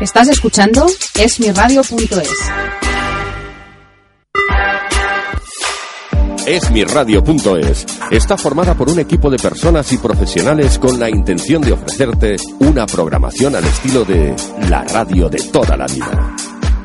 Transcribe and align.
Estás 0.00 0.28
escuchando 0.28 0.86
esmiradio.es. 1.18 2.30
Esmiradio.es 6.46 7.86
está 8.12 8.36
formada 8.36 8.74
por 8.74 8.88
un 8.88 9.00
equipo 9.00 9.28
de 9.28 9.38
personas 9.38 9.92
y 9.92 9.98
profesionales 9.98 10.78
con 10.78 11.00
la 11.00 11.10
intención 11.10 11.62
de 11.62 11.72
ofrecerte 11.72 12.36
una 12.60 12.86
programación 12.86 13.56
al 13.56 13.64
estilo 13.64 14.04
de 14.04 14.36
la 14.70 14.84
radio 14.84 15.28
de 15.28 15.42
toda 15.50 15.76
la 15.76 15.86
vida. 15.86 16.57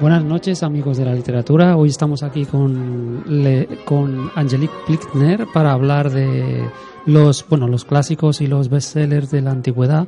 Buenas 0.00 0.22
noches 0.22 0.62
amigos 0.62 0.96
de 0.96 1.04
la 1.04 1.12
literatura. 1.12 1.76
Hoy 1.76 1.88
estamos 1.88 2.22
aquí 2.22 2.44
con, 2.44 3.24
Le- 3.26 3.66
con 3.84 4.30
Angelique 4.36 4.72
Plickner 4.86 5.46
para 5.52 5.72
hablar 5.72 6.10
de 6.10 6.68
los, 7.06 7.44
bueno, 7.48 7.66
los 7.66 7.84
clásicos 7.84 8.40
y 8.40 8.46
los 8.46 8.68
bestsellers 8.68 9.30
de 9.30 9.42
la 9.42 9.50
antigüedad 9.50 10.06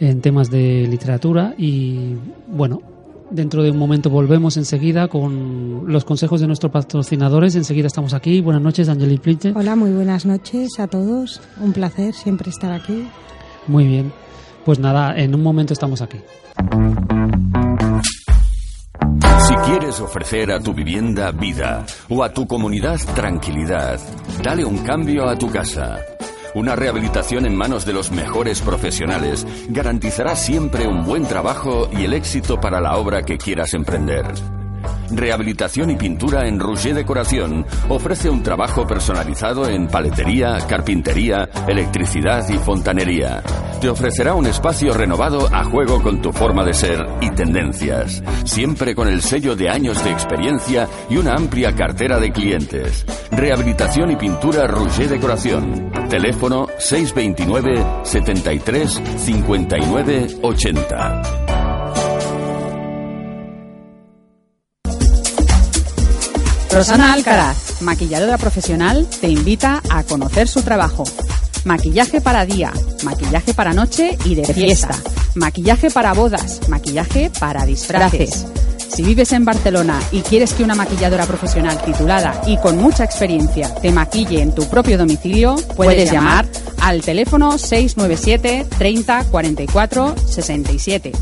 en 0.00 0.20
temas 0.22 0.50
de 0.50 0.88
literatura 0.90 1.54
y 1.56 2.16
bueno, 2.48 2.80
dentro 3.30 3.62
de 3.62 3.70
un 3.70 3.78
momento 3.78 4.10
volvemos 4.10 4.56
enseguida 4.56 5.06
con 5.06 5.84
los 5.86 6.04
consejos 6.04 6.40
de 6.40 6.48
nuestros 6.48 6.72
patrocinadores. 6.72 7.54
Enseguida 7.54 7.86
estamos 7.86 8.14
aquí. 8.14 8.40
Buenas 8.40 8.62
noches 8.62 8.88
Angelique 8.88 9.22
Plickner. 9.22 9.56
Hola, 9.56 9.76
muy 9.76 9.92
buenas 9.92 10.26
noches 10.26 10.80
a 10.80 10.88
todos. 10.88 11.40
Un 11.60 11.72
placer 11.72 12.12
siempre 12.14 12.50
estar 12.50 12.72
aquí. 12.72 13.06
Muy 13.68 13.86
bien. 13.86 14.12
Pues 14.64 14.80
nada, 14.80 15.16
en 15.16 15.32
un 15.34 15.42
momento 15.44 15.72
estamos 15.72 16.02
aquí. 16.02 16.18
Si 19.38 19.54
quieres 19.56 20.00
ofrecer 20.00 20.52
a 20.52 20.60
tu 20.60 20.72
vivienda 20.72 21.30
vida 21.32 21.84
o 22.08 22.22
a 22.22 22.32
tu 22.32 22.46
comunidad 22.46 23.00
tranquilidad, 23.14 23.98
dale 24.42 24.64
un 24.64 24.78
cambio 24.78 25.28
a 25.28 25.36
tu 25.36 25.50
casa. 25.50 25.98
Una 26.54 26.76
rehabilitación 26.76 27.46
en 27.46 27.56
manos 27.56 27.86
de 27.86 27.94
los 27.94 28.10
mejores 28.10 28.60
profesionales 28.60 29.46
garantizará 29.68 30.36
siempre 30.36 30.86
un 30.86 31.04
buen 31.04 31.24
trabajo 31.24 31.88
y 31.92 32.04
el 32.04 32.12
éxito 32.12 32.60
para 32.60 32.80
la 32.80 32.96
obra 32.96 33.22
que 33.22 33.38
quieras 33.38 33.72
emprender. 33.74 34.26
Rehabilitación 35.10 35.90
y 35.90 35.96
pintura 35.96 36.46
en 36.46 36.58
Rouget 36.58 36.94
Decoración 36.94 37.66
ofrece 37.88 38.30
un 38.30 38.42
trabajo 38.42 38.86
personalizado 38.86 39.68
en 39.68 39.88
paletería, 39.88 40.58
carpintería, 40.68 41.48
electricidad 41.66 42.48
y 42.48 42.58
fontanería. 42.58 43.42
Te 43.82 43.88
ofrecerá 43.88 44.34
un 44.34 44.46
espacio 44.46 44.94
renovado 44.94 45.52
a 45.52 45.64
juego 45.64 46.00
con 46.00 46.22
tu 46.22 46.32
forma 46.32 46.64
de 46.64 46.72
ser 46.72 47.04
y 47.20 47.30
tendencias, 47.30 48.22
siempre 48.44 48.94
con 48.94 49.08
el 49.08 49.20
sello 49.22 49.56
de 49.56 49.70
años 49.70 50.04
de 50.04 50.12
experiencia 50.12 50.88
y 51.10 51.16
una 51.16 51.34
amplia 51.34 51.74
cartera 51.74 52.20
de 52.20 52.30
clientes. 52.30 53.04
Rehabilitación 53.32 54.12
y 54.12 54.14
pintura 54.14 54.68
Rouget 54.68 55.08
Decoración. 55.08 55.90
Teléfono 56.08 56.68
629 56.78 57.84
73 58.04 59.02
59 59.16 60.26
80. 60.42 61.22
Rosana 66.70 67.12
Alcaraz, 67.14 67.82
maquilladora 67.82 68.38
profesional, 68.38 69.08
te 69.20 69.26
invita 69.26 69.82
a 69.90 70.04
conocer 70.04 70.46
su 70.46 70.62
trabajo. 70.62 71.02
Maquillaje 71.64 72.20
para 72.20 72.44
día, 72.44 72.72
maquillaje 73.04 73.54
para 73.54 73.72
noche 73.72 74.18
y 74.24 74.34
de 74.34 74.44
fiesta, 74.52 74.96
maquillaje 75.36 75.90
para 75.90 76.12
bodas, 76.12 76.68
maquillaje 76.68 77.30
para 77.38 77.64
disfraces. 77.64 78.46
Si 78.88 79.02
vives 79.02 79.32
en 79.32 79.44
Barcelona 79.44 79.98
y 80.10 80.20
quieres 80.20 80.52
que 80.52 80.64
una 80.64 80.74
maquilladora 80.74 81.24
profesional 81.24 81.80
titulada 81.82 82.42
y 82.46 82.58
con 82.58 82.76
mucha 82.76 83.04
experiencia 83.04 83.74
te 83.76 83.90
maquille 83.90 84.42
en 84.42 84.54
tu 84.54 84.68
propio 84.68 84.98
domicilio, 84.98 85.56
puedes 85.76 86.10
llamar 86.10 86.46
al 86.80 87.00
teléfono 87.00 87.56
697 87.56 88.66
30 88.76 89.24
44 89.30 90.14
67. 90.26 91.12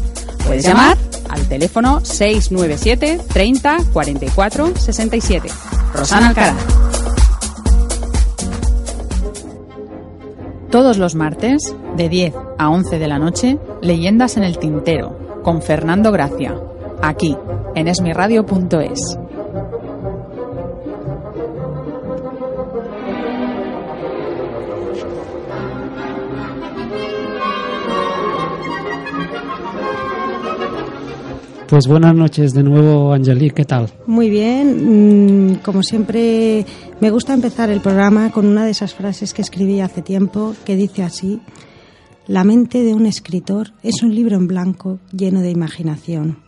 Puedes 0.47 0.65
llamar 0.65 0.99
al 1.29 1.47
teléfono 1.49 2.01
697 2.05 3.21
30 3.33 3.77
44 3.93 4.73
67. 4.77 5.49
Rosana 5.95 6.29
Alcaraz. 6.29 6.57
Todos 10.71 10.99
los 10.99 11.17
martes, 11.17 11.75
de 11.97 12.09
10 12.09 12.35
a 12.57 12.71
11 12.71 13.01
de 13.01 13.09
la 13.09 13.19
noche, 13.19 13.59
Leyendas 13.83 14.37
en 14.37 14.45
el 14.45 14.59
Tintero, 14.59 15.43
con 15.43 15.63
Fernando 15.63 16.13
Gracia, 16.13 16.57
aquí, 17.03 17.37
en 17.75 17.89
esmiradio.es. 17.89 19.19
Pues 31.71 31.87
buenas 31.87 32.17
noches 32.17 32.53
de 32.53 32.65
nuevo 32.65 33.13
Angelique, 33.13 33.55
¿qué 33.55 33.65
tal? 33.65 33.89
Muy 34.05 34.29
bien, 34.29 35.53
mm, 35.53 35.55
como 35.63 35.85
siempre 35.85 36.67
me 36.99 37.13
gusta 37.13 37.33
empezar 37.33 37.71
el 37.71 37.81
programa 37.81 38.33
con 38.33 38.47
una 38.47 38.65
de 38.65 38.73
esas 38.73 38.93
frases 38.93 39.33
que 39.33 39.43
escribí 39.43 39.79
hace 39.79 40.03
tiempo 40.03 40.57
que 40.65 40.75
dice 40.75 41.05
así, 41.05 41.41
la 42.27 42.43
mente 42.43 42.83
de 42.83 42.93
un 42.93 43.07
escritor 43.07 43.73
es 43.85 44.03
un 44.03 44.13
libro 44.17 44.37
en 44.37 44.49
blanco 44.49 44.99
lleno 45.13 45.43
de 45.43 45.53
imaginación. 45.53 46.39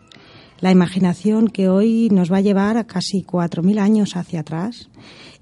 La 0.59 0.72
imaginación 0.72 1.47
que 1.47 1.69
hoy 1.69 2.09
nos 2.10 2.33
va 2.33 2.39
a 2.39 2.41
llevar 2.41 2.77
a 2.77 2.89
casi 2.89 3.22
4.000 3.22 3.78
años 3.78 4.16
hacia 4.16 4.41
atrás 4.41 4.91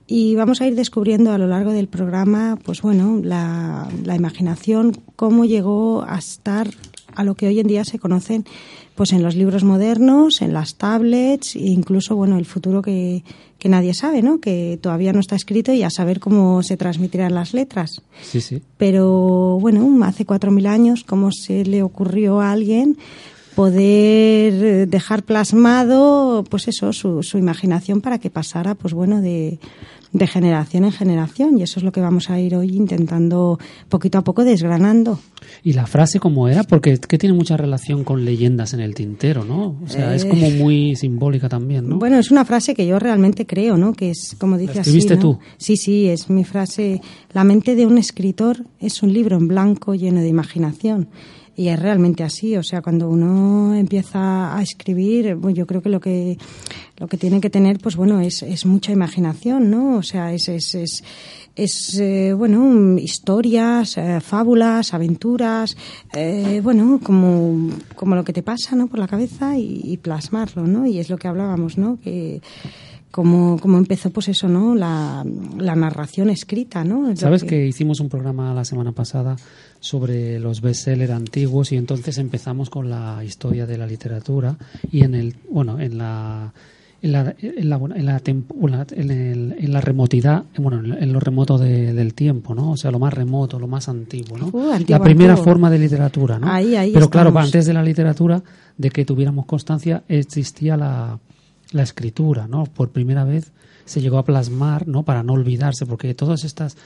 y 0.06 0.34
vamos 0.34 0.60
a 0.60 0.66
ir 0.66 0.74
descubriendo 0.74 1.32
a 1.32 1.38
lo 1.38 1.46
largo 1.46 1.72
del 1.72 1.88
programa, 1.88 2.58
pues 2.62 2.82
bueno, 2.82 3.18
la, 3.22 3.88
la 4.04 4.14
imaginación, 4.14 4.92
cómo 5.16 5.46
llegó 5.46 6.04
a 6.06 6.18
estar 6.18 6.68
a 7.14 7.24
lo 7.24 7.34
que 7.34 7.46
hoy 7.48 7.60
en 7.60 7.66
día 7.66 7.84
se 7.84 7.98
conocen 7.98 8.44
pues 8.94 9.12
en 9.12 9.22
los 9.22 9.34
libros 9.34 9.64
modernos, 9.64 10.42
en 10.42 10.52
las 10.52 10.74
tablets 10.76 11.56
e 11.56 11.60
incluso 11.60 12.16
bueno 12.16 12.38
el 12.38 12.44
futuro 12.44 12.82
que, 12.82 13.24
que 13.58 13.68
nadie 13.68 13.94
sabe, 13.94 14.22
¿no? 14.22 14.40
Que 14.40 14.78
todavía 14.80 15.12
no 15.12 15.20
está 15.20 15.36
escrito 15.36 15.72
y 15.72 15.82
a 15.82 15.90
saber 15.90 16.20
cómo 16.20 16.62
se 16.62 16.76
transmitirán 16.76 17.34
las 17.34 17.54
letras. 17.54 18.02
Sí, 18.22 18.40
sí. 18.40 18.62
Pero 18.76 19.58
bueno, 19.60 20.04
hace 20.04 20.24
cuatro 20.24 20.50
mil 20.50 20.66
años, 20.66 21.04
¿cómo 21.04 21.30
se 21.32 21.64
le 21.64 21.82
ocurrió 21.82 22.40
a 22.40 22.52
alguien 22.52 22.98
poder 23.54 24.52
eh, 24.52 24.86
dejar 24.86 25.22
plasmado, 25.22 26.44
pues 26.48 26.68
eso, 26.68 26.92
su, 26.92 27.22
su 27.22 27.36
imaginación 27.36 28.00
para 28.00 28.18
que 28.18 28.30
pasara, 28.30 28.74
pues 28.74 28.94
bueno, 28.94 29.20
de, 29.20 29.58
de 30.12 30.26
generación 30.26 30.84
en 30.84 30.92
generación? 30.92 31.58
Y 31.58 31.62
eso 31.62 31.78
es 31.78 31.84
lo 31.84 31.92
que 31.92 32.00
vamos 32.00 32.30
a 32.30 32.40
ir 32.40 32.56
hoy 32.56 32.76
intentando 32.76 33.58
poquito 33.88 34.18
a 34.18 34.22
poco 34.24 34.44
desgranando. 34.44 35.20
¿Y 35.62 35.72
la 35.72 35.86
frase 35.86 36.18
cómo 36.20 36.48
era? 36.48 36.62
Porque 36.64 36.98
que 36.98 37.18
tiene 37.18 37.34
mucha 37.34 37.56
relación 37.56 38.04
con 38.04 38.24
leyendas 38.24 38.74
en 38.74 38.80
el 38.80 38.94
tintero, 38.94 39.44
¿no? 39.44 39.76
O 39.84 39.88
sea, 39.88 40.14
es 40.14 40.24
Eh. 40.24 40.28
como 40.28 40.50
muy 40.50 40.96
simbólica 40.96 41.48
también, 41.48 41.88
¿no? 41.88 41.98
Bueno, 41.98 42.18
es 42.18 42.30
una 42.30 42.44
frase 42.44 42.74
que 42.74 42.86
yo 42.86 42.98
realmente 42.98 43.46
creo, 43.46 43.76
¿no? 43.76 43.92
Que 43.92 44.10
es 44.10 44.36
como 44.38 44.58
dice 44.58 44.72
así. 44.72 44.80
escribiste 44.80 45.16
¿no? 45.16 45.20
tú? 45.22 45.38
Sí, 45.56 45.76
sí, 45.76 46.08
es 46.08 46.28
mi 46.28 46.44
frase. 46.44 47.00
La 47.32 47.44
mente 47.44 47.74
de 47.74 47.86
un 47.86 47.98
escritor 47.98 48.64
es 48.80 49.02
un 49.02 49.12
libro 49.12 49.36
en 49.36 49.48
blanco 49.48 49.94
lleno 49.94 50.20
de 50.20 50.28
imaginación. 50.28 51.08
Y 51.60 51.68
es 51.68 51.78
realmente 51.78 52.24
así. 52.24 52.56
O 52.56 52.62
sea, 52.62 52.80
cuando 52.80 53.10
uno 53.10 53.74
empieza 53.74 54.56
a 54.56 54.62
escribir, 54.62 55.34
bueno, 55.34 55.54
yo 55.54 55.66
creo 55.66 55.82
que 55.82 55.90
lo 55.90 56.00
que 56.00 56.38
lo 56.96 57.06
que 57.06 57.18
tiene 57.18 57.38
que 57.42 57.50
tener, 57.50 57.78
pues 57.78 57.96
bueno, 57.96 58.18
es, 58.20 58.42
es 58.42 58.64
mucha 58.64 58.92
imaginación, 58.92 59.70
¿no? 59.70 59.96
O 59.96 60.02
sea, 60.02 60.32
es, 60.32 60.48
es, 60.48 60.74
es, 60.74 61.04
es 61.56 61.98
eh, 62.00 62.32
bueno, 62.32 62.96
historias, 62.98 63.98
eh, 63.98 64.20
fábulas, 64.22 64.94
aventuras, 64.94 65.76
eh, 66.14 66.62
bueno, 66.64 66.98
como, 67.02 67.68
como 67.94 68.14
lo 68.14 68.24
que 68.24 68.32
te 68.32 68.42
pasa, 68.42 68.74
¿no? 68.74 68.86
Por 68.86 68.98
la 68.98 69.06
cabeza 69.06 69.58
y, 69.58 69.82
y 69.84 69.98
plasmarlo, 69.98 70.66
¿no? 70.66 70.86
Y 70.86 70.98
es 70.98 71.10
lo 71.10 71.18
que 71.18 71.28
hablábamos, 71.28 71.76
¿no? 71.76 71.98
Que 72.00 72.40
como, 73.10 73.58
como 73.58 73.78
empezó 73.78 74.10
pues 74.10 74.28
eso, 74.28 74.48
¿no? 74.48 74.74
La, 74.74 75.24
la 75.58 75.74
narración 75.74 76.30
escrita, 76.30 76.84
¿no? 76.84 77.10
Es 77.10 77.20
Sabes 77.20 77.44
que... 77.44 77.66
hicimos 77.66 78.00
un 78.00 78.08
programa 78.08 78.54
la 78.54 78.64
semana 78.64 78.92
pasada 78.92 79.36
sobre 79.80 80.38
los 80.38 80.60
bestsellers 80.60 81.10
antiguos 81.10 81.72
y 81.72 81.76
entonces 81.76 82.18
empezamos 82.18 82.68
con 82.70 82.88
la 82.90 83.24
historia 83.24 83.66
de 83.66 83.78
la 83.78 83.86
literatura 83.86 84.56
y 84.92 85.02
en 85.02 85.14
el, 85.14 85.34
bueno, 85.50 85.80
en 85.80 85.98
la 85.98 86.52
en 87.02 87.12
la, 87.12 87.34
en 87.40 87.70
la, 87.70 87.76
en 87.76 88.04
la, 88.04 88.20
en 88.20 88.70
la- 88.70 88.86
en 88.92 89.10
el- 89.10 89.54
en 89.58 89.72
la 89.72 89.80
remotidad, 89.80 90.44
bueno, 90.58 90.80
en 90.94 91.12
lo 91.14 91.18
remoto 91.18 91.56
de- 91.56 91.94
del 91.94 92.12
tiempo, 92.12 92.54
¿no? 92.54 92.72
O 92.72 92.76
sea, 92.76 92.90
lo 92.90 92.98
más 92.98 93.14
remoto, 93.14 93.58
lo 93.58 93.66
más 93.66 93.88
antiguo, 93.88 94.36
¿no? 94.36 94.48
Uh, 94.52 94.72
antiguo, 94.72 94.98
la 94.98 95.02
primera 95.02 95.32
antiguo. 95.32 95.44
forma 95.50 95.70
de 95.70 95.78
literatura, 95.78 96.38
¿no? 96.38 96.52
Ahí, 96.52 96.76
ahí 96.76 96.90
Pero 96.92 97.08
claro, 97.08 97.32
antes 97.38 97.64
de 97.64 97.72
la 97.72 97.82
literatura, 97.82 98.42
de 98.76 98.90
que 98.90 99.06
tuviéramos 99.06 99.46
constancia, 99.46 100.02
existía 100.08 100.76
la, 100.76 101.18
la 101.72 101.82
escritura, 101.82 102.46
¿no? 102.46 102.64
Por 102.64 102.90
primera 102.90 103.24
vez 103.24 103.50
se 103.86 104.02
llegó 104.02 104.18
a 104.18 104.24
plasmar, 104.26 104.86
¿no? 104.86 105.02
Para 105.02 105.22
no 105.22 105.32
olvidarse, 105.32 105.86
porque 105.86 106.12
todas 106.12 106.44
estas 106.44 106.76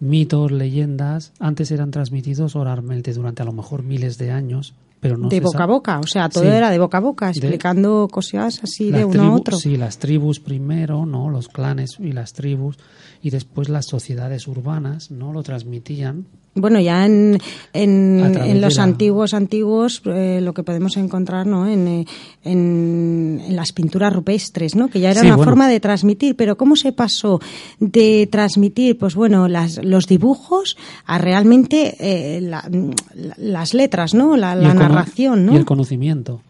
mitos, 0.00 0.52
leyendas, 0.52 1.32
antes 1.38 1.70
eran 1.70 1.90
transmitidos 1.90 2.56
oralmente 2.56 3.12
durante 3.12 3.42
a 3.42 3.44
lo 3.44 3.52
mejor 3.52 3.82
miles 3.82 4.18
de 4.18 4.30
años, 4.30 4.74
pero 5.00 5.16
no 5.16 5.28
de 5.28 5.40
boca 5.40 5.62
a 5.64 5.66
boca, 5.66 5.98
o 6.00 6.06
sea, 6.06 6.28
todo 6.28 6.44
Sí. 6.44 6.48
era 6.50 6.70
de 6.70 6.78
boca 6.78 6.98
a 6.98 7.00
boca, 7.00 7.26
De- 7.26 7.32
explicando 7.32 8.08
cosas 8.10 8.60
así 8.62 8.90
de 8.90 9.04
uno 9.04 9.22
a 9.22 9.26
tribu- 9.26 9.36
otro. 9.40 9.56
Sí, 9.58 9.76
las 9.76 9.98
tribus 9.98 10.40
primero, 10.40 11.06
¿no? 11.06 11.30
Los 11.30 11.48
clanes 11.48 11.98
y 12.00 12.12
las 12.12 12.32
tribus, 12.32 12.78
y 13.22 13.30
después 13.30 13.68
las 13.68 13.86
sociedades 13.86 14.46
urbanas, 14.48 15.10
¿no? 15.10 15.32
Lo 15.32 15.42
transmitían. 15.42 16.26
Bueno, 16.58 16.80
ya 16.80 17.04
en, 17.04 17.38
en, 17.74 18.34
A 18.40 18.54
los 18.54 18.76
la- 18.76 18.84
antiguos, 18.84 19.34
antiguos, 19.34 20.00
eh, 20.06 20.40
lo 20.42 20.54
que 20.54 20.62
podemos 20.62 20.96
encontrar, 20.96 21.46
¿no? 21.46 21.66
En, 21.68 21.86
eh, 21.86 22.06
en, 22.44 23.42
en 23.46 23.56
las 23.56 23.72
pinturas 23.72 24.10
rupestres, 24.12 24.74
¿no? 24.74 24.88
Que 24.88 25.00
ya 25.00 25.10
era 25.10 25.20
Sí, 25.20 25.26
una 25.26 25.36
bueno. 25.36 25.50
forma 25.50 25.68
de 25.68 25.80
transmitir. 25.80 26.34
Pero 26.34 26.56
¿cómo 26.56 26.74
se 26.76 26.92
pasó 26.92 27.40
de 27.78 28.26
transmitir, 28.32 28.96
pues 28.96 29.14
bueno, 29.14 29.48
las, 29.48 29.84
los 29.84 30.06
dibujos 30.06 30.78
a 31.04 31.18
realmente 31.18 31.94
eh, 32.00 32.40
la- 32.40 32.66
la- 33.14 33.34
las 33.36 33.74
letras, 33.74 34.14
¿no? 34.14 34.34
La, 34.38 34.54
la 34.54 34.74
narración, 34.88 35.46
¿no? 35.46 35.54
Y 35.54 35.56
el 35.56 35.64
conocimiento. 35.64 36.40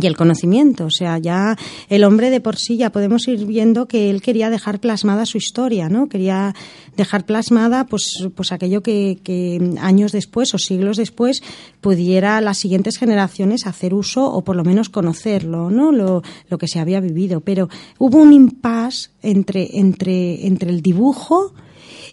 y 0.00 0.06
el 0.06 0.16
conocimiento. 0.16 0.84
O 0.84 0.90
sea, 0.90 1.18
ya 1.18 1.56
el 1.88 2.04
hombre 2.04 2.30
de 2.30 2.40
por 2.40 2.56
sí 2.56 2.76
ya 2.76 2.90
podemos 2.90 3.26
ir 3.26 3.46
viendo 3.46 3.86
que 3.86 4.10
él 4.10 4.20
quería 4.20 4.50
dejar 4.50 4.80
plasmada 4.80 5.24
su 5.26 5.38
historia, 5.38 5.88
¿no? 5.88 6.08
Quería 6.08 6.54
dejar 6.96 7.24
plasmada, 7.24 7.84
pues, 7.84 8.28
pues 8.34 8.52
aquello 8.52 8.82
que, 8.82 9.18
que 9.22 9.76
años 9.80 10.12
después 10.12 10.52
o 10.54 10.58
siglos 10.58 10.96
después 10.96 11.42
pudiera 11.80 12.40
las 12.40 12.58
siguientes 12.58 12.98
generaciones 12.98 13.66
hacer 13.66 13.94
uso 13.94 14.30
o 14.30 14.42
por 14.42 14.56
lo 14.56 14.64
menos 14.64 14.88
conocerlo, 14.88 15.70
¿no? 15.70 15.90
Lo, 15.90 16.22
lo 16.48 16.58
que 16.58 16.68
se 16.68 16.80
había 16.80 17.00
vivido. 17.00 17.40
Pero 17.40 17.68
hubo 17.98 18.18
un 18.18 18.32
impasse 18.32 19.10
entre, 19.22 19.78
entre, 19.78 20.46
entre 20.46 20.70
el 20.70 20.82
dibujo 20.82 21.54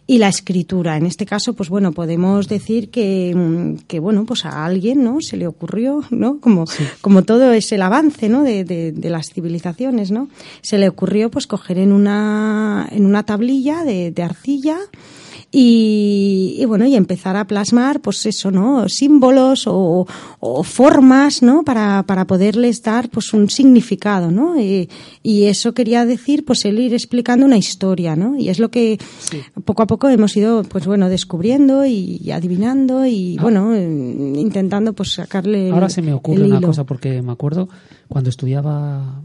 y 0.07 0.19
la 0.19 0.27
escritura. 0.27 0.97
En 0.97 1.05
este 1.05 1.25
caso, 1.25 1.53
pues 1.53 1.69
bueno, 1.69 1.91
podemos 1.91 2.47
decir 2.47 2.89
que, 2.89 3.33
mm, 3.35 3.85
que 3.87 3.99
bueno, 3.99 4.25
pues 4.25 4.45
a 4.45 4.65
alguien, 4.65 5.03
¿no? 5.03 5.21
Se 5.21 5.37
le 5.37 5.47
ocurrió, 5.47 6.03
¿no? 6.11 6.39
Como, 6.39 6.65
como 7.01 7.23
todo 7.23 7.51
es 7.53 7.71
el 7.71 7.81
avance, 7.81 8.29
¿no? 8.29 8.43
De, 8.43 8.63
de, 8.63 8.91
de 8.91 9.09
las 9.09 9.31
civilizaciones, 9.31 10.11
¿no? 10.11 10.29
Se 10.61 10.77
le 10.77 10.89
ocurrió, 10.89 11.31
pues, 11.31 11.47
coger 11.47 11.79
en 11.79 11.91
una, 11.91 12.87
en 12.91 13.05
una 13.05 13.23
tablilla 13.23 13.83
de, 13.83 14.11
de 14.11 14.23
arcilla 14.23 14.77
y, 15.51 16.57
y, 16.59 16.65
bueno, 16.65 16.85
y 16.85 16.95
empezar 16.95 17.35
a 17.37 17.45
plasmar, 17.47 18.01
pues 18.01 18.25
eso, 18.25 18.51
¿no? 18.51 18.87
Símbolos 18.89 19.67
o, 19.67 20.05
o 20.39 20.63
formas, 20.63 21.41
¿no? 21.41 21.63
Para, 21.63 22.03
para 22.03 22.25
poderles 22.27 22.81
dar, 22.83 23.09
pues, 23.09 23.33
un 23.33 23.49
significado, 23.49 24.31
¿no? 24.31 24.59
Y, 24.59 24.89
y 25.23 25.43
eso 25.45 25.73
quería 25.73 26.05
decir, 26.05 26.43
pues, 26.45 26.65
el 26.65 26.79
ir 26.79 26.93
explicando 26.93 27.45
una 27.45 27.57
historia, 27.57 28.15
¿no? 28.15 28.37
Y 28.37 28.49
es 28.49 28.59
lo 28.59 28.69
que 28.69 28.97
poco 29.63 29.83
a 29.83 29.87
poco 29.87 30.09
hemos 30.09 30.35
ido, 30.35 30.63
pues, 30.63 30.85
bueno, 30.85 31.09
descubriendo 31.09 31.85
y, 31.85 32.31
adivinando 32.31 33.05
y, 33.05 33.37
bueno, 33.37 33.73
eh, 33.75 34.33
intentando, 34.37 34.93
pues, 34.93 35.13
sacarle. 35.13 35.67
el- 35.67 35.73
Ahora 35.73 35.89
se 35.89 36.01
me 36.01 36.13
ocurre 36.13 36.43
una 36.43 36.59
cosa, 36.67 36.83
porque 36.83 37.21
me 37.21 37.31
acuerdo 37.31 37.69
cuando 38.07 38.29
estudiaba 38.29 39.21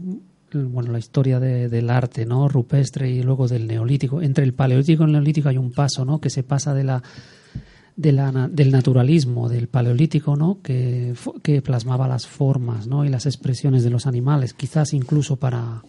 bueno, 0.53 0.91
la 0.91 0.99
historia 0.99 1.39
de- 1.39 1.69
del 1.69 1.89
arte 1.89 2.25
no 2.25 2.47
rupestre 2.47 3.09
y 3.09 3.23
luego 3.23 3.47
del 3.47 3.67
neolítico. 3.67 4.21
Entre 4.21 4.43
el 4.43 4.53
paleolítico 4.53 5.03
y 5.03 5.05
el 5.07 5.11
neolítico 5.13 5.49
hay 5.49 5.57
un 5.57 5.71
paso 5.71 6.05
¿no? 6.05 6.19
que 6.19 6.29
se 6.29 6.43
pasa 6.43 6.73
de 6.73 6.83
la, 6.83 7.03
de 7.95 8.11
la 8.11 8.49
del 8.51 8.71
naturalismo 8.71 9.49
del 9.49 9.67
paleolítico 9.67 10.35
¿no? 10.35 10.59
que, 10.63 11.13
que 11.43 11.61
plasmaba 11.61 12.07
las 12.07 12.27
formas 12.27 12.87
¿no? 12.87 13.05
y 13.05 13.09
las 13.09 13.25
expresiones 13.25 13.83
de 13.83 13.89
los 13.89 14.07
animales, 14.07 14.53
quizás 14.53 14.93
incluso 14.93 15.35
para, 15.37 15.83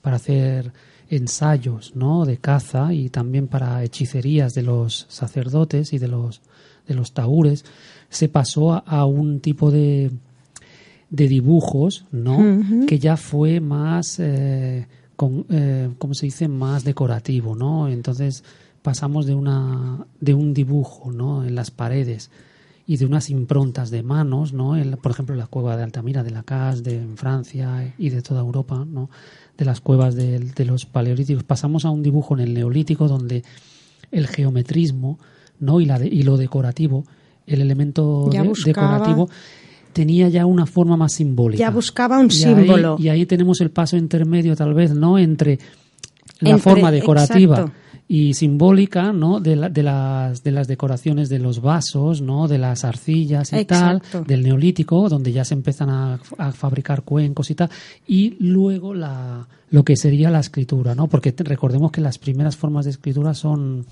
para 0.00 0.16
hacer 0.16 0.72
ensayos 1.10 1.94
¿no? 1.94 2.24
de 2.24 2.38
caza 2.38 2.92
y 2.94 3.08
también 3.10 3.46
para 3.46 3.82
hechicerías 3.84 4.54
de 4.54 4.62
los 4.62 5.06
sacerdotes 5.08 5.92
y 5.92 5.98
de 5.98 6.08
los, 6.08 6.40
de 6.88 6.94
los 6.94 7.12
taúres, 7.12 7.64
se 8.08 8.28
pasó 8.28 8.72
a, 8.72 8.78
a 8.78 9.04
un 9.04 9.40
tipo 9.40 9.70
de, 9.70 10.10
de 11.10 11.28
dibujos, 11.28 12.04
¿no? 12.12 12.38
Que 12.86 12.98
ya 12.98 13.16
fue 13.16 13.60
más, 13.60 14.18
eh, 14.18 14.86
con, 15.16 15.46
eh, 15.50 15.90
¿cómo 15.98 16.14
se 16.14 16.26
dice? 16.26 16.48
Más 16.48 16.84
decorativo, 16.84 17.54
¿no? 17.54 17.88
Entonces 17.88 18.42
pasamos 18.82 19.26
de 19.26 19.34
una, 19.34 20.06
de 20.20 20.34
un 20.34 20.52
dibujo, 20.54 21.12
¿no? 21.12 21.44
En 21.44 21.54
las 21.54 21.70
paredes 21.70 22.30
y 22.86 22.98
de 22.98 23.06
unas 23.06 23.30
improntas 23.30 23.90
de 23.90 24.02
manos, 24.02 24.52
¿no? 24.52 24.74
Por 25.02 25.12
ejemplo, 25.12 25.34
en 25.34 25.38
la 25.38 25.46
cueva 25.46 25.76
de 25.76 25.84
Altamira, 25.84 26.22
de 26.22 26.30
la 26.32 26.42
Cas, 26.42 26.82
de 26.82 26.96
en 27.00 27.16
Francia 27.16 27.94
y 27.96 28.10
de 28.10 28.20
toda 28.20 28.40
Europa, 28.40 28.84
¿no? 28.86 29.08
De 29.56 29.64
las 29.64 29.80
cuevas 29.80 30.14
de, 30.16 30.52
los 30.66 30.84
paleolíticos. 30.84 31.44
Pasamos 31.44 31.84
a 31.86 31.90
un 31.90 32.02
dibujo 32.02 32.34
en 32.34 32.40
el 32.40 32.52
neolítico 32.54 33.08
donde 33.08 33.42
el 34.10 34.26
geometrismo, 34.26 35.18
¿no? 35.60 35.80
Y, 35.80 35.86
la 35.86 35.98
de- 35.98 36.08
y 36.08 36.24
lo 36.24 36.36
decorativo, 36.36 37.04
el 37.46 37.60
elemento 37.62 38.28
de- 38.42 38.48
decorativo 38.66 39.28
tenía 39.94 40.28
ya 40.28 40.44
una 40.44 40.66
forma 40.66 40.98
más 40.98 41.14
simbólica. 41.14 41.58
Ya 41.60 41.70
buscaba 41.70 42.18
un 42.18 42.26
Y 42.30 42.34
ahí- 42.44 42.54
símbolo. 42.54 42.96
y 42.98 43.08
ahí 43.08 43.24
tenemos 43.24 43.62
el 43.62 43.70
paso 43.70 43.96
intermedio, 43.96 44.54
tal 44.54 44.74
vez, 44.74 44.92
¿no? 44.94 45.18
Entre 45.18 45.58
la 46.40 46.50
Entre- 46.50 46.62
forma 46.62 46.90
decorativa 46.90 47.56
exacto. 47.56 47.72
y 48.08 48.34
simbólica, 48.34 49.12
¿no? 49.12 49.40
De, 49.40 49.56
la- 49.56 49.68
de 49.70 49.82
las, 49.82 50.42
de 50.42 50.50
las 50.50 50.68
decoraciones 50.68 51.28
de 51.30 51.38
los 51.38 51.62
vasos, 51.62 52.20
¿no? 52.20 52.48
De 52.48 52.58
las 52.58 52.84
arcillas 52.84 53.52
y 53.52 53.56
Exacto. 53.56 54.08
tal, 54.18 54.26
del 54.26 54.42
neolítico, 54.42 55.08
donde 55.08 55.32
ya 55.32 55.44
se 55.44 55.54
empiezan 55.54 55.88
a, 55.88 56.20
a 56.36 56.52
fabricar 56.52 57.02
cuencos 57.02 57.50
y 57.50 57.54
tal. 57.54 57.70
Y 58.06 58.36
luego 58.40 58.92
la, 58.92 59.46
lo 59.70 59.84
que 59.84 59.96
sería 59.96 60.28
la 60.30 60.40
escritura, 60.40 60.94
¿no? 60.94 61.06
Porque 61.06 61.32
recordemos 61.38 61.90
que 61.92 62.00
las 62.02 62.18
primeras 62.18 62.56
formas 62.56 62.84
de 62.84 62.90
escritura 62.90 63.32
son 63.32 63.86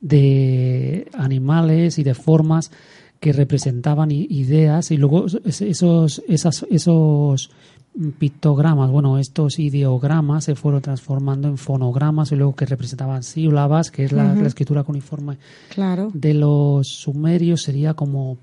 de 0.00 1.08
animales 1.14 1.98
y 1.98 2.04
de 2.04 2.14
formas 2.14 2.70
que 3.20 3.32
representaban 3.32 4.10
ideas 4.10 4.90
y 4.90 4.96
luego 4.96 5.26
es- 5.44 5.60
esos 5.62 6.22
esas, 6.28 6.66
esos 6.70 7.50
pictogramas, 8.18 8.90
bueno, 8.90 9.18
estos 9.18 9.58
ideogramas 9.58 10.44
se 10.44 10.54
fueron 10.54 10.82
transformando 10.82 11.48
en 11.48 11.56
fonogramas 11.56 12.30
y 12.30 12.36
luego 12.36 12.54
que 12.54 12.66
representaban 12.66 13.22
sílabas, 13.22 13.90
que 13.90 14.04
es 14.04 14.12
la, 14.12 14.34
la 14.34 14.46
escritura 14.46 14.84
cuneiforme 14.84 15.38
Claro. 15.74 16.10
de 16.12 16.34
los 16.34 16.88
sumerios 16.88 17.62
sería 17.62 17.94
como 17.94 18.36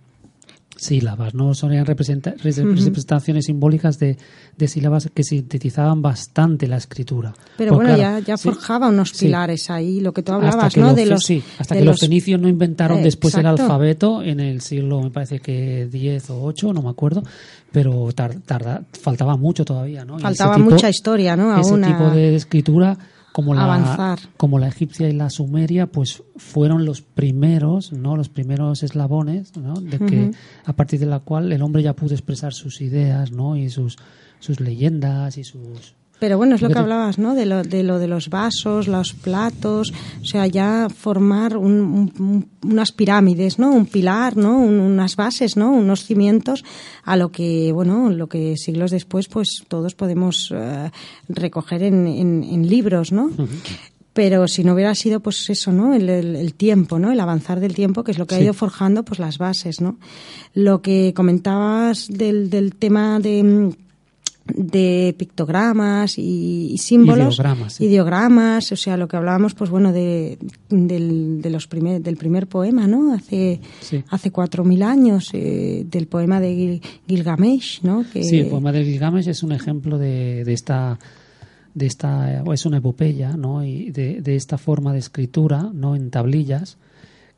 sílabas, 0.83 1.33
¿no? 1.33 1.53
Son 1.55 1.71
representa- 1.71 2.35
re- 2.37 2.51
representaciones 2.51 3.45
simbólicas 3.45 3.97
de, 3.99 4.17
de 4.57 4.67
sílabas 4.67 5.09
que 5.13 5.23
sintetizaban 5.23 6.01
bastante 6.01 6.67
la 6.67 6.77
escritura. 6.77 7.33
Pero 7.57 7.75
Pues 7.75 7.87
bueno, 7.87 7.95
claro, 7.95 8.19
ya, 8.19 8.25
ya 8.25 8.37
sí. 8.37 8.43
forjaba 8.43 8.89
unos 8.89 9.09
Sí. 9.09 9.25
pilares 9.25 9.69
ahí, 9.69 9.99
lo 10.01 10.13
que 10.13 10.21
tú 10.23 10.33
Hasta 10.33 10.47
hablabas, 10.47 10.73
que 10.73 10.79
¿no? 10.81 10.87
los 10.87 10.95
de 10.95 11.03
fe- 11.03 11.09
los, 11.09 11.23
sí, 11.25 11.43
hasta 11.59 11.75
de 11.75 11.81
que 11.81 11.85
los 11.85 11.99
fenicios 11.99 12.39
no 12.39 12.47
inventaron 12.47 12.99
Eh, 12.99 13.03
después 13.03 13.33
el 13.35 13.45
alfabeto 13.45 14.21
en 14.21 14.39
el 14.39 14.61
siglo, 14.61 15.01
me 15.01 15.09
parece 15.09 15.39
que 15.39 15.87
10 15.91 16.29
o 16.29 16.43
8, 16.43 16.73
no 16.73 16.81
me 16.81 16.89
acuerdo, 16.89 17.23
pero 17.71 18.11
tar- 18.13 18.39
tarda- 18.45 18.83
faltaba 19.01 19.35
mucho 19.37 19.65
todavía, 19.65 20.05
¿no? 20.05 20.19
Faltaba 20.19 20.55
tipo- 20.55 20.69
mucha 20.69 20.89
historia, 20.89 21.35
¿no? 21.35 21.59
Ese 21.59 21.75
tipo 21.77 22.09
de 22.11 22.35
escritura 22.35 22.97
como 23.33 23.53
la 23.53 23.63
avanzar. 23.65 24.19
como 24.37 24.59
la 24.59 24.67
egipcia 24.67 25.09
y 25.09 25.13
la 25.13 25.29
sumeria, 25.29 25.87
pues 25.87 26.23
fueron 26.37 26.85
los 26.85 27.01
primeros, 27.01 27.91
¿no? 27.91 28.15
Los 28.15 28.29
primeros 28.29 28.83
eslabones, 28.83 29.57
¿no? 29.57 29.73
De 29.73 29.99
que 29.99 30.31
a 30.63 30.73
partir 30.73 30.99
de 30.99 31.07
la 31.07 31.19
cual 31.19 31.51
el 31.51 31.61
hombre 31.61 31.83
ya 31.83 31.95
pudo 31.95 32.13
expresar 32.13 32.53
sus 32.53 32.79
ideas, 32.79 33.31
¿no? 33.31 33.57
Y 33.57 33.69
sus 33.69 33.97
sus 34.39 34.59
leyendas 34.59 35.37
y 35.37 35.43
sus 35.43 35.95
Pero 36.23 36.37
bueno, 36.37 36.55
es 36.55 36.61
lo 36.61 36.69
que 36.69 36.79
hablabas, 36.79 37.19
¿no? 37.19 37.35
De 37.35 37.45
lo, 37.45 37.63
de 37.63 37.83
lo 37.83 37.99
de 37.99 38.07
los 38.07 38.29
vasos, 38.29 38.87
los 38.87 39.11
platos, 39.11 39.91
o 40.21 40.25
sea, 40.25 40.47
ya 40.47 40.87
formar 40.89 41.57
unas 41.57 42.93
pirámides, 42.93 43.59
¿no? 43.59 43.71
Un 43.71 43.85
pilar, 43.85 44.37
¿no? 44.37 44.57
unas 44.57 45.17
bases, 45.17 45.57
¿no? 45.57 45.73
Unos 45.73 46.05
cimientos 46.05 46.63
a 47.03 47.17
lo 47.17 47.29
que, 47.33 47.73
bueno, 47.73 48.09
lo 48.09 48.27
que 48.29 48.55
siglos 48.55 48.91
después, 48.91 49.27
pues 49.27 49.65
todos 49.67 49.95
podemos 49.95 50.49
eh, 50.55 50.91
recoger 51.27 51.83
en, 51.83 52.07
en, 52.07 52.69
libros, 52.69 53.11
¿no? 53.11 53.29
pero 54.13 54.47
si 54.47 54.63
no 54.63 54.75
hubiera 54.75 54.93
sido 54.93 55.21
pues 55.21 55.49
eso 55.49 55.71
no 55.71 55.95
el, 55.95 56.53
tiempo 56.53 56.99
no 56.99 57.11
el 57.11 57.19
avanzar 57.19 57.59
del 57.59 57.73
tiempo 57.73 58.03
que 58.03 58.11
es 58.11 58.19
lo 58.19 58.27
que 58.27 58.35
ha 58.35 58.39
ido 58.39 58.53
forjando 58.53 59.03
pues 59.03 59.17
las 59.17 59.39
bases 59.39 59.81
no 59.81 59.97
lo 60.53 60.83
que 60.83 61.15
comentabas 61.15 62.09
del, 62.09 62.51
del 62.51 62.75
tema 62.75 63.19
de 63.19 63.73
de 64.45 65.15
pictogramas 65.17 66.17
y, 66.17 66.75
símbolos. 66.77 67.35
Ideogramas, 67.35 67.81
ideogramas 67.81 68.71
o 68.71 68.75
sea 68.75 68.97
lo 68.97 69.07
que 69.07 69.15
hablábamos 69.15 69.53
pues 69.53 69.69
bueno 69.69 69.93
de, 69.93 70.37
del, 70.69 71.41
de 71.41 71.49
los 71.49 71.67
primer, 71.67 72.01
del 72.01 72.17
primer 72.17 72.47
poema 72.47 72.85
no 72.85 73.13
hace 73.13 73.61
hace 74.09 74.31
cuatro 74.31 74.65
mil 74.65 74.83
años 74.83 75.29
eh, 75.33 75.85
del 75.89 76.07
poema 76.07 76.41
de 76.41 76.81
Gilgamesh 77.07 77.83
no 77.83 78.03
sí 78.11 78.39
el 78.39 78.47
poema 78.47 78.73
de 78.73 78.83
Gilgamesh 78.83 79.29
es 79.29 79.43
un 79.43 79.53
ejemplo 79.53 79.97
de, 79.97 80.43
de 80.43 80.53
esta 80.53 80.99
de 81.73 81.85
esta 81.85 82.43
es 82.53 82.65
una 82.65 82.77
epopeya 82.77 83.37
no 83.37 83.63
y 83.63 83.91
de, 83.91 84.21
de 84.21 84.35
esta 84.35 84.57
forma 84.57 84.91
de 84.91 84.99
escritura 84.99 85.71
no 85.73 85.95
en 85.95 86.09
tablillas 86.09 86.77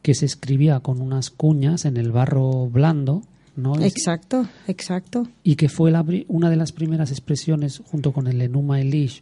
que 0.02 0.16
se 0.16 0.26
escribía 0.26 0.80
con 0.80 1.02
unas 1.02 1.30
cuñas 1.30 1.86
en 1.86 1.98
el 1.98 2.12
barro 2.12 2.68
blando 2.68 3.22
¿no? 3.56 3.80
Exacto, 3.80 4.48
exacto. 4.68 5.28
Y 5.44 5.56
que 5.56 5.70
fue 5.70 5.92
la, 5.92 6.06
una 6.28 6.50
de 6.50 6.56
las 6.56 6.72
primeras 6.72 7.12
expresiones 7.12 7.82
junto 7.86 8.12
con 8.12 8.28
el 8.28 8.42
Enuma 8.42 8.82
Elish 8.82 9.22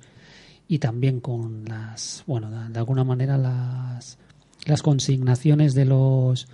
y 0.68 0.80
también 0.80 1.20
con 1.20 1.66
las, 1.66 2.24
bueno, 2.26 2.50
de, 2.70 2.80
alguna 2.80 3.04
manera 3.04 3.38
las, 3.38 4.18
las 4.66 4.82
consignaciones 4.82 5.74
de 5.74 5.86
los 5.86 6.48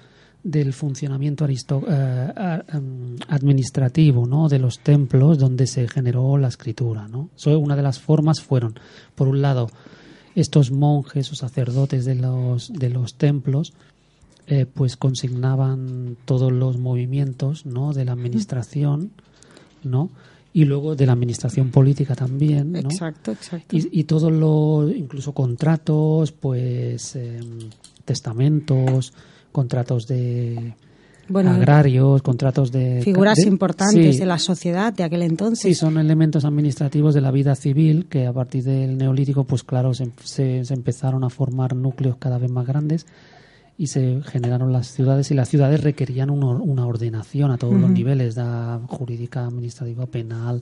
del 0.44 0.72
funcionamiento 0.72 1.46
eh, 1.48 2.64
em, 2.70 3.18
administrativo 3.28 4.26
¿no? 4.26 4.48
de 4.48 4.60
los 4.60 4.80
templos 4.80 5.38
donde 5.38 5.68
se 5.68 5.88
generó 5.88 6.38
la 6.38 6.48
escritura. 6.48 7.08
¿no? 7.08 7.30
una 7.58 7.76
de 7.76 7.82
las 7.82 8.00
formas 8.00 8.40
fueron, 8.40 8.80
por 9.16 9.28
un 9.28 9.42
lado, 9.42 9.68
estos 10.36 10.72
monjes 10.72 11.32
o 11.32 11.36
sacerdotes 11.36 12.06
de 12.06 12.16
los, 12.16 12.72
de 12.72 12.90
los 12.90 13.16
templos 13.16 13.74
eh, 14.52 14.66
pues 14.66 14.98
consignaban 14.98 16.18
todos 16.26 16.52
los 16.52 16.80
movimientos 16.80 17.68
¿no? 17.68 17.94
de 17.94 18.04
la 18.04 18.14
administración, 18.14 19.12
¿no? 19.84 20.10
y 20.54 20.66
luego 20.66 20.96
de 20.96 21.06
la 21.06 21.14
administración 21.14 21.70
política 21.70 22.16
también, 22.16 22.72
¿no? 22.72 22.80
Exacto, 22.80 23.32
exacto. 23.32 23.78
Y, 23.78 23.88
y 23.92 24.04
todos 24.06 24.32
los, 24.32 24.92
incluso 24.96 25.34
contratos, 25.34 26.32
pues 26.32 27.16
em, 27.16 27.70
testamentos, 28.04 29.14
contratos 29.52 30.08
de 30.08 30.74
agrarios, 31.32 32.24
contratos 32.24 32.72
de... 32.72 33.04
Figuras 33.04 33.38
importantes 33.46 34.18
de 34.18 34.26
la 34.26 34.40
sociedad 34.40 34.92
de 34.92 35.04
aquel 35.04 35.22
entonces. 35.22 35.60
Sí, 35.60 35.76
son 35.76 36.00
elementos 36.00 36.44
administrativos 36.44 37.14
de 37.14 37.22
la 37.22 37.30
vida 37.30 37.54
civil 37.54 38.08
que 38.10 38.26
a 38.26 38.34
partir 38.34 38.64
del 38.64 38.98
neolítico, 38.98 39.44
pues 39.44 39.64
claro, 39.64 39.94
se, 39.94 40.10
se 40.66 40.74
empezaron 40.74 41.24
a 41.24 41.30
formar 41.30 41.76
núcleos 41.76 42.18
cada 42.18 42.40
vez 42.40 42.50
más 42.50 42.66
grandes 42.66 43.06
y 43.80 43.88
se 43.88 44.22
generaron 44.26 44.74
las 44.74 44.88
ciudades 44.88 45.32
y 45.32 45.34
las 45.34 45.48
ciudades 45.48 45.82
requerían 45.82 46.30
una 46.30 46.86
ordenación 46.86 47.50
a 47.50 47.58
todos 47.58 47.80
los 47.80 47.90
niveles, 47.90 48.36
da 48.36 48.82
jurídica, 48.88 49.46
administrativa, 49.46 50.06
penal, 50.06 50.62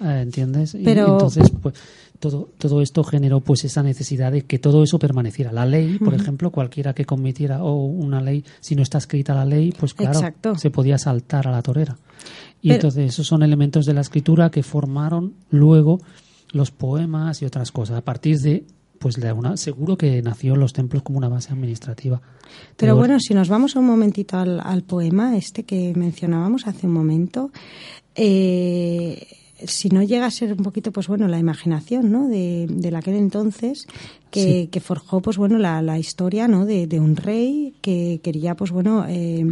eh, 0.00 0.22
¿entiendes? 0.22 0.76
Pero... 0.82 1.12
entonces, 1.12 1.52
pues 1.62 1.76
todo, 2.18 2.48
todo 2.58 2.82
esto 2.82 3.04
generó 3.04 3.38
pues 3.38 3.64
esa 3.64 3.84
necesidad 3.84 4.32
de 4.32 4.42
que 4.42 4.58
todo 4.58 4.82
eso 4.82 4.98
permaneciera. 4.98 5.52
La 5.52 5.64
ley, 5.64 6.00
por 6.00 6.12
ejemplo, 6.12 6.50
cualquiera 6.50 6.92
que 6.92 7.04
cometiera 7.04 7.62
o 7.62 7.84
una 7.84 8.20
ley, 8.20 8.44
si 8.58 8.74
no 8.74 8.82
está 8.82 8.98
escrita 8.98 9.32
la 9.32 9.44
ley, 9.44 9.70
pues 9.70 9.94
claro, 9.94 10.20
se 10.56 10.70
podía 10.70 10.98
saltar 10.98 11.46
a 11.46 11.52
la 11.52 11.62
torera. 11.62 11.96
Y 12.60 12.72
entonces 12.72 13.10
esos 13.10 13.28
son 13.28 13.44
elementos 13.44 13.86
de 13.86 13.94
la 13.94 14.00
escritura 14.00 14.50
que 14.50 14.64
formaron 14.64 15.34
luego 15.50 16.00
los 16.50 16.72
poemas 16.72 17.42
y 17.42 17.44
otras 17.44 17.70
cosas. 17.70 17.98
A 17.98 18.02
partir 18.02 18.40
de 18.40 18.64
pues 19.04 19.18
una, 19.18 19.58
seguro 19.58 19.98
que 19.98 20.22
nació 20.22 20.56
los 20.56 20.72
templos 20.72 21.02
como 21.02 21.18
una 21.18 21.28
base 21.28 21.52
administrativa. 21.52 22.22
Pero 22.78 22.96
bueno, 22.96 23.20
si 23.20 23.34
nos 23.34 23.50
vamos 23.50 23.76
un 23.76 23.84
momentito 23.84 24.38
al, 24.38 24.82
poema 24.82 25.36
este 25.36 25.64
que 25.64 25.92
mencionábamos 25.94 26.66
hace 26.66 26.86
un 26.86 26.94
momento, 26.94 27.50
eh, 28.14 29.26
si 29.62 29.90
no 29.90 30.02
llega 30.02 30.24
a 30.24 30.30
ser 30.30 30.54
un 30.54 30.62
poquito, 30.62 30.90
pues 30.90 31.06
bueno, 31.06 31.28
la 31.28 31.38
imaginación, 31.38 32.10
¿no? 32.10 32.28
De, 32.28 32.66
de 32.66 32.96
aquel 32.96 33.16
entonces 33.16 33.86
que, 34.30 34.70
que, 34.72 34.80
forjó, 34.80 35.20
pues 35.20 35.36
bueno, 35.36 35.58
la, 35.58 35.82
la 35.82 35.98
historia, 35.98 36.48
¿no? 36.48 36.64
De, 36.64 36.86
de, 36.86 36.98
un 36.98 37.16
rey 37.16 37.74
que 37.82 38.22
quería, 38.22 38.54
pues 38.54 38.70
bueno, 38.70 39.04
eh, 39.06 39.44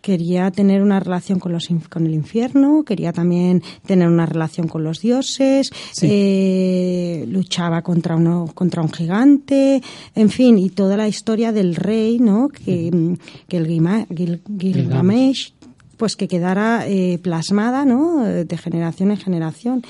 quería 0.00 0.50
tener 0.50 0.82
una 0.82 1.00
relación 1.00 1.38
con, 1.38 1.52
los, 1.52 1.68
con 1.88 2.06
el 2.06 2.14
infierno, 2.14 2.84
quería 2.84 3.12
también 3.12 3.62
tener 3.86 4.08
una 4.08 4.26
relación 4.26 4.68
con 4.68 4.84
los 4.84 5.00
dioses, 5.00 5.70
eh, 6.02 7.24
luchaba 7.28 7.82
contra, 7.82 8.16
uno, 8.16 8.50
contra 8.54 8.82
un 8.82 8.92
gigante, 8.92 9.82
en 10.14 10.30
fin, 10.30 10.58
y 10.58 10.70
toda 10.70 10.96
la 10.96 11.08
historia 11.08 11.52
del 11.52 11.76
rey, 11.76 12.18
¿no? 12.18 12.48
Que, 12.48 13.16
que 13.48 13.56
el 13.56 14.40
Gilgamesh, 14.58 15.52
pues 16.00 16.16
que 16.16 16.28
quedara 16.28 16.88
eh, 16.88 17.18
plasmada, 17.18 17.84
¿no? 17.84 18.24
De 18.24 18.56
generación 18.56 19.10
en 19.10 19.18
generación. 19.18 19.82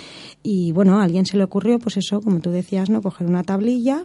Y 0.42 0.72
bueno, 0.72 0.98
a 0.98 1.04
alguien 1.04 1.24
se 1.24 1.36
le 1.36 1.44
ocurrió, 1.44 1.78
pues 1.78 1.98
eso, 1.98 2.20
como 2.20 2.40
tú 2.40 2.50
decías, 2.50 2.90
¿no? 2.90 3.00
Coger 3.00 3.28
una 3.28 3.44
tablilla 3.44 4.02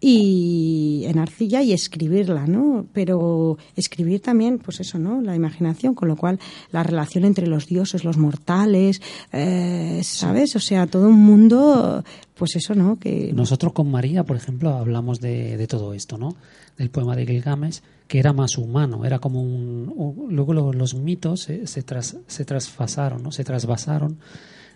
y 0.00 1.04
en 1.04 1.18
arcilla 1.18 1.60
y 1.60 1.74
escribirla, 1.74 2.46
¿no? 2.46 2.86
Pero 2.94 3.58
escribir 3.76 4.22
también, 4.22 4.60
pues 4.60 4.80
eso, 4.80 4.98
¿no? 4.98 5.20
La 5.20 5.36
imaginación, 5.36 5.94
con 5.94 6.08
lo 6.08 6.16
cual 6.16 6.40
la 6.70 6.82
relación 6.82 7.26
entre 7.26 7.46
los 7.46 7.66
dioses, 7.66 8.02
los 8.02 8.16
mortales, 8.16 9.02
eh, 9.30 10.00
¿sabes? 10.04 10.56
O 10.56 10.60
sea, 10.60 10.86
todo 10.86 11.06
un 11.06 11.20
mundo, 11.20 12.02
pues 12.34 12.56
eso, 12.56 12.74
¿no? 12.74 12.98
Que 12.98 13.30
nosotros 13.34 13.74
con 13.74 13.90
María, 13.90 14.24
por 14.24 14.36
ejemplo, 14.36 14.70
hablamos 14.70 15.20
de, 15.20 15.58
de 15.58 15.66
todo 15.66 15.92
esto, 15.92 16.16
¿no? 16.16 16.34
Del 16.78 16.88
poema 16.88 17.14
de 17.14 17.26
Gilgamesh, 17.26 17.82
que 18.08 18.18
era 18.18 18.32
más 18.32 18.58
humano, 18.58 19.04
era 19.04 19.18
como 19.18 19.42
un, 19.42 20.26
luego 20.30 20.52
los, 20.54 20.94
mitos 20.94 21.40
se, 21.40 21.66
se, 21.66 21.82
tras, 21.82 22.16
se 22.26 22.44
trasfasaron, 22.44 23.22
¿no? 23.22 23.32
Se 23.32 23.44
trasvasaron 23.44 24.18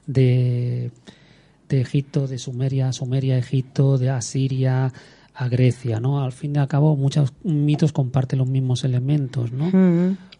de, 0.07 0.91
de 1.69 1.81
Egipto, 1.81 2.27
de 2.27 2.39
Sumeria, 2.39 2.93
Sumeria, 2.93 3.37
Egipto, 3.37 3.99
de 3.99 4.11
Asiria 4.11 4.93
a 5.35 5.49
Grecia, 5.49 6.01
¿no? 6.01 6.23
Al 6.23 6.33
fin 6.33 6.57
y 6.57 6.59
al 6.59 6.69
cabo, 6.69 6.97
muchos 6.97 7.33
mitos 7.43 7.93
comparten 7.93 8.39
los 8.39 8.49
mismos 8.49 8.85
elementos, 8.85 9.53
¿no? 9.53 9.71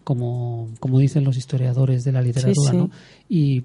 como, 0.07 0.69
como 0.79 1.01
dicen 1.01 1.25
los 1.25 1.37
historiadores 1.37 2.05
de 2.05 2.13
la 2.13 2.23
literatura, 2.23 2.73
¿no? 2.73 2.91
Y 3.29 3.65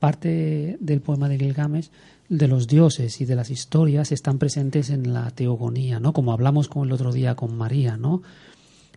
parte 0.00 0.76
del 0.80 1.00
poema 1.00 1.28
de 1.28 1.38
Gilgamesh 1.38 1.88
de 2.28 2.48
los 2.48 2.66
dioses 2.66 3.20
y 3.20 3.24
de 3.24 3.34
las 3.34 3.50
historias 3.50 4.12
están 4.12 4.38
presentes 4.38 4.90
en 4.90 5.12
la 5.12 5.30
teogonía, 5.30 5.98
¿no? 6.00 6.12
Como 6.12 6.32
hablamos 6.32 6.68
con 6.68 6.86
el 6.86 6.92
otro 6.92 7.12
día 7.12 7.34
con 7.34 7.56
María, 7.56 7.96
¿no? 7.96 8.22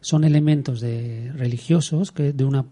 Son 0.01 0.23
elementos 0.23 0.81
de 0.81 1.31
religiosos 1.35 2.11
que 2.11 2.33
de 2.33 2.45
una 2.45 2.65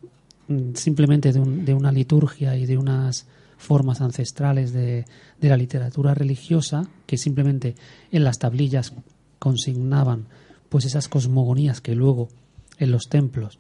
simplemente 0.74 1.32
de, 1.32 1.40
de 1.40 1.74
una 1.74 1.92
liturgia 1.92 2.56
y 2.58 2.66
de 2.66 2.78
unas 2.78 3.28
formas 3.58 4.02
ancestrales 4.02 4.74
de, 4.74 5.06
de 5.40 5.50
la 5.50 5.58
literatura 5.58 6.16
religiosa 6.16 6.88
que 7.06 7.18
simplemente 7.18 7.76
en 8.12 8.24
las 8.24 8.40
tablillas 8.40 8.94
consignaban 9.38 10.26
pues 10.70 10.86
esas 10.86 11.08
cosmogonías 11.08 11.82
que 11.82 11.94
luego 11.94 12.30
en 12.80 12.92
los 12.92 13.10
templos 13.10 13.60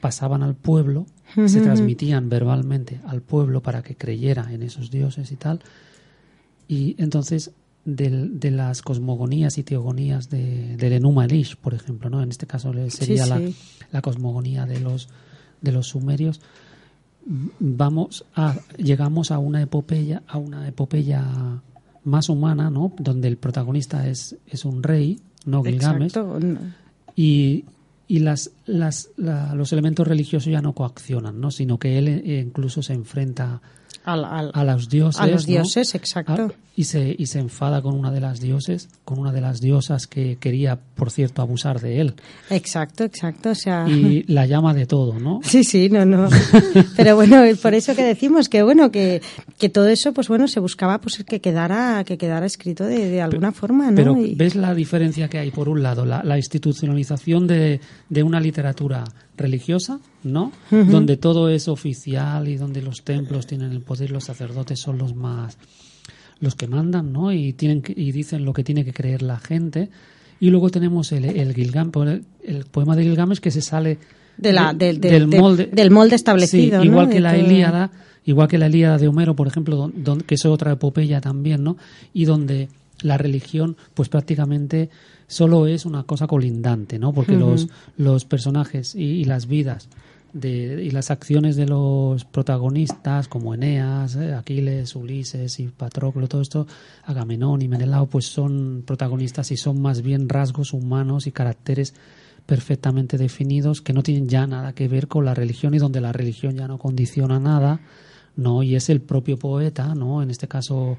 pasaban 0.00 0.42
al 0.42 0.54
pueblo, 0.54 1.06
se 1.46 1.60
transmitían 1.60 2.28
verbalmente 2.28 3.00
al 3.06 3.22
pueblo 3.22 3.62
para 3.62 3.82
que 3.82 3.96
creyera 3.96 4.52
en 4.52 4.62
esos 4.62 4.90
dioses 4.90 5.32
y 5.32 5.36
tal. 5.36 5.60
Y 6.68 6.96
entonces 6.98 7.52
de, 7.86 8.50
las 8.50 8.82
cosmogonías 8.82 9.58
y 9.58 9.62
teogonías 9.62 10.28
de, 10.28 10.76
del 10.76 10.94
Enuma 10.94 11.24
Elish, 11.24 11.56
por 11.56 11.72
ejemplo, 11.72 12.10
¿no? 12.10 12.22
En 12.22 12.30
este 12.30 12.46
caso 12.46 12.72
sería 12.88 13.26
La, 13.26 13.40
la, 13.92 14.02
cosmogonía 14.02 14.66
de 14.66 14.80
los, 14.80 15.08
de 15.60 15.72
los 15.72 15.88
sumerios. 15.88 16.40
Vamos 17.58 18.24
a 18.34 18.56
llegamos 18.76 19.30
a 19.30 19.38
una 19.38 19.60
epopeya 19.62 20.22
a 20.28 20.38
una 20.38 20.68
epopeya 20.68 21.24
más 22.04 22.28
humana 22.28 22.70
no 22.70 22.92
donde 23.00 23.26
el 23.26 23.36
protagonista 23.36 24.06
es 24.06 24.36
es 24.46 24.64
un 24.64 24.84
rey 24.84 25.18
no 25.44 25.64
Gilgamesh. 25.64 26.12
Y 27.16 27.64
y 28.08 28.20
las, 28.20 28.52
las 28.66 29.10
los 29.16 29.72
elementos 29.72 30.06
religiosos 30.06 30.52
ya 30.52 30.62
no 30.62 30.72
coaccionan 30.72 31.40
no 31.40 31.50
sino 31.50 31.78
que 31.78 31.98
él 31.98 32.06
eh, 32.06 32.44
incluso 32.46 32.80
se 32.80 32.92
enfrenta 32.92 33.60
Al- 34.04 34.24
al- 34.24 34.50
a 34.54 34.64
los 34.64 34.88
dioses. 34.88 35.20
a 35.20 35.26
los 35.26 35.42
¿no? 35.46 35.52
dioses, 35.52 35.94
exacto. 35.94 36.48
Ah, 36.50 36.54
y, 36.78 36.84
se, 36.84 37.16
y 37.18 37.24
se 37.26 37.38
enfada 37.38 37.80
con 37.80 37.98
una 37.98 38.10
de 38.10 38.20
las 38.20 38.38
dioses, 38.38 38.90
con 39.04 39.18
una 39.18 39.32
de 39.32 39.40
las 39.40 39.60
diosas 39.62 40.06
que 40.06 40.36
quería, 40.36 40.78
por 40.94 41.10
cierto, 41.10 41.40
abusar 41.40 41.80
de 41.80 42.00
él. 42.02 42.14
Exacto, 42.50 43.04
exacto. 43.04 43.50
O 43.50 43.54
sea, 43.54 43.88
Y 43.88 44.24
la 44.28 44.44
llama 44.46 44.74
de 44.74 44.84
todo, 44.86 45.18
¿no? 45.18 45.40
Sí, 45.44 45.64
sí, 45.64 45.88
no, 45.88 46.04
no. 46.04 46.28
Pero 46.96 47.16
bueno, 47.16 47.42
por 47.62 47.72
eso 47.74 47.96
que 47.96 48.04
decimos 48.04 48.48
que 48.50 48.62
bueno, 48.62 48.90
que, 48.90 49.22
que 49.58 49.68
todo 49.70 49.88
eso, 49.88 50.12
pues 50.12 50.28
bueno, 50.28 50.48
se 50.48 50.60
buscaba 50.60 51.00
pues 51.00 51.24
que 51.24 51.40
quedara, 51.40 52.04
que 52.04 52.18
quedara 52.18 52.44
escrito 52.44 52.84
de, 52.84 53.08
de 53.08 53.22
alguna 53.22 53.52
forma, 53.52 53.90
¿no? 53.90 53.96
Pero 53.96 54.16
Y- 54.22 54.34
ves 54.34 54.54
la 54.54 54.74
diferencia 54.74 55.28
que 55.28 55.38
hay, 55.38 55.50
por 55.50 55.68
un 55.70 55.82
lado, 55.82 56.04
la, 56.04 56.22
la 56.24 56.36
institucionalización 56.36 57.46
de, 57.46 57.80
de 58.10 58.22
una 58.22 58.38
literatura 58.38 59.04
religiosa, 59.36 60.00
¿no? 60.24 60.52
Donde 60.70 61.16
todo 61.16 61.48
es 61.48 61.68
oficial 61.68 62.48
y 62.48 62.56
donde 62.56 62.82
los 62.82 63.02
templos 63.04 63.46
tienen 63.46 63.72
el 63.72 63.80
poder 63.80 64.10
los 64.10 64.24
sacerdotes 64.24 64.80
son 64.80 64.98
los 64.98 65.14
más 65.14 65.58
los 66.40 66.54
que 66.54 66.66
mandan, 66.66 67.12
¿no? 67.12 67.32
Y 67.32 67.54
tienen 67.54 67.80
que- 67.82 67.94
y 67.96 68.12
dicen 68.12 68.44
lo 68.44 68.52
que 68.52 68.62
tiene 68.62 68.84
que 68.84 68.92
creer 68.92 69.22
la 69.22 69.38
gente. 69.38 69.88
Y 70.38 70.50
luego 70.50 70.68
tenemos 70.68 71.10
el, 71.12 71.24
el 71.24 71.54
Gilgam, 71.54 71.90
el, 72.44 72.64
poema 72.66 72.94
de 72.94 73.04
Gilgamesh 73.04 73.38
que 73.40 73.50
se 73.50 73.62
sale 73.62 73.98
De 74.36 74.52
la- 74.52 74.74
de- 74.74 74.86
del- 74.92 75.00
del- 75.00 75.10
del 75.12 75.30
de- 75.30 75.40
molde 75.40 75.66
del 75.72 75.90
molde 75.90 76.14
establecido, 76.14 76.84
igual 76.84 77.08
que 77.08 77.20
la. 77.20 77.38
Ilíada, 77.38 77.90
igual 78.26 78.48
que 78.48 78.58
la 78.58 78.68
Ilíada 78.68 78.98
de 78.98 79.08
Homero, 79.08 79.34
por 79.34 79.46
ejemplo, 79.48 79.76
don- 79.76 79.94
don- 80.04 80.20
que 80.20 80.34
es 80.34 80.44
otra 80.44 80.72
epopeya 80.72 81.22
también, 81.22 81.64
¿no? 81.64 81.78
Y 82.12 82.26
donde 82.26 82.68
la 83.02 83.18
religión, 83.18 83.76
pues 83.94 84.08
prácticamente 84.08 84.90
solo 85.26 85.66
es 85.66 85.86
una 85.86 86.04
cosa 86.04 86.26
colindante, 86.26 86.98
¿no? 86.98 87.12
Porque 87.12 87.36
los, 87.36 87.68
los 87.96 88.24
personajes 88.24 88.94
y, 88.94 89.04
y 89.04 89.24
las 89.24 89.46
vidas 89.46 89.88
de, 90.32 90.84
y 90.84 90.90
las 90.90 91.10
acciones 91.10 91.56
de 91.56 91.66
los 91.66 92.24
protagonistas, 92.24 93.28
como 93.28 93.54
Eneas, 93.54 94.16
eh, 94.16 94.34
Aquiles, 94.34 94.94
Ulises 94.94 95.58
y 95.60 95.68
Patroclo, 95.68 96.28
todo 96.28 96.42
esto, 96.42 96.66
Agamenón 97.04 97.62
y 97.62 97.68
Menelao, 97.68 98.06
pues 98.06 98.26
son 98.26 98.82
protagonistas 98.86 99.50
y 99.50 99.56
son 99.56 99.80
más 99.80 100.02
bien 100.02 100.28
rasgos 100.28 100.72
humanos 100.72 101.26
y 101.26 101.32
caracteres 101.32 101.94
perfectamente 102.44 103.18
definidos 103.18 103.80
que 103.80 103.92
no 103.92 104.02
tienen 104.02 104.28
ya 104.28 104.46
nada 104.46 104.72
que 104.72 104.88
ver 104.88 105.08
con 105.08 105.24
la 105.24 105.34
religión 105.34 105.74
y 105.74 105.78
donde 105.78 106.00
la 106.00 106.12
religión 106.12 106.54
ya 106.54 106.68
no 106.68 106.78
condiciona 106.78 107.40
nada, 107.40 107.80
¿no? 108.36 108.62
Y 108.62 108.76
es 108.76 108.88
el 108.88 109.00
propio 109.00 109.38
poeta, 109.38 109.94
¿no? 109.94 110.22
En 110.22 110.30
este 110.30 110.46
caso, 110.46 110.96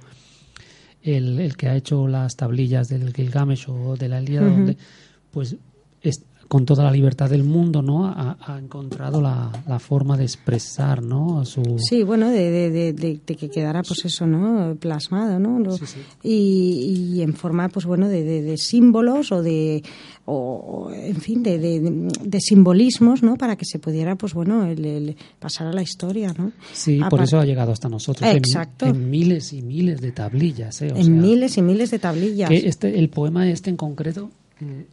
el, 1.04 1.39
el 1.39 1.56
que 1.58 1.68
ha 1.68 1.75
hecho 1.75 2.08
las 2.08 2.36
tablillas 2.36 2.89
del 2.89 3.13
Gilgamesh 3.13 3.66
o 3.70 3.96
de 3.96 4.08
la 4.10 4.22
Ilíada, 4.22 4.48
donde, 4.50 4.77
pues, 5.32 5.56
es- 6.01 6.24
con 6.48 6.66
toda 6.66 6.84
la 6.84 6.92
libertad 6.92 7.30
del 7.30 7.44
mundo, 7.44 7.82
¿no? 7.82 8.06
Ha, 8.08 8.38
ha 8.39 8.58
encontrado 8.58 9.22
la, 9.22 9.51
la 9.68 9.80
forma 9.80 10.16
de 10.18 10.24
expresar, 10.24 11.04
¿no? 11.04 11.44
Su, 11.46 11.77
Sí, 11.77 12.04
bueno, 12.04 12.30
de, 12.30 12.50
de, 12.51 12.70
de, 12.72 12.94
de- 12.94 13.20
de 13.25 13.36
que 13.36 13.50
quedara, 13.50 13.84
pues 13.84 14.06
eso, 14.06 14.25
¿no? 14.25 14.75
Plasmado, 14.75 15.39
¿no? 15.39 15.60
Lo- 15.60 15.77
Sí, 15.77 15.86
sí. 15.86 16.00
Y, 16.24 17.13
y 17.18 17.22
en 17.22 17.34
forma, 17.34 17.68
pues 17.70 17.86
bueno, 17.86 18.08
de, 18.08 18.56
símbolos 18.58 19.32
o 19.32 19.42
de, 19.44 19.84
o, 20.25 20.89
en 20.94 21.16
fin, 21.18 21.44
de, 21.44 22.39
simbolismos, 22.39 23.24
¿no? 23.24 23.36
Para 23.36 23.56
que 23.56 23.66
se 23.66 23.80
pudiera, 23.80 24.16
pues 24.16 24.34
bueno, 24.34 24.66
el, 24.66 24.86
el 24.86 25.16
pasar 25.39 25.68
a 25.68 25.74
la 25.74 25.82
historia, 25.82 26.34
¿no? 26.38 26.51
Sí, 26.74 27.00
por 27.10 27.22
eso 27.22 27.39
ha 27.39 27.46
llegado 27.46 27.72
hasta 27.72 27.89
nosotros. 27.89 28.30
en- 28.30 28.38
Exacto. 28.38 28.86
En, 28.86 29.10
miles 29.10 29.54
y 29.54 29.62
miles 29.62 30.01
de 30.01 30.12
tablillas, 30.12 30.82
¿eh? 30.82 30.92
O 30.94 30.96
en 30.98 31.04
sea, 31.06 31.13
miles 31.13 31.58
y 31.58 31.62
miles 31.62 31.92
de 31.92 32.00
tablillas. 32.00 32.50
que 32.50 32.68
este, 32.68 32.98
el 33.00 33.10
poema 33.10 33.48
este 33.50 33.70
en 33.70 33.77
concreto 33.77 34.30
eh, 34.62 34.86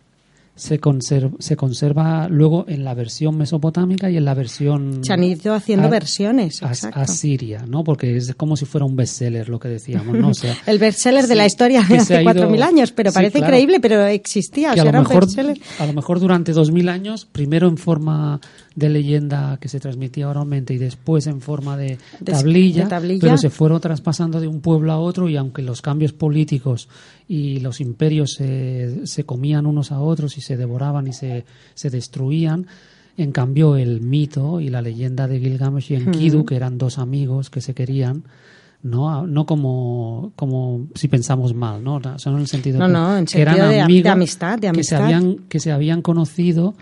se, 0.56 0.78
conserva, 0.78 1.32
se 1.40 1.56
conserva 1.56 2.28
luego 2.28 2.64
en 2.68 2.84
la 2.84 2.94
versión 2.94 3.36
mesopotámica 3.36 4.08
y 4.10 4.16
en 4.16 4.24
la 4.24 4.34
versión 4.34 5.00
Se 5.04 5.12
han 5.12 5.24
ido 5.24 5.52
haciendo 5.54 5.88
a- 5.88 5.90
versiones, 5.90 6.62
exacto. 6.62 7.00
asiria, 7.00 7.64
¿no? 7.66 7.82
Porque 7.82 8.16
es 8.16 8.34
como 8.36 8.56
si 8.56 8.64
fuera 8.64 8.84
un 8.84 8.94
bestseller 8.94 9.48
lo 9.48 9.58
que 9.58 9.68
decíamos, 9.68 10.16
¿no? 10.16 10.28
O 10.28 10.34
sea, 10.34 10.56
el 10.66 10.78
bestseller 10.78 11.22
de 11.26 11.34
sí, 11.34 11.38
la 11.38 11.46
historia 11.46 11.82
de 11.82 11.96
hace 11.98 12.22
ido- 12.22 12.32
4.000 12.48 12.62
años, 12.62 12.92
pero 12.92 13.10
Sí, 13.10 13.14
parece 13.14 13.38
claro. 13.38 13.46
increíble, 13.54 13.80
pero 13.80 14.06
existía, 14.06 14.70
o 14.70 14.74
que 14.74 14.80
a 14.80 14.82
sea, 14.82 14.84
lo, 14.84 14.88
era 14.90 15.00
un 15.00 15.08
mejor, 15.08 15.54
a 15.80 15.86
lo 15.86 15.92
mejor 15.92 16.20
durante 16.20 16.52
dos 16.52 16.70
mil 16.70 16.88
años, 16.88 17.26
primero 17.30 17.66
en 17.68 17.76
forma 17.76 18.40
de 18.76 18.88
leyenda 18.88 19.56
que 19.60 19.68
se 19.68 19.78
transmitía 19.78 20.28
oralmente 20.28 20.74
y 20.74 20.78
después 20.78 21.26
en 21.28 21.40
forma 21.40 21.76
de 21.76 21.98
De- 22.20 22.32
tablilla, 22.32 22.84
de 22.84 22.90
tablilla. 22.90 23.20
pero 23.20 23.38
se 23.38 23.48
fueron 23.50 23.80
traspasando 23.80 24.40
de 24.40 24.48
un 24.48 24.60
pueblo 24.60 24.90
a 24.92 24.98
otro 24.98 25.28
y 25.28 25.36
aunque 25.36 25.62
los 25.62 25.80
cambios 25.80 26.12
políticos 26.12 26.88
y 27.28 27.60
los 27.60 27.80
imperios 27.80 28.32
se, 28.32 29.06
se 29.06 29.24
comían 29.24 29.66
unos 29.66 29.92
a 29.92 30.00
otros 30.00 30.36
y 30.38 30.40
se 30.40 30.56
devoraban 30.56 31.06
y 31.06 31.12
se, 31.12 31.44
se 31.74 31.88
destruían, 31.90 32.66
en 33.16 33.30
cambio 33.30 33.76
el 33.76 34.00
mito 34.00 34.60
y 34.60 34.68
la 34.70 34.82
leyenda 34.82 35.28
de 35.28 35.38
Gilgamesh 35.38 35.92
y 35.92 35.94
Enkidu, 35.94 36.44
que 36.44 36.56
eran 36.56 36.76
dos 36.76 36.98
amigos 36.98 37.50
que 37.50 37.60
se 37.60 37.74
querían, 37.74 38.24
no, 38.82 39.24
no 39.26 39.46
como, 39.46 40.32
como 40.36 40.88
si 40.96 41.06
pensamos 41.08 41.54
mal, 41.54 41.82
¿no? 41.84 41.94
O 41.96 42.18
sea, 42.18 42.32
en 42.32 42.38
el 42.40 42.48
sentido 42.48 42.80
No, 42.80 42.86
que- 42.86 42.92
no, 42.92 43.16
en 43.18 43.24
que 43.24 43.40
eran 43.40 43.56
de- 43.56 43.68
de 43.76 43.80
amigos 43.82 44.10
amistad, 44.12 44.58
de 44.58 44.72
que 44.72 44.82
se 44.84 44.96
amistad. 44.96 45.04
habían 45.04 45.36
que 45.48 45.60
se 45.60 45.70
habían 45.72 46.02
conocido 46.02 46.74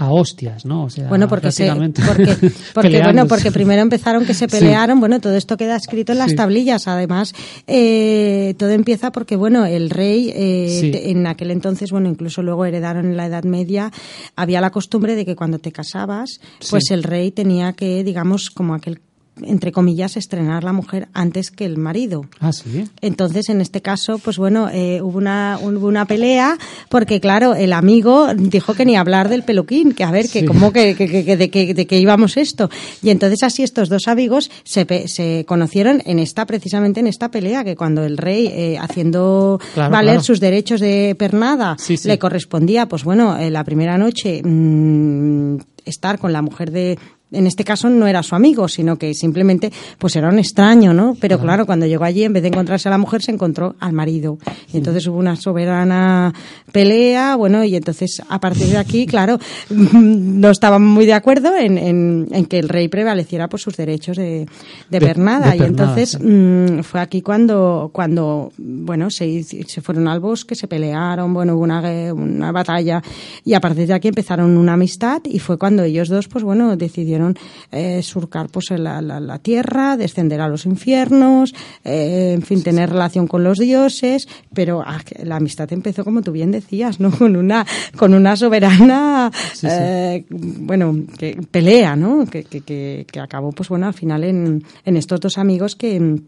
a 0.00 0.10
hostias, 0.10 0.64
¿no? 0.64 0.84
O 0.84 0.90
sea, 0.90 1.08
Bueno, 1.08 1.28
porque, 1.28 1.52
se, 1.52 1.70
porque, 2.74 3.02
bueno, 3.02 3.26
porque 3.28 3.52
primero 3.52 3.82
empezaron 3.82 4.24
que 4.24 4.32
se 4.34 4.46
Sí. 4.48 4.56
pelearon, 4.58 4.98
bueno, 4.98 5.20
todo 5.20 5.34
esto 5.36 5.56
queda 5.56 5.76
escrito 5.76 6.12
en 6.12 6.18
las 6.18 6.30
Sí. 6.30 6.36
tablillas, 6.36 6.88
además, 6.88 7.34
eh, 7.66 8.54
todo 8.58 8.70
empieza 8.70 9.12
porque, 9.12 9.36
bueno, 9.36 9.66
el 9.66 9.90
rey, 9.90 10.32
eh, 10.34 10.78
Sí. 10.80 10.90
te- 10.90 11.10
en 11.10 11.26
aquel 11.26 11.50
entonces, 11.50 11.90
bueno, 11.90 12.08
incluso 12.08 12.42
luego 12.42 12.64
heredaron 12.64 13.06
en 13.06 13.16
la 13.16 13.26
Edad 13.26 13.44
Media, 13.44 13.92
había 14.36 14.60
la 14.60 14.70
costumbre 14.70 15.14
de 15.14 15.24
que 15.26 15.36
cuando 15.36 15.58
te 15.58 15.70
casabas, 15.70 16.40
pues 16.70 16.90
el 16.90 17.02
rey 17.02 17.30
tenía 17.30 17.74
que, 17.74 18.02
digamos, 18.02 18.50
como 18.50 18.74
aquel 18.74 19.00
entre 19.44 19.72
comillas, 19.72 20.16
estrenar 20.16 20.64
la 20.64 20.72
mujer 20.72 21.08
antes 21.12 21.50
que 21.50 21.64
el 21.64 21.76
marido. 21.78 22.26
Ah, 22.40 22.52
sí. 22.52 22.84
Entonces, 23.00 23.48
en 23.48 23.60
este 23.60 23.80
caso, 23.82 24.18
pues 24.18 24.36
bueno, 24.38 24.68
eh, 24.72 25.00
hubo, 25.02 25.18
una, 25.18 25.58
hubo 25.62 25.86
una 25.86 26.04
pelea 26.06 26.56
porque, 26.88 27.20
claro, 27.20 27.54
el 27.54 27.72
amigo 27.72 28.28
dijo 28.34 28.74
que 28.74 28.84
ni 28.84 28.96
hablar 28.96 29.28
del 29.28 29.42
peluquín, 29.42 29.92
que 29.92 30.04
a 30.04 30.10
ver, 30.10 30.28
que 30.28 30.40
Sí. 30.40 30.44
cómo 30.46 30.72
que, 30.72 30.94
que- 30.94 31.24
que- 31.24 31.36
de, 31.36 31.50
que, 31.50 31.74
de 31.74 31.86
que 31.86 31.98
íbamos 31.98 32.36
esto. 32.36 32.70
Y 33.02 33.10
entonces 33.10 33.42
así 33.42 33.62
estos 33.62 33.88
dos 33.88 34.08
amigos 34.08 34.50
se, 34.64 34.86
se 35.08 35.44
conocieron 35.46 36.02
en 36.04 36.18
esta, 36.18 36.46
precisamente 36.46 37.00
en 37.00 37.06
esta 37.06 37.30
pelea, 37.30 37.64
que 37.64 37.76
cuando 37.76 38.04
el 38.04 38.16
rey, 38.18 38.46
eh, 38.48 38.78
haciendo 38.78 39.60
Claro, 39.74 39.92
valer 39.92 40.14
claro. 40.14 40.24
sus 40.24 40.40
derechos 40.40 40.80
de 40.80 41.14
pernada, 41.18 41.76
Sí, 41.78 41.96
sí. 41.96 42.08
le 42.08 42.18
correspondía, 42.18 42.86
pues 42.86 43.04
bueno, 43.04 43.36
eh, 43.36 43.50
la 43.50 43.64
primera 43.64 43.98
noche 43.98 44.42
mm, 44.42 45.56
estar 45.84 46.18
con 46.18 46.32
la 46.32 46.42
mujer 46.42 46.70
de 46.70 46.98
en 47.32 47.46
este 47.46 47.64
caso 47.64 47.88
no 47.88 48.06
era 48.06 48.22
su 48.22 48.34
amigo, 48.34 48.66
sino 48.68 48.96
que 48.96 49.14
simplemente 49.14 49.72
pues 49.98 50.16
era 50.16 50.28
un 50.28 50.38
extraño, 50.38 50.92
¿no? 50.92 51.16
Pero 51.20 51.38
claro, 51.38 51.66
cuando 51.66 51.86
llegó 51.86 52.04
allí, 52.04 52.24
en 52.24 52.32
vez 52.32 52.42
de 52.42 52.48
encontrarse 52.48 52.88
a 52.88 52.90
la 52.90 52.98
mujer, 52.98 53.22
se 53.22 53.30
encontró 53.32 53.74
al 53.80 53.92
marido. 53.92 54.38
Y 54.72 54.78
entonces 54.78 55.06
hubo 55.06 55.18
una 55.18 55.36
soberana 55.36 56.32
pelea, 56.72 57.36
bueno, 57.36 57.64
y 57.64 57.76
entonces 57.76 58.22
a 58.28 58.40
partir 58.40 58.66
de 58.68 58.78
aquí, 58.78 59.06
claro, 59.08 59.38
no 59.70 60.50
estaban 60.50 60.84
muy 60.84 61.06
de 61.06 61.12
acuerdo 61.14 61.56
en, 61.56 61.78
en- 61.78 62.28
en 62.30 62.44
que 62.46 62.58
el 62.58 62.68
rey 62.68 62.88
prevaleciera 62.88 63.48
por 63.48 63.60
sus 63.60 63.76
derechos 63.76 64.16
de, 64.16 64.46
de 64.90 64.98
De- 64.98 65.00
pernada. 65.00 65.50
de 65.52 65.56
y 65.58 65.62
entonces 65.62 66.10
sí. 66.10 66.18
mm, 66.24 66.82
fue 66.82 67.00
aquí 67.00 67.22
cuando, 67.22 67.90
cuando 67.92 68.52
bueno, 68.58 69.10
se, 69.10 69.42
se 69.44 69.80
fueron 69.80 70.08
al 70.08 70.20
bosque, 70.20 70.54
se 70.54 70.66
pelearon, 70.68 71.32
bueno, 71.34 71.54
hubo 71.54 71.62
una, 71.64 71.80
una 72.12 72.52
batalla 72.52 73.02
y 73.44 73.54
a 73.54 73.60
partir 73.60 73.86
de 73.86 73.94
aquí 73.94 74.08
empezaron 74.08 74.56
una 74.56 74.74
amistad 74.74 75.22
y 75.24 75.38
fue 75.38 75.58
cuando 75.58 75.82
ellos 75.82 76.08
dos, 76.08 76.28
pues 76.28 76.44
bueno, 76.44 76.76
decidieron 76.76 77.19
eh, 77.72 78.02
surcar 78.02 78.48
pues 78.50 78.70
la, 78.70 79.00
la- 79.00 79.20
la 79.20 79.38
tierra, 79.38 79.96
descender 79.96 80.40
a 80.40 80.48
los 80.48 80.66
infiernos, 80.66 81.54
eh, 81.84 82.32
en 82.34 82.42
fin, 82.42 82.62
tener 82.62 82.90
relación 82.90 83.26
con 83.26 83.44
los 83.44 83.58
dioses, 83.58 84.28
pero 84.54 84.82
ah, 84.84 85.00
la 85.22 85.36
amistad 85.36 85.72
empezó 85.72 86.04
como 86.04 86.22
tú 86.22 86.32
bien 86.32 86.50
decías, 86.50 87.00
¿no? 87.00 87.10
Con 87.18 87.36
una, 87.36 87.66
con 87.96 88.14
una 88.14 88.36
soberana, 88.36 89.30
Sí, 89.52 89.60
sí. 89.60 89.66
eh, 89.70 90.24
bueno, 90.30 90.96
que 91.18 91.38
pelea, 91.50 91.96
¿no? 91.96 92.24
Que, 92.26 92.44
que, 92.44 92.60
que, 92.62 93.06
que 93.10 93.20
acabó, 93.20 93.52
pues 93.52 93.68
bueno, 93.68 93.86
al 93.86 93.94
final 93.94 94.24
en, 94.24 94.64
en 94.84 94.96
estos 94.96 95.20
dos 95.20 95.38
amigos 95.38 95.76
que 95.76 96.20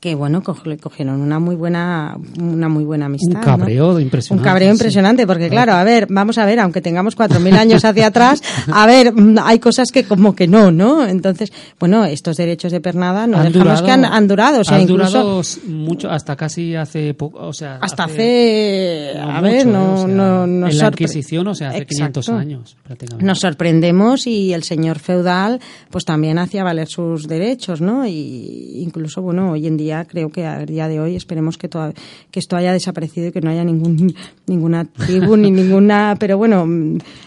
que 0.00 0.14
bueno, 0.14 0.42
cogieron 0.42 1.20
una 1.20 1.38
muy 1.38 1.56
buena 1.56 2.16
una 2.40 2.70
muy 2.70 2.84
buena 2.84 3.04
amistad. 3.06 3.36
Un 3.36 3.44
cabreo 3.44 3.92
¿no? 3.92 4.00
impresionante, 4.00 4.40
Un 4.40 4.44
cabreo 4.44 4.68
sí. 4.70 4.72
impresionante, 4.76 5.26
porque 5.26 5.50
claro, 5.50 5.74
a 5.74 5.84
ver, 5.84 6.06
vamos 6.08 6.38
a 6.38 6.46
ver, 6.46 6.58
aunque 6.58 6.80
tengamos 6.80 7.14
cuatro 7.14 7.38
mil 7.38 7.54
años 7.54 7.84
hacia 7.84 8.06
atrás, 8.06 8.42
a 8.72 8.86
ver, 8.86 9.12
mm, 9.12 9.36
hay 9.42 9.58
cosas 9.58 9.88
que 9.92 10.04
como 10.04 10.34
que 10.34 10.48
no, 10.48 10.70
¿no? 10.72 11.06
Entonces, 11.06 11.52
bueno, 11.78 12.06
estos 12.06 12.38
derechos 12.38 12.72
de 12.72 12.80
pernada 12.80 13.26
no 13.26 13.36
Han 13.36 13.52
dejamos 13.52 13.80
durado- 13.80 13.84
que 13.84 13.90
han, 13.90 14.04
han 14.06 14.26
durado, 14.26 14.60
o 14.60 14.64
sea, 14.64 14.76
han 14.76 14.82
incluso 14.84 15.18
durado 15.22 15.42
mucho, 15.66 16.10
hasta 16.10 16.34
casi 16.34 16.74
hace 16.74 17.12
poco, 17.12 17.46
o 17.46 17.52
sea, 17.52 17.78
hasta 17.82 18.04
hace, 18.04 19.12
no 19.16 19.30
a 19.30 19.40
ver, 19.42 19.66
mucho, 19.66 19.78
no, 19.78 19.84
¿eh? 19.84 19.92
O 19.92 19.96
sea, 19.98 20.06
no, 20.14 20.46
nos 20.46 20.72
en 20.72 20.78
la 20.78 20.86
Inquisición, 20.88 21.46
o 21.46 21.54
sea, 21.54 21.68
hace 21.70 21.84
500 21.84 22.24
Exacto. 22.26 22.40
años, 22.40 22.76
prácticamente. 22.84 23.26
Nos 23.26 23.38
sorprendemos 23.38 24.26
y 24.26 24.54
el 24.54 24.62
señor 24.62 24.98
feudal 24.98 25.60
pues 25.90 26.06
también 26.06 26.38
hacía 26.38 26.64
valer 26.64 26.88
sus 26.88 27.28
derechos, 27.28 27.82
¿no? 27.82 28.06
Y 28.06 28.80
incluso, 28.82 29.20
bueno, 29.20 29.52
hoy 29.52 29.66
en 29.66 29.76
día 29.76 29.89
creo 30.08 30.30
que 30.30 30.46
a 30.46 30.64
día 30.64 30.88
de 30.88 31.00
hoy 31.00 31.16
esperemos 31.16 31.58
que, 31.58 31.68
que 31.68 32.40
esto 32.40 32.56
haya 32.56 32.72
desaparecido 32.72 33.28
y 33.28 33.32
que 33.32 33.40
no 33.40 33.50
haya 33.50 33.64
ningún, 33.64 34.14
ninguna 34.46 34.84
tribu 34.84 35.36
ni 35.36 35.50
ninguna. 35.50 36.16
Pero 36.18 36.38
bueno, 36.38 36.66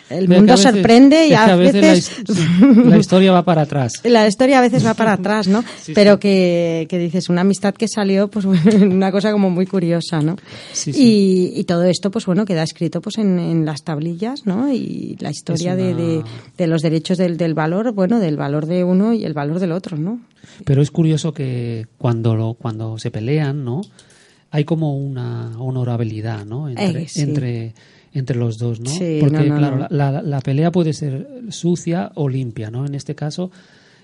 el 0.10 0.30
mundo 0.30 0.58
sorprende 0.58 1.28
y 1.28 1.34
a, 1.34 1.56
veces. 1.56 2.24
la, 2.86 2.98
historia 2.98 3.32
va 3.32 3.44
para 3.44 3.64
atrás. 3.64 3.94
La 4.04 4.28
historia 4.28 4.60
a 4.60 4.62
veces 4.62 4.86
va 4.86 4.94
para 4.94 5.14
atrás, 5.14 5.48
¿no? 5.48 5.64
pero 5.94 6.20
Que, 6.20 6.88
que 6.90 6.98
dices, 6.98 7.30
una 7.30 7.42
amistad 7.42 7.74
que 7.74 7.88
salió, 7.88 8.28
pues 8.28 8.46
una 8.82 9.12
cosa 9.12 9.32
como 9.32 9.50
muy 9.50 9.66
curiosa, 9.66 10.22
¿no? 10.22 10.36
Y, 10.86 11.54
y, 11.56 11.64
todo 11.64 11.84
esto, 11.84 12.12
pues 12.12 12.26
bueno, 12.26 12.46
queda 12.46 12.64
escrito 12.64 13.02
pues 13.02 13.18
en, 13.18 13.40
en 13.40 13.66
las 13.66 13.84
tablillas, 13.84 14.46
¿no? 14.46 14.72
Y 14.72 15.18
la 15.20 15.32
historia 15.32 15.76
de, 15.76 15.94
de, 15.94 16.24
de, 16.58 16.68
los 16.68 16.82
derechos 16.82 17.18
del, 17.18 17.38
del 17.38 17.54
valor, 17.54 17.92
bueno, 17.94 18.20
del 18.20 18.38
valor 18.38 18.66
de 18.66 18.84
uno 18.84 19.14
y 19.14 19.26
el 19.26 19.34
valor 19.34 19.60
del 19.60 19.72
otro, 19.72 19.98
¿no? 19.98 20.20
Pero 20.66 20.82
es 20.82 20.92
curioso 20.92 21.34
que 21.34 21.88
cuando, 21.98 22.36
lo, 22.36 22.54
cuando 22.54 22.98
se 22.98 23.12
pelean, 23.12 23.64
¿no? 23.64 23.82
Hay 24.52 24.66
como 24.66 24.98
una 24.98 25.58
honorabilidad, 25.60 26.46
¿no? 26.46 26.70
Entre, 26.70 27.08
entre, 27.16 27.74
entre 28.14 28.38
los 28.38 28.58
dos, 28.58 28.80
¿no? 28.80 28.92
Porque, 29.20 29.46
claro, 29.46 29.88
La, 29.90 30.22
la, 30.22 30.42
pelea 30.42 30.72
puede 30.72 30.94
ser 30.94 31.28
sucia 31.50 32.12
o 32.16 32.30
limpia, 32.30 32.70
¿no? 32.70 32.86
En 32.86 32.94
este 32.96 33.16
caso 33.16 33.52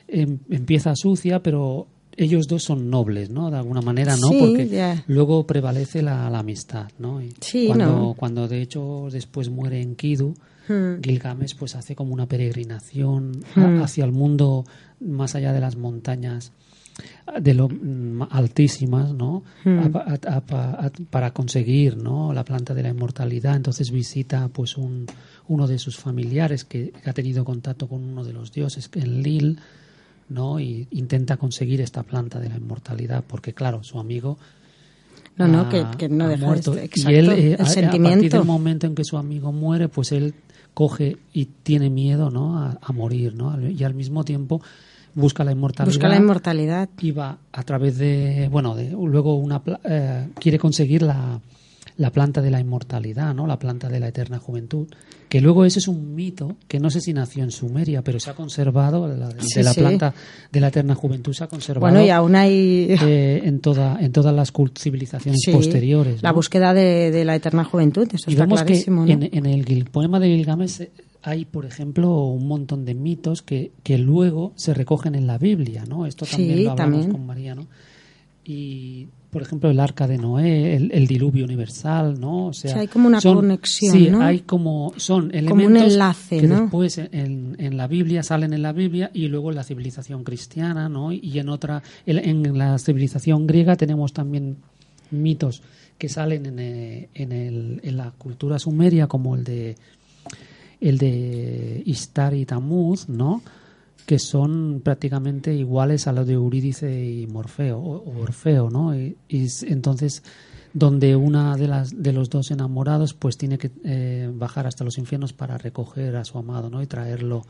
em, 0.07 0.39
empieza 0.49 0.95
sucia, 0.95 1.43
pero 1.43 1.87
ellos 2.17 2.47
dos 2.47 2.63
son 2.63 2.89
nobles, 2.89 3.29
¿no? 3.29 3.49
De 3.51 3.57
alguna 3.57 3.81
manera, 3.81 4.15
¿no? 4.17 4.29
Porque 4.37 4.97
luego 5.07 5.45
prevalece 5.45 6.01
la, 6.01 6.27
amistad, 6.27 6.87
¿no? 6.97 7.21
sí, 7.39 7.67
cuando, 7.67 8.15
cuando 8.17 8.47
de 8.47 8.61
hecho 8.61 9.07
después 9.11 9.49
muere 9.49 9.81
Enkidu, 9.81 10.33
hmm. 10.69 11.01
Gilgamesh 11.01 11.57
pues 11.57 11.75
hace 11.75 11.95
como 11.95 12.13
una 12.13 12.27
peregrinación 12.27 13.43
hmm. 13.55 13.81
hacia 13.81 14.05
el 14.05 14.11
mundo 14.11 14.63
más 14.99 15.35
allá 15.35 15.51
de 15.51 15.59
las 15.59 15.75
montañas 15.75 16.53
de 17.39 17.53
lo 17.53 17.69
mm, 17.69 18.23
altísimas, 18.29 19.13
¿no? 19.13 19.43
Hmm. 19.63 19.91
para 21.09 21.31
conseguir, 21.31 21.97
¿no? 21.97 22.33
La 22.33 22.43
planta 22.43 22.73
de 22.73 22.83
la 22.83 22.89
inmortalidad. 22.89 23.55
Entonces 23.55 23.91
visita, 23.91 24.49
pues, 24.49 24.77
un, 24.77 25.05
uno 25.47 25.67
de 25.67 25.79
sus 25.79 25.97
familiares 25.97 26.65
que, 26.65 26.93
ha 27.05 27.13
tenido 27.13 27.45
contacto 27.45 27.87
con 27.87 28.03
uno 28.03 28.23
de 28.23 28.33
los 28.33 28.51
dioses, 28.51 28.89
en 28.95 29.23
Lil, 29.23 29.59
¿no? 30.29 30.59
Y 30.59 30.87
intenta 30.91 31.37
conseguir 31.37 31.81
esta 31.81 32.03
planta 32.03 32.39
de 32.39 32.49
la 32.49 32.57
inmortalidad, 32.57 33.23
porque 33.25 33.53
claro, 33.53 33.83
su 33.83 33.99
amigo 33.99 34.37
no, 35.37 35.47
no, 35.47 35.69
que, 35.69 36.09
no 36.09 36.27
deja 36.27 36.45
muerto. 36.45 36.75
y 36.75 37.13
él, 37.13 37.29
eh, 37.29 37.55
el 37.57 37.67
sentimiento. 37.67 38.07
a, 38.07 38.11
partir 38.11 38.31
del 38.31 38.43
momento 38.43 38.87
en 38.87 38.95
que 38.95 39.05
su 39.05 39.17
amigo 39.17 39.53
muere, 39.53 39.87
pues 39.87 40.11
él 40.11 40.33
coge 40.79 41.17
y 41.33 41.43
tiene 41.43 41.89
miedo, 41.89 42.31
¿no? 42.31 42.57
A, 42.57 42.79
a 42.81 42.93
morir, 42.93 43.35
¿no? 43.35 43.59
Y 43.59 43.83
al 43.83 43.93
mismo 43.93 44.23
tiempo 44.23 44.61
busca 45.13 45.43
la 45.43 45.51
inmortalidad. 45.51 45.93
Busca 45.93 46.07
la 46.07 46.15
inmortalidad. 46.15 46.87
Y 47.01 47.11
va 47.11 47.37
a 47.51 47.63
través 47.63 47.97
de, 47.97 48.47
bueno, 48.49 48.75
de, 48.77 48.91
luego 48.91 49.35
una, 49.35 49.61
eh, 49.83 50.29
quiere 50.39 50.57
conseguir 50.57 51.01
la, 51.01 51.41
la 51.97 52.11
planta 52.11 52.41
de 52.41 52.49
la 52.49 52.61
inmortalidad, 52.61 53.33
¿no? 53.33 53.45
La 53.45 53.59
planta 53.59 53.89
de 53.89 53.99
la 53.99 54.07
eterna 54.07 54.39
juventud. 54.39 54.87
Que 55.29 55.41
luego 55.41 55.63
ese 55.63 55.77
es 55.77 55.87
un 55.87 56.15
mito 56.15 56.57
que 56.67 56.79
no 56.79 56.89
sé 56.89 57.01
si 57.01 57.13
nació 57.13 57.43
en 57.43 57.51
Sumeria, 57.51 58.01
pero 58.01 58.19
se 58.19 58.31
ha 58.31 58.33
conservado, 58.33 59.07
de 59.07 59.15
la, 59.63 59.73
planta 59.75 60.13
de 60.51 60.59
la 60.59 60.69
eterna 60.69 60.95
juventud 60.95 61.33
se 61.33 61.43
ha 61.43 61.47
conservado. 61.47 61.93
Bueno, 61.93 62.05
y 62.05 62.09
aún 62.09 62.35
hay... 62.35 62.87
Eh, 62.89 63.41
en, 63.43 63.59
toda, 63.59 63.99
en 64.01 64.11
todas 64.11 64.33
las 64.33 64.51
civilizaciones 64.77 65.41
posteriores. 65.51 66.23
La 66.23 66.31
búsqueda 66.31 66.73
de, 66.73 67.23
la 67.23 67.35
eterna 67.35 67.63
juventud, 67.63 68.07
eso 68.11 68.29
está 68.29 68.47
clarísimo, 68.47 69.05
que 69.05 69.13
en, 69.31 69.45
el 69.45 69.85
poema 69.85 70.19
de 70.19 70.35
Gilgamesh 70.35 70.89
hay, 71.21 71.45
por 71.45 71.65
ejemplo, 71.65 72.25
un 72.25 72.47
montón 72.47 72.83
de 72.85 72.95
mitos 72.95 73.43
que, 73.43 73.71
que 73.83 73.97
luego 73.99 74.53
se 74.55 74.73
recogen 74.73 75.13
en 75.13 75.27
la 75.27 75.37
Biblia, 75.37 75.83
¿no? 75.87 76.07
Esto 76.07 76.25
también 76.25 76.63
lo 76.63 76.71
hablamos 76.71 77.07
con 77.07 77.25
María, 77.25 77.53
¿no? 77.55 77.67
Y, 78.45 79.09
por 79.29 79.41
ejemplo, 79.43 79.69
el 79.69 79.79
arca 79.79 80.07
de 80.07 80.17
Noé, 80.17 80.75
el, 80.75 81.07
diluvio 81.07 81.45
universal, 81.45 82.19
¿no? 82.19 82.47
O 82.47 82.53
sea, 82.53 82.79
hay 82.79 82.87
como 82.87 83.07
una 83.07 83.21
conexión, 83.21 83.93
sí, 83.93 84.09
hay 84.19 84.39
como, 84.39 84.93
son 84.97 85.33
elementos 85.35 85.97
que 86.29 86.47
después 86.47 86.97
en, 86.97 87.55
en, 87.59 87.77
la 87.77 87.87
Biblia 87.87 88.23
salen 88.23 88.53
en 88.53 88.63
la 88.63 88.71
Biblia 88.71 89.11
y 89.13 89.27
luego 89.27 89.51
en 89.51 89.57
la 89.57 89.63
civilización 89.63 90.23
cristiana, 90.23 90.89
¿no? 90.89 91.11
Y 91.11 91.37
en 91.37 91.49
otra, 91.49 91.83
en 92.05 92.57
la 92.57 92.79
civilización 92.79 93.45
griega 93.45 93.75
tenemos 93.75 94.13
también 94.13 94.57
mitos 95.11 95.61
que 95.99 96.09
salen 96.09 96.45
en, 96.47 96.59
eh, 96.59 97.09
en, 97.13 97.31
el, 97.31 97.81
en 97.83 97.97
la 97.97 98.11
cultura 98.11 98.57
sumeria 98.57 99.07
como 99.07 99.35
el 99.35 99.43
de 99.43 99.75
el 100.81 100.97
de 100.97 101.83
Istar 101.85 102.33
y 102.33 102.45
Tamuz, 102.45 103.09
¿no? 103.09 103.41
Que 104.05 104.19
son 104.19 104.81
prácticamente 104.83 105.53
iguales 105.53 106.07
a 106.07 106.11
los 106.11 106.25
de 106.25 106.33
Eurídice 106.33 107.03
y 107.05 107.27
Morfeo 107.27 107.77
o, 107.77 108.21
Orfeo, 108.21 108.69
¿no? 108.69 108.95
Y, 108.95 109.17
entonces 109.67 110.23
donde 110.73 111.15
una 111.15 111.57
de 111.57 111.67
las 111.67 112.01
de 112.01 112.13
los 112.13 112.29
dos 112.29 112.51
enamorados 112.51 113.15
pues 113.15 113.37
tiene 113.37 113.57
que 113.57 113.71
eh, 113.83 114.29
bajar 114.31 114.67
hasta 114.67 114.83
los 114.83 114.97
infiernos 114.99 115.33
para 115.33 115.57
recoger 115.57 116.15
a 116.15 116.25
su 116.25 116.37
amado, 116.37 116.69
¿no? 116.69 116.81
Y 116.81 116.87
traerlo 116.87 117.43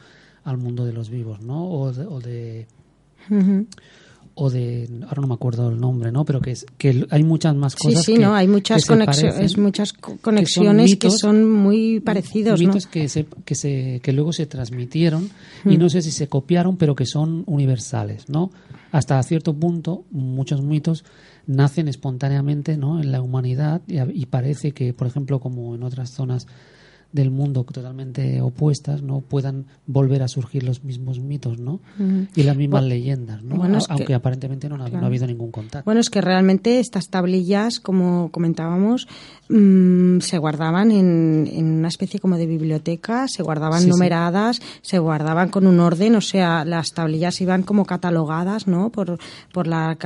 al 0.43 0.57
mundo 0.57 0.85
de 0.85 0.93
los 0.93 1.09
vivos, 1.09 1.41
¿no? 1.41 1.69
O 1.69 1.91
de, 1.91 2.05
o 2.05 2.19
de 2.19 2.67
ahora 4.39 5.21
no 5.21 5.27
me 5.27 5.33
acuerdo 5.33 5.69
el 5.69 5.79
nombre 5.79 6.11
no 6.11 6.25
pero 6.25 6.39
que 6.41 6.51
es 6.51 6.65
que 6.77 7.05
hay 7.09 7.23
muchas 7.23 7.55
más 7.55 7.75
cosas 7.75 8.03
sí 8.03 8.13
sí 8.13 8.19
no 8.19 8.33
hay 8.33 8.47
muchas 8.47 8.85
conexiones 8.85 9.57
muchas 9.57 9.93
conexiones 9.93 10.95
que 10.95 11.11
son, 11.11 11.51
muy 11.51 11.99
parecidos 11.99 12.59
mitos 12.59 12.87
que 12.87 13.09
se 13.09 13.25
que 13.45 13.55
se 13.55 13.99
que 14.01 14.13
luego 14.13 14.33
se 14.33 14.45
transmitieron 14.45 15.29
y 15.65 15.77
mm. 15.77 15.79
no 15.79 15.89
sé 15.89 16.01
si 16.01 16.11
se 16.11 16.27
copiaron 16.27 16.77
pero 16.77 16.95
que 16.95 17.05
son 17.05 17.43
universales 17.47 18.29
no 18.29 18.51
hasta 18.91 19.21
cierto 19.23 19.53
punto 19.53 20.05
muchos 20.11 20.61
mitos 20.61 21.03
nacen 21.45 21.87
espontáneamente 21.87 22.77
no 22.77 23.01
en 23.01 23.11
la 23.11 23.21
humanidad 23.21 23.81
y 23.87 24.25
parece 24.27 24.71
que 24.71 24.93
por 24.93 25.07
ejemplo 25.07 25.39
como 25.39 25.75
en 25.75 25.83
otras 25.83 26.11
zonas 26.11 26.47
del 27.11 27.31
mundo 27.31 27.63
totalmente 27.63 28.39
opuestas 28.41 29.01
no 29.01 29.21
puedan 29.21 29.65
volver 29.87 30.21
a 30.21 30.27
surgir 30.27 30.63
los 30.63 30.83
mismos 30.83 31.19
mitos 31.19 31.57
no 31.57 31.79
y 32.35 32.43
las 32.43 32.55
mismas 32.55 32.83
leyendas 32.83 33.41
no 33.41 33.63
aunque 33.89 34.13
aparentemente 34.13 34.69
no, 34.69 34.83
ha 34.83 35.05
habido 35.05 35.25
ningún 35.25 35.51
contacto. 35.51 35.85
Bueno 35.85 36.01
es 36.01 36.09
que 36.11 36.21
realmente 36.21 36.79
estas 36.79 37.09
tablillas 37.09 37.79
como 37.79 38.29
comentábamos 38.29 39.07
mm, 39.49 40.19
se 40.19 40.37
guardaban 40.37 40.91
en, 40.91 41.49
en, 41.51 41.65
una 41.79 41.87
especie 41.87 42.19
como 42.19 42.37
de 42.37 42.45
biblioteca 42.45 43.27
se 43.27 43.41
guardaban 43.41 43.87
numeradas 43.87 44.61
se 44.83 44.99
guardaban 44.99 45.49
con 45.49 45.65
un 45.65 45.79
orden 45.79 46.15
o 46.15 46.21
sea 46.21 46.63
las 46.63 46.93
tablillas 46.93 47.41
iban 47.41 47.63
como 47.63 47.85
catalogadas 47.85 48.67
no 48.67 48.91
por 48.91 49.17
por 49.51 49.65
la 49.65 49.97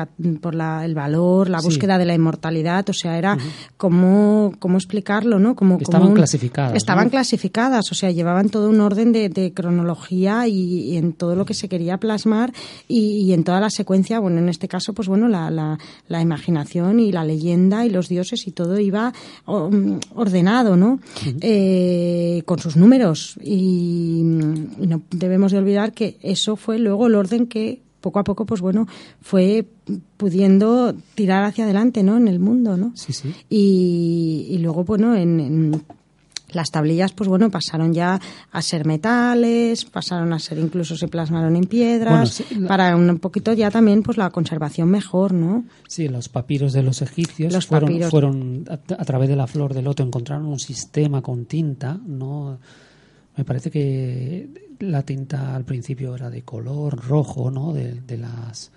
por 0.41 0.55
la, 0.55 0.85
el 0.85 0.95
valor 0.95 1.49
la 1.49 1.59
búsqueda 1.59 1.97
de 1.97 2.05
la 2.05 2.13
inmortalidad 2.13 2.89
o 2.89 2.93
sea 2.93 3.17
era 3.17 3.37
como 3.75 4.53
cómo 4.59 4.77
explicarlo 4.77 5.37
no 5.37 5.53
como 5.55 5.77
estaban 5.81 6.13
clasificadas 6.13 6.75
estaban 6.75 6.92
clasificadas, 7.09 7.91
o 7.91 7.95
sea, 7.95 8.11
llevaban 8.11 8.49
todo 8.49 8.69
un 8.69 8.81
orden 8.81 9.11
de, 9.11 9.53
cronología 9.53 10.47
y, 10.47 10.97
en 10.97 11.13
todo 11.13 11.35
lo 11.35 11.45
que 11.45 11.53
se 11.53 11.67
quería 11.69 11.97
plasmar 11.97 12.53
y, 12.87 13.31
en 13.33 13.43
toda 13.43 13.59
la 13.59 13.69
secuencia, 13.69 14.19
bueno, 14.19 14.39
en 14.39 14.49
este 14.49 14.67
caso, 14.67 14.93
pues 14.93 15.07
bueno, 15.07 15.27
la, 15.27 15.49
la, 16.07 16.21
imaginación 16.21 16.99
y 16.99 17.11
la 17.11 17.25
leyenda 17.25 17.85
y 17.85 17.89
los 17.89 18.07
dioses 18.07 18.47
y 18.47 18.51
todo 18.51 18.79
iba 18.79 19.13
ordenado, 19.45 20.75
¿no? 20.77 20.99
Eh, 21.41 22.43
con 22.45 22.59
sus 22.59 22.75
números 22.75 23.37
y, 23.43 24.21
no 24.23 25.01
debemos 25.11 25.51
de 25.51 25.57
olvidar 25.57 25.93
que 25.93 26.17
eso 26.21 26.55
fue 26.55 26.79
luego 26.79 27.07
el 27.07 27.15
orden 27.15 27.47
que 27.47 27.81
poco 28.01 28.19
a 28.19 28.23
poco, 28.23 28.45
pues 28.45 28.59
bueno, 28.59 28.85
fue 29.21 29.65
pudiendo 30.17 30.93
tirar 31.15 31.43
hacia 31.45 31.63
adelante, 31.63 32.03
¿no? 32.03 32.17
En 32.17 32.27
el 32.27 32.39
mundo, 32.39 32.75
¿no? 32.75 32.91
Sí, 32.95 33.13
sí. 33.13 33.33
Y, 33.49 34.57
luego, 34.59 34.83
bueno, 34.83 35.15
en 35.15 35.81
las 36.53 36.71
tablillas, 36.71 37.11
pues 37.13 37.27
bueno, 37.27 37.49
pasaron 37.49 37.93
ya 37.93 38.19
a 38.51 38.61
ser 38.61 38.85
metales, 38.85 39.85
pasaron 39.85 40.33
a 40.33 40.39
ser 40.39 40.57
incluso 40.57 40.95
se 40.95 41.07
plasmaron 41.07 41.55
en 41.55 41.65
piedras, 41.65 42.43
para 42.67 42.95
un 42.95 43.19
poquito 43.19 43.53
ya 43.53 43.71
también 43.71 44.03
pues 44.03 44.17
la 44.17 44.29
conservación 44.29 44.89
mejor, 44.89 45.33
¿no? 45.33 45.65
Sí, 45.87 46.07
los 46.07 46.29
papiros 46.29 46.73
de 46.73 46.83
los 46.83 47.01
egipcios 47.01 47.53
los 47.53 47.67
fueron, 47.67 48.01
fueron 48.09 48.65
a, 48.69 49.05
través 49.05 49.29
de 49.29 49.35
la 49.35 49.47
flor 49.47 49.73
de 49.73 49.81
loto 49.81 50.03
encontraron 50.03 50.45
un 50.45 50.59
sistema 50.59 51.21
con 51.21 51.45
tinta, 51.45 51.99
¿no? 52.05 52.59
Me 53.35 53.43
parece 53.43 53.71
que 53.71 54.75
la 54.79 55.01
tinta 55.01 55.55
al 55.55 55.65
principio 55.65 56.15
era 56.15 56.29
de 56.29 56.43
color 56.43 56.97
rojo, 57.07 57.49
¿no? 57.49 57.73
De, 57.73 58.01
de 58.01 58.17
las 58.17 58.71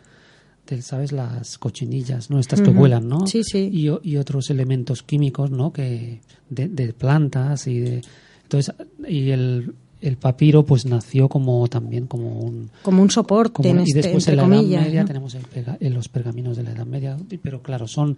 ¿sabes? 0.83 1.13
Las 1.13 1.59
cochinillas, 1.59 2.31
¿no? 2.31 2.39
Estas 2.39 2.61
que 2.61 2.71
vuelan, 2.71 3.09
¿no? 3.09 3.27
Sí, 3.27 3.43
sí. 3.45 3.71
Y, 3.73 3.89
y, 4.03 4.17
otros 4.17 4.51
elementos 4.51 5.03
químicos, 5.03 5.51
¿no? 5.51 5.73
Que 5.73 6.21
de, 6.51 6.69
de 6.69 6.93
plantas 6.93 7.67
y 7.67 7.79
de... 7.79 8.03
Entonces, 8.45 8.75
y 9.09 9.31
el, 9.31 9.75
el 10.01 10.17
papiro 10.17 10.65
pues 10.65 10.87
nació 10.87 11.29
como 11.29 11.67
también 11.69 12.07
como 12.07 12.41
un 12.41 12.71
como 12.83 13.03
un 13.03 13.11
soporte 13.11 13.69
en 13.69 13.81
y 13.81 13.83
este, 13.83 14.03
después 14.03 14.29
en 14.29 14.37
la 14.37 14.43
Edad 14.43 14.51
Media 14.63 15.05
tenemos 15.05 15.35
el 15.35 15.95
los 15.95 16.09
pergaminos 16.09 16.57
de 16.57 16.63
la 16.63 16.73
Edad 16.73 16.87
Media 16.87 17.17
pero 17.43 17.63
claro 17.63 17.89
son 17.89 18.17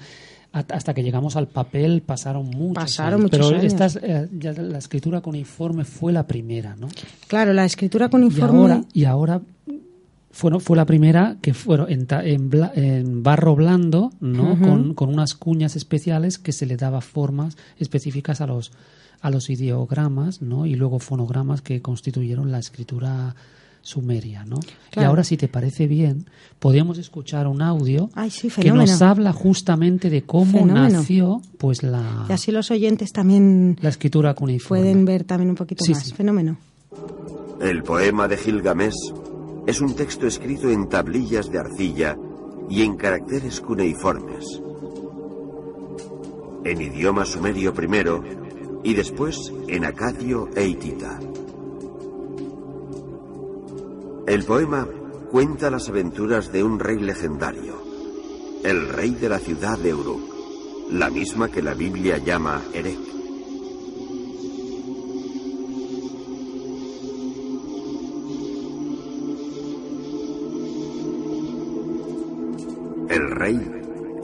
hasta 0.50 0.94
que 0.94 1.02
llegamos 1.02 1.36
al 1.36 1.46
papel 1.46 2.02
pasaron 2.02 2.46
muchos 2.46 2.82
pasaron 2.84 3.20
años. 3.20 3.32
muchos 3.32 3.38
pero 3.48 3.60
años. 3.60 3.72
Estas, 3.72 3.96
eh, 3.96 4.28
ya 4.38 4.52
la 4.52 4.78
escritura 4.78 5.20
con 5.20 5.34
informe 5.36 5.84
fue 5.84 6.12
la 6.12 6.26
primera 6.26 6.74
no 6.74 6.88
claro 7.28 7.52
la 7.52 7.64
escritura 7.64 8.08
con 8.08 8.24
informe 8.24 8.84
y 8.92 9.04
ahora 9.04 9.40
fue, 10.38 10.60
fue 10.60 10.76
la 10.76 10.86
primera 10.86 11.36
que 11.42 11.52
fueron 11.52 11.90
en, 11.90 12.06
en, 12.10 12.50
en 12.76 13.22
barro 13.24 13.56
blando, 13.56 14.12
¿no? 14.20 14.56
con, 14.56 14.94
con, 14.94 15.08
unas 15.08 15.34
cuñas 15.34 15.74
especiales 15.74 16.38
que 16.38 16.52
se 16.52 16.64
le 16.64 16.76
daba 16.76 17.00
formas 17.00 17.56
específicas 17.80 18.40
a 18.40 18.46
los, 18.46 18.70
a 19.20 19.30
los 19.30 19.50
ideogramas, 19.50 20.40
¿no? 20.40 20.64
Y 20.64 20.76
luego 20.76 21.00
fonogramas 21.00 21.60
que 21.60 21.82
constituyeron 21.82 22.52
la 22.52 22.60
escritura 22.60 23.34
sumeria, 23.82 24.44
¿no? 24.44 24.60
Y 24.96 25.00
ahora, 25.00 25.24
si 25.24 25.36
te 25.36 25.48
parece 25.48 25.88
bien, 25.88 26.26
podríamos 26.60 26.98
escuchar 26.98 27.48
un 27.48 27.60
audio 27.60 28.08
que 28.60 28.70
nos 28.70 29.02
habla 29.02 29.32
justamente 29.32 30.08
de 30.08 30.22
cómo 30.22 30.64
nació, 30.66 31.42
pues 31.58 31.82
la. 31.82 32.26
Y 32.28 32.32
así 32.32 32.52
los 32.52 32.70
oyentes 32.70 33.12
también. 33.12 33.76
La 33.80 33.88
escritura 33.88 34.34
cuneiforme. 34.34 34.82
Pueden 34.84 35.04
ver 35.04 35.24
también 35.24 35.50
un 35.50 35.56
poquito 35.56 35.84
más. 35.88 36.12
Fenómeno. 36.12 36.58
El 37.60 37.82
poema 37.82 38.28
de 38.28 38.36
Gilgamesh 38.36 38.94
es 39.68 39.82
un 39.82 39.94
texto 39.94 40.26
escrito 40.26 40.70
en 40.70 40.88
tablillas 40.88 41.52
de 41.52 41.58
arcilla 41.58 42.16
y 42.70 42.84
en 42.84 42.96
caracteres 42.96 43.60
cuneiformes. 43.60 44.62
En 46.64 46.80
idioma 46.80 47.26
sumerio 47.26 47.74
primero 47.74 48.24
y 48.82 48.94
después 48.94 49.52
en 49.66 49.84
acadio 49.84 50.48
e 50.56 50.68
hitita. 50.68 51.20
El 54.26 54.44
poema 54.44 54.88
cuenta 55.30 55.68
las 55.68 55.90
aventuras 55.90 56.50
de 56.50 56.64
un 56.64 56.78
rey 56.78 56.98
legendario, 56.98 57.74
el 58.64 58.88
rey 58.88 59.10
de 59.10 59.28
la 59.28 59.38
ciudad 59.38 59.78
de 59.78 59.92
Uruk, 59.92 60.32
la 60.92 61.10
misma 61.10 61.50
que 61.50 61.60
la 61.60 61.74
Biblia 61.74 62.16
llama 62.16 62.62
Erek. 62.72 63.17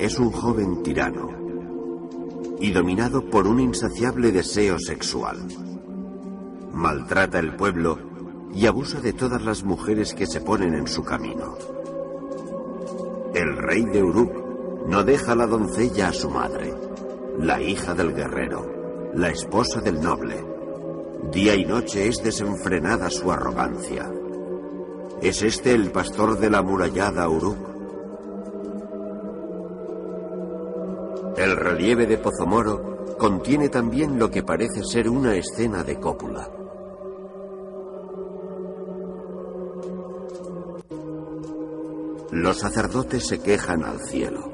Es 0.05 0.19
un 0.19 0.31
joven 0.31 0.83
tirano 0.83 1.31
y 2.61 2.73
dominado 2.73 3.25
por 3.31 3.47
un 3.47 3.59
insaciable 3.59 4.33
deseo 4.33 4.79
sexual. 4.79 5.39
Maltrata 6.75 7.39
el 7.39 7.57
pueblo 7.57 7.99
y 8.55 8.67
abusa 8.67 9.01
de 9.01 9.15
todas 9.15 9.43
las 9.43 9.65
mujeres 9.65 10.13
que 10.13 10.27
se 10.27 10.43
ponen 10.43 10.75
en 10.75 10.89
su 10.89 11.05
camino. 11.05 11.57
El 13.33 13.57
rey 13.57 13.83
de 13.87 14.03
Uruk 14.03 14.87
no 14.87 15.05
deja 15.05 15.35
la 15.35 15.47
doncella 15.47 16.09
a 16.09 16.13
su 16.13 16.29
madre, 16.29 16.75
la 17.39 17.63
hija 17.63 17.95
del 17.95 18.13
guerrero, 18.13 19.11
la 19.15 19.31
esposa 19.31 19.81
del 19.81 20.03
noble. 20.03 20.45
Día 21.33 21.55
y 21.55 21.65
noche 21.65 22.09
es 22.09 22.23
desenfrenada 22.23 23.09
su 23.09 23.33
arrogancia. 23.33 24.13
¿Es 25.23 25.41
este 25.43 25.73
el 25.73 25.91
pastor 25.91 26.39
de 26.39 26.51
la 26.51 26.59
amurallada 26.59 27.27
Uruk? 27.27 27.74
Relieve 31.85 32.07
de 32.07 32.17
Pozomoro 32.17 33.17
contiene 33.19 33.69
también 33.69 34.19
lo 34.19 34.31
que 34.31 34.43
parece 34.43 34.83
ser 34.85 35.07
una 35.07 35.35
escena 35.35 35.85
de 35.85 36.01
cópula. 36.01 36.49
Los 42.31 42.59
sacerdotes 42.59 43.27
se 43.27 43.43
quejan 43.43 43.85
al 43.85 44.01
cielo. 44.01 44.51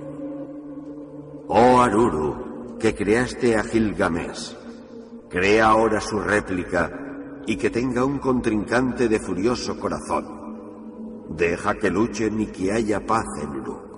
Oh 1.46 1.80
Aruru, 1.80 2.76
que 2.80 2.96
creaste 2.96 3.56
a 3.56 3.62
Gilgamesh, 3.62 4.56
crea 5.28 5.68
ahora 5.68 6.00
su 6.00 6.18
réplica 6.18 6.90
y 7.46 7.56
que 7.56 7.70
tenga 7.70 8.04
un 8.04 8.18
contrincante 8.18 9.08
de 9.08 9.20
furioso 9.20 9.78
corazón. 9.78 11.28
Deja 11.36 11.76
que 11.76 11.90
luchen 11.90 12.40
y 12.40 12.46
que 12.48 12.72
haya 12.72 13.06
paz 13.06 13.26
en 13.40 13.50
Uruk. 13.50 13.89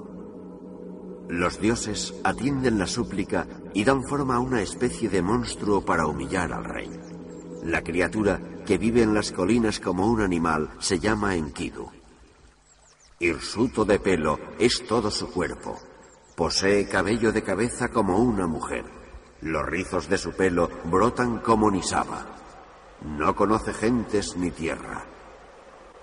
Los 1.33 1.59
dioses 1.59 2.13
atienden 2.25 2.79
la 2.79 2.87
súplica 2.87 3.47
y 3.73 3.85
dan 3.85 4.05
forma 4.05 4.37
a 4.37 4.41
una 4.41 4.61
especie 4.61 5.09
de 5.09 5.23
monstruo 5.23 5.83
para 5.83 6.07
humillar 6.07 6.53
al 6.53 6.63
rey. 6.63 6.91
La 7.65 7.83
criatura, 7.83 8.39
que 8.67 8.77
vive 8.77 9.01
en 9.01 9.15
las 9.15 9.33
colinas 9.33 9.81
como 9.81 10.09
un 10.09 10.21
animal, 10.21 10.69
se 10.79 10.99
llama 10.99 11.35
Enkidu. 11.35 11.91
Hirsuto 13.19 13.87
de 13.87 13.99
pelo 13.99 14.39
es 14.59 14.87
todo 14.87 15.11
su 15.11 15.33
cuerpo. 15.33 15.81
Posee 16.37 16.87
cabello 16.87 17.33
de 17.33 17.43
cabeza 17.43 17.89
como 17.89 18.19
una 18.19 18.47
mujer. 18.47 18.85
Los 19.41 19.65
rizos 19.65 20.11
de 20.11 20.19
su 20.19 20.33
pelo 20.33 20.69
brotan 20.85 21.39
como 21.39 21.71
Nisaba. 21.71 22.27
No 23.07 23.35
conoce 23.35 23.73
gentes 23.73 24.37
ni 24.37 24.51
tierra. 24.51 25.07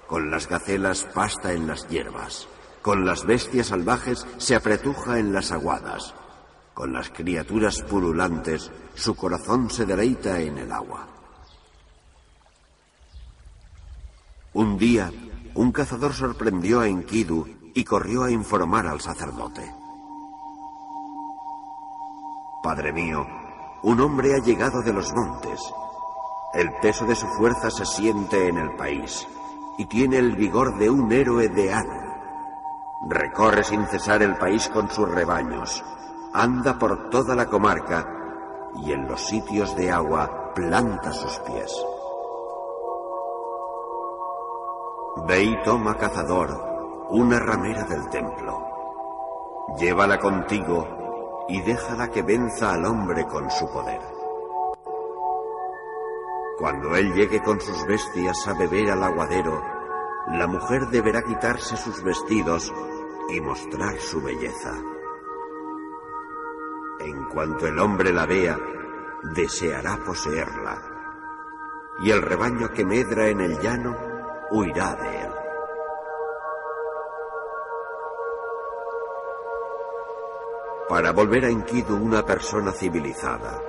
Con 0.08 0.32
las 0.32 0.50
gacelas 0.50 1.06
pasta 1.14 1.54
en 1.54 1.68
las 1.68 1.88
hierbas. 1.88 2.48
Con 2.82 3.06
las 3.06 3.26
bestias 3.26 3.68
salvajes 3.68 4.26
se 4.38 4.56
apretuja 4.56 5.20
en 5.20 5.34
las 5.34 5.52
aguadas. 5.52 6.14
Con 6.74 6.94
las 6.94 7.10
criaturas 7.10 7.82
pululantes 7.82 8.72
su 8.96 9.16
corazón 9.16 9.70
se 9.70 9.86
deleita 9.86 10.40
en 10.40 10.58
el 10.58 10.72
agua. 10.72 11.08
Un 14.54 14.78
día 14.78 15.12
un 15.56 15.72
cazador 15.72 16.14
sorprendió 16.14 16.80
a 16.80 16.88
Enkidu 16.88 17.46
y 17.74 17.84
corrió 17.84 18.24
a 18.24 18.32
informar 18.32 18.88
al 18.88 19.02
sacerdote. 19.02 19.74
Padre 22.64 22.94
mío, 22.94 23.26
un 23.84 24.00
hombre 24.02 24.36
ha 24.36 24.40
llegado 24.40 24.82
de 24.82 24.94
los 24.94 25.14
montes. 25.14 25.60
El 26.54 26.72
peso 26.82 27.06
de 27.06 27.16
su 27.16 27.28
fuerza 27.28 27.70
se 27.70 27.86
siente 27.86 28.48
en 28.48 28.58
el 28.58 28.76
país 28.76 29.28
y 29.78 29.86
tiene 29.86 30.18
el 30.18 30.36
vigor 30.36 30.78
de 30.78 30.90
un 30.90 31.12
héroe 31.12 31.48
de 31.50 31.74
Anu. 31.74 32.09
Recorre 33.08 33.64
sin 33.64 33.86
cesar 33.86 34.22
el 34.24 34.36
país 34.36 34.68
con 34.68 34.90
sus 34.90 35.10
rebaños, 35.10 35.84
anda 36.34 36.78
por 36.78 37.10
toda 37.10 37.34
la 37.34 37.46
comarca 37.46 38.06
y 38.84 38.92
en 38.92 39.08
los 39.08 39.26
sitios 39.26 39.74
de 39.78 39.90
agua 39.90 40.54
planta 40.54 41.14
sus 41.14 41.40
pies. 41.40 41.74
Ve 45.26 45.44
y 45.44 45.64
toma, 45.64 45.96
cazador, 45.96 47.08
una 47.10 47.40
ramera 47.40 47.84
del 47.84 48.10
templo. 48.10 48.66
Llévala 49.78 50.20
contigo 50.20 51.46
y 51.48 51.62
déjala 51.62 52.10
que 52.10 52.22
venza 52.22 52.74
al 52.74 52.86
hombre 52.86 53.26
con 53.26 53.50
su 53.50 53.72
poder. 53.72 54.02
Cuando 56.58 56.98
él 56.98 57.14
llegue 57.14 57.42
con 57.42 57.62
sus 57.62 57.86
bestias 57.86 58.46
a 58.50 58.54
beber 58.54 58.92
al 58.92 59.04
aguadero, 59.04 59.79
la 60.32 60.46
mujer 60.46 60.88
deberá 60.88 61.24
quitarse 61.24 61.76
sus 61.76 62.04
vestidos 62.04 62.72
y 63.30 63.42
mostrar 63.42 63.98
su 64.00 64.22
belleza. 64.22 64.74
En 67.00 67.24
cuanto 67.30 67.66
el 67.66 67.80
hombre 67.80 68.14
la 68.14 68.26
vea, 68.26 68.60
deseará 69.24 69.98
poseerla. 69.98 70.82
Y 72.02 72.12
el 72.12 72.22
rebaño 72.22 72.70
que 72.72 72.86
medra 72.86 73.28
en 73.28 73.42
el 73.42 73.60
llano 73.60 73.98
huirá 74.52 74.96
de 74.96 75.22
él. 75.22 75.32
Para 80.88 81.12
volver 81.12 81.46
a 81.46 81.50
Enkidu 81.50 81.96
una 81.96 82.26
persona 82.26 82.72
civilizada, 82.72 83.62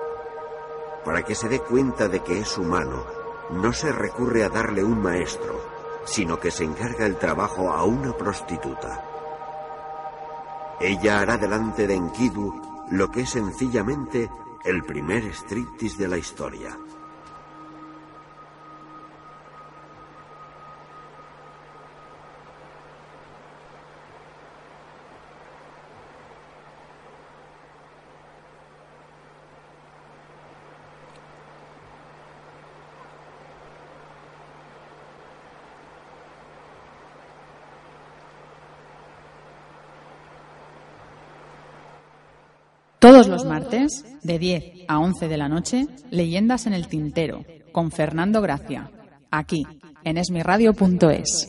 para 1.05 1.23
que 1.23 1.35
se 1.35 1.49
dé 1.49 1.61
cuenta 1.61 2.09
de 2.09 2.21
que 2.21 2.39
es 2.41 2.59
humano, 2.59 3.05
no 3.51 3.73
se 3.73 3.93
recurre 3.93 4.45
a 4.45 4.49
darle 4.49 4.85
un 4.85 5.03
maestro, 5.03 5.80
sino 6.11 6.41
que 6.41 6.51
se 6.51 6.65
encarga 6.65 7.07
el 7.07 7.17
trabajo 7.17 7.71
a 7.71 7.85
una 7.85 8.13
prostituta. 8.17 9.05
Ella 10.81 11.21
hará 11.21 11.39
delante 11.39 11.87
de 11.87 11.95
Enkidu 11.95 12.61
lo 12.91 13.11
que 13.13 13.21
es 13.21 13.31
sencillamente 13.31 14.29
el 14.65 14.83
primer 14.83 15.25
striptease 15.33 15.99
de 15.99 16.09
la 16.09 16.19
historia. 16.19 16.77
Todos 43.01 43.29
los 43.29 43.47
martes, 43.47 44.05
de 44.23 44.39
10 44.39 44.65
a 44.87 44.99
11 44.99 45.27
de 45.29 45.39
la 45.39 45.49
noche, 45.49 45.87
Leyendas 46.11 46.67
en 46.67 46.75
el 46.75 46.87
Tintero, 46.87 47.47
con 47.73 47.91
Fernando 47.91 48.43
Gracia, 48.43 48.91
aquí, 49.31 49.67
en 50.05 50.19
esmiradio.es. 50.19 51.49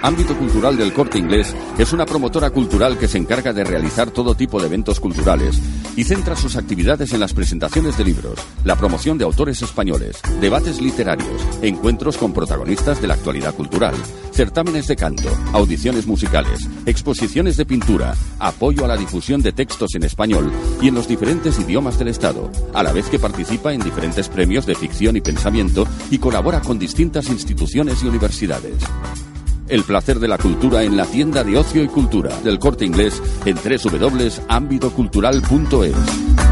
Ámbito 0.00 0.38
Cultural 0.38 0.78
del 0.78 0.94
Corte 0.94 1.18
Inglés 1.18 1.54
es 1.76 1.92
una 1.92 2.06
promotora 2.06 2.48
cultural 2.48 2.96
que 2.96 3.08
se 3.08 3.18
encarga 3.18 3.52
de 3.52 3.64
realizar 3.64 4.10
todo 4.10 4.34
tipo 4.34 4.58
de 4.58 4.68
eventos 4.68 5.00
culturales 5.00 5.60
y 5.98 6.04
centra 6.04 6.36
sus 6.36 6.54
actividades 6.54 7.12
en 7.12 7.18
las 7.18 7.34
presentaciones 7.34 7.98
de 7.98 8.04
libros, 8.04 8.38
la 8.62 8.76
promoción 8.76 9.18
de 9.18 9.24
autores 9.24 9.60
españoles, 9.62 10.20
debates 10.40 10.80
literarios, 10.80 11.42
encuentros 11.60 12.16
con 12.16 12.32
protagonistas 12.32 13.02
de 13.02 13.08
la 13.08 13.14
actualidad 13.14 13.52
cultural, 13.52 13.96
certámenes 14.30 14.86
de 14.86 14.94
canto, 14.94 15.28
audiciones 15.52 16.06
musicales, 16.06 16.68
exposiciones 16.86 17.56
de 17.56 17.66
pintura, 17.66 18.14
apoyo 18.38 18.84
a 18.84 18.88
la 18.88 18.96
difusión 18.96 19.42
de 19.42 19.50
textos 19.50 19.96
en 19.96 20.04
español 20.04 20.52
y 20.80 20.86
en 20.86 20.94
los 20.94 21.08
diferentes 21.08 21.58
idiomas 21.58 21.98
del 21.98 22.06
Estado, 22.06 22.48
a 22.74 22.84
la 22.84 22.92
vez 22.92 23.08
que 23.08 23.18
participa 23.18 23.72
en 23.72 23.80
diferentes 23.80 24.28
premios 24.28 24.66
de 24.66 24.76
ficción 24.76 25.16
y 25.16 25.20
pensamiento 25.20 25.84
y 26.12 26.18
colabora 26.18 26.60
con 26.60 26.78
distintas 26.78 27.28
instituciones 27.28 28.04
y 28.04 28.06
universidades. 28.06 28.76
El 29.68 29.84
placer 29.84 30.18
de 30.18 30.28
la 30.28 30.38
cultura 30.38 30.82
en 30.82 30.96
la 30.96 31.04
tienda 31.04 31.44
de 31.44 31.58
ocio 31.58 31.82
y 31.82 31.88
cultura 31.88 32.34
del 32.40 32.58
corte 32.58 32.86
inglés 32.86 33.22
en 33.44 33.56
www.ambitocultural.es. 33.56 36.47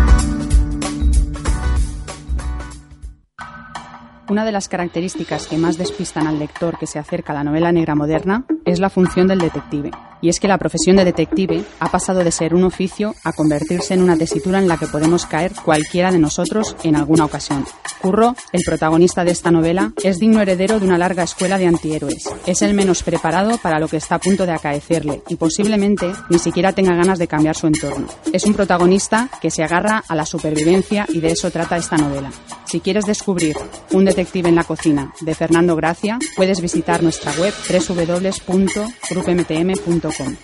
Una 4.28 4.44
de 4.44 4.50
las 4.50 4.68
características 4.68 5.46
que 5.46 5.56
más 5.56 5.78
despistan 5.78 6.26
al 6.26 6.40
lector 6.40 6.78
que 6.78 6.88
se 6.88 6.98
acerca 6.98 7.32
a 7.32 7.36
la 7.36 7.44
novela 7.44 7.70
negra 7.70 7.94
moderna 7.94 8.44
es 8.64 8.80
la 8.80 8.90
función 8.90 9.28
del 9.28 9.38
detective. 9.38 9.92
Y 10.20 10.28
es 10.28 10.40
que 10.40 10.48
la 10.48 10.58
profesión 10.58 10.96
de 10.96 11.04
detective 11.04 11.62
ha 11.78 11.90
pasado 11.90 12.24
de 12.24 12.32
ser 12.32 12.54
un 12.54 12.64
oficio 12.64 13.14
a 13.22 13.32
convertirse 13.32 13.94
en 13.94 14.02
una 14.02 14.16
tesitura 14.16 14.58
en 14.58 14.66
la 14.66 14.78
que 14.78 14.88
podemos 14.88 15.26
caer 15.26 15.52
cualquiera 15.64 16.10
de 16.10 16.18
nosotros 16.18 16.74
en 16.82 16.96
alguna 16.96 17.26
ocasión. 17.26 17.64
Curro, 18.00 18.34
el 18.52 18.62
protagonista 18.64 19.24
de 19.24 19.30
esta 19.30 19.52
novela, 19.52 19.92
es 20.02 20.18
digno 20.18 20.40
heredero 20.40 20.80
de 20.80 20.86
una 20.86 20.98
larga 20.98 21.22
escuela 21.22 21.58
de 21.58 21.66
antihéroes. 21.66 22.24
Es 22.46 22.62
el 22.62 22.74
menos 22.74 23.02
preparado 23.04 23.58
para 23.58 23.78
lo 23.78 23.88
que 23.88 23.98
está 23.98 24.16
a 24.16 24.20
punto 24.20 24.46
de 24.46 24.52
acaecerle 24.52 25.22
y 25.28 25.36
posiblemente 25.36 26.10
ni 26.30 26.38
siquiera 26.38 26.72
tenga 26.72 26.96
ganas 26.96 27.18
de 27.18 27.28
cambiar 27.28 27.54
su 27.54 27.66
entorno. 27.68 28.08
Es 28.32 28.44
un 28.44 28.54
protagonista 28.54 29.28
que 29.40 29.50
se 29.50 29.62
agarra 29.62 30.02
a 30.08 30.14
la 30.16 30.26
supervivencia 30.26 31.06
y 31.10 31.20
de 31.20 31.32
eso 31.32 31.50
trata 31.50 31.76
esta 31.76 31.96
novela. 31.96 32.32
Si 32.64 32.80
quieres 32.80 33.04
descubrir 33.06 33.56
un 33.92 34.04
detective 34.16 34.48
en 34.48 34.54
la 34.54 34.64
cocina 34.64 35.12
de 35.20 35.34
Fernando 35.34 35.76
Gracia, 35.76 36.18
puedes 36.36 36.62
visitar 36.62 37.02
nuestra 37.02 37.32
web 37.32 37.52
www.grupmtm.com. 37.68 40.36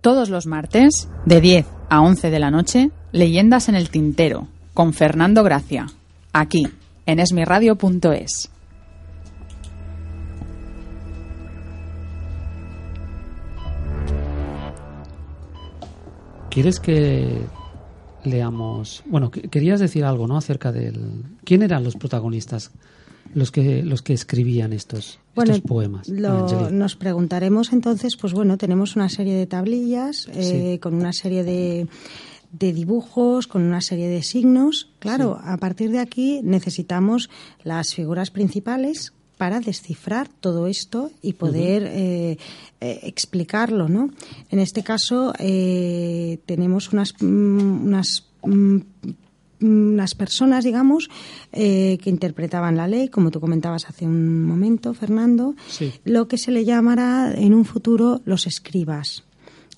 Todos 0.00 0.30
los 0.30 0.46
martes, 0.46 1.10
de 1.26 1.42
10 1.42 1.66
a 1.90 2.00
11 2.00 2.30
de 2.30 2.38
la 2.38 2.50
noche, 2.50 2.90
Leyendas 3.12 3.68
en 3.68 3.74
el 3.74 3.90
Tintero, 3.90 4.48
con 4.72 4.94
Fernando 4.94 5.44
Gracia, 5.44 5.84
aquí, 6.32 6.66
en 7.04 7.20
esmiradio.es. 7.20 8.50
¿Quieres 16.48 16.80
que 16.80 17.44
leamos? 18.28 19.02
Bueno, 19.06 19.30
querías 19.30 19.80
decir 19.80 20.04
algo, 20.04 20.26
¿no? 20.26 20.36
Acerca 20.36 20.72
del. 20.72 21.24
¿Quién 21.44 21.62
eran 21.62 21.84
los 21.84 21.96
protagonistas? 21.96 22.70
los 23.34 23.50
que 23.50 23.82
los 23.82 24.00
que 24.00 24.14
escribían 24.14 24.72
estos, 24.72 25.20
estos 25.36 25.60
poemas. 25.60 26.08
nos 26.08 26.96
preguntaremos 26.96 27.72
entonces, 27.72 28.16
pues 28.16 28.32
bueno, 28.32 28.56
tenemos 28.56 28.96
una 28.96 29.08
serie 29.08 29.34
de 29.34 29.46
tablillas 29.46 30.28
eh, 30.32 30.78
con 30.80 30.94
una 30.94 31.12
serie 31.12 31.44
de, 31.44 31.88
de 32.52 32.72
dibujos, 32.72 33.46
con 33.46 33.62
una 33.62 33.80
serie 33.80 34.08
de 34.08 34.22
signos. 34.22 34.90
Claro, 34.98 35.38
a 35.42 35.56
partir 35.58 35.90
de 35.90 35.98
aquí 35.98 36.40
necesitamos 36.42 37.28
las 37.64 37.94
figuras 37.94 38.30
principales 38.30 39.12
para 39.38 39.60
descifrar 39.60 40.28
todo 40.28 40.66
esto 40.66 41.10
y 41.22 41.34
poder 41.34 41.84
eh, 41.86 42.38
eh, 42.80 43.00
explicarlo, 43.04 43.88
¿no? 43.88 44.10
En 44.50 44.58
este 44.58 44.82
caso 44.82 45.32
tenemos 46.46 46.92
unas, 46.92 47.14
mm, 47.20 47.86
unas 47.86 48.26
mm, 48.42 48.78
unas 49.60 50.14
personas, 50.14 50.64
digamos, 50.64 51.10
eh, 51.52 51.98
que 52.02 52.10
interpretaban 52.10 52.76
la 52.76 52.86
ley, 52.86 53.08
como 53.08 53.30
tú 53.30 53.40
comentabas 53.40 53.88
hace 53.88 54.06
un 54.06 54.44
momento, 54.44 54.94
Fernando, 54.94 55.54
lo 56.04 56.28
que 56.28 56.38
se 56.38 56.52
le 56.52 56.64
llamará 56.64 57.34
en 57.34 57.54
un 57.54 57.64
futuro 57.64 58.20
los 58.24 58.46
escribas 58.46 59.24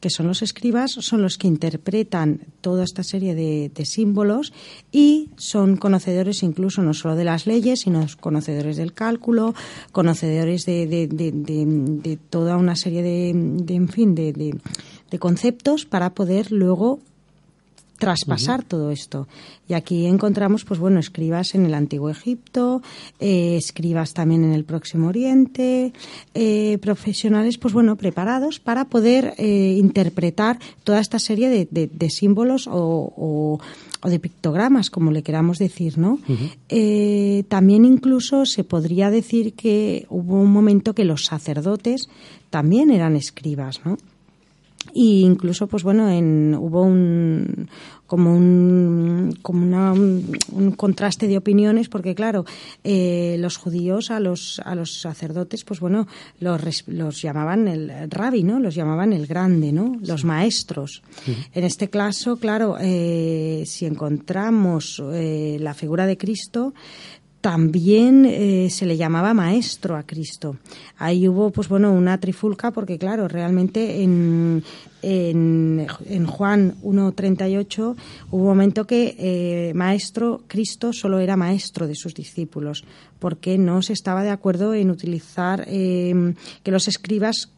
que 0.01 0.11
son 0.11 0.27
los 0.27 0.43
escribas, 0.43 0.93
son 0.93 1.23
los 1.23 1.37
que 1.37 1.47
interpretan 1.47 2.41
toda 2.61 2.85
esta 2.85 3.03
serie 3.03 3.35
de, 3.35 3.71
símbolos 3.85 4.53
y 4.93 5.31
son 5.37 5.77
conocedores 5.77 6.43
incluso 6.43 6.83
no 6.83 6.95
solo 6.95 7.17
de 7.17 7.25
las 7.25 7.47
leyes, 7.47 7.81
sino 7.81 8.07
conocedores 8.21 8.77
del 8.77 8.93
cálculo, 8.93 9.55
conocedores 9.93 10.67
de, 10.67 10.87
de 10.87 12.19
toda 12.29 12.57
una 12.57 12.77
serie 12.77 13.03
de, 13.03 13.31
en 13.31 13.89
fin, 13.89 14.15
de, 14.15 14.59
conceptos 15.19 15.87
para 15.87 16.15
poder 16.15 16.53
luego 16.53 17.01
traspasar 18.01 18.65
todo 18.65 18.91
esto. 18.91 19.29
Y 19.69 19.75
aquí 19.75 20.07
encontramos, 20.07 20.65
pues 20.65 20.81
bueno, 20.81 20.99
escribas 20.99 21.55
en 21.55 21.67
el 21.67 21.75
Antiguo 21.75 22.11
Egipto, 22.11 22.83
eh, 23.21 23.57
escribas 23.57 24.15
también 24.15 24.43
en 24.43 24.53
el 24.53 24.65
Próximo 24.65 25.09
Oriente, 25.09 25.93
eh, 26.35 26.79
profesionales, 26.81 27.59
pues 27.59 27.73
bueno, 27.75 27.95
preparados 27.97 28.59
para 28.59 28.87
poder 28.87 29.35
eh, 29.37 29.77
interpretar 29.79 30.59
toda 30.83 30.99
esta 30.99 31.19
serie 31.19 31.69
de, 31.71 32.11
símbolos 32.11 32.69
o, 32.73 33.61
de 34.03 34.19
pictogramas, 34.19 34.89
como 34.89 35.13
le 35.13 35.23
queramos 35.23 35.59
decir, 35.59 35.99
¿no? 35.99 36.19
también 37.49 37.85
incluso 37.85 38.47
se 38.47 38.65
podría 38.65 39.11
decir 39.11 39.53
que 39.53 40.07
hubo 40.09 40.41
un 40.41 40.51
momento 40.51 40.95
que 40.95 41.05
los 41.05 41.27
sacerdotes 41.27 42.09
también 42.49 42.91
eran 42.91 43.15
escribas, 43.15 43.83
¿no? 43.85 43.99
Y 44.95 45.23
incluso 45.23 45.67
pues 45.67 45.83
bueno 45.83 46.09
en, 46.11 46.55
hubo 46.59 46.83
un 46.83 47.69
como 48.07 48.35
un 48.35 49.39
como 49.41 49.63
una, 49.63 49.93
un, 49.93 50.73
contraste 50.77 51.29
de 51.29 51.39
opiniones 51.39 51.89
porque 51.89 52.15
claro 52.15 52.45
eh, 52.83 53.37
los 53.39 53.57
judíos 53.57 54.11
a 54.11 54.19
los 54.19 54.61
a 54.65 54.75
los 54.75 55.01
sacerdotes 55.01 55.65
pues 55.65 55.79
bueno 55.79 56.09
los, 56.41 56.89
los 56.89 57.23
llamaban 57.23 57.69
el 57.69 58.11
rabbi 58.11 58.43
no 58.43 58.59
los 58.59 58.75
llamaban 58.75 59.13
el 59.13 59.27
grande 59.27 59.73
no 59.73 59.97
los 60.03 60.25
maestros. 60.25 61.03
En 61.55 61.65
este 61.65 61.89
caso 61.89 62.37
claro 62.37 62.77
eh, 62.81 63.63
si 63.67 63.87
encontramos 63.87 65.01
eh, 65.13 65.59
la 65.61 65.75
figura 65.75 66.07
de 66.07 66.19
Cristo 66.19 66.75
también 67.41 68.27
eh, 68.27 68.69
se 68.71 68.85
le 68.85 68.97
llamaba 68.97 69.33
maestro 69.33 69.97
a 69.97 70.03
Cristo. 70.03 70.59
Ahí 70.99 71.27
hubo, 71.27 71.51
pues 71.51 71.69
bueno, 71.69 71.93
una 71.93 72.19
trifulca 72.19 72.71
porque, 72.71 72.99
claro, 72.99 73.29
realmente 73.29 74.03
en, 74.03 74.63
en, 75.01 75.87
en 76.07 76.27
Juan 76.27 76.75
1.38 76.83 77.97
hubo 78.31 78.43
un 78.43 78.47
momento 78.47 78.87
que 78.87 79.17
eh, 79.19 79.73
maestro, 79.75 80.43
Cristo 80.49 80.93
solo 80.93 81.19
era 81.19 81.37
maestro 81.37 81.87
de 81.87 81.95
sus 81.95 82.15
discípulos 82.15 82.85
porque 83.19 83.57
no 83.57 83.81
se 83.83 83.95
estaba 83.95 84.23
de 84.23 84.31
acuerdo 84.31 84.75
en 84.75 84.91
utilizar, 84.91 85.65
eh, 85.67 86.35
que 86.63 86.71
los 86.71 86.89
escribas 86.89 87.51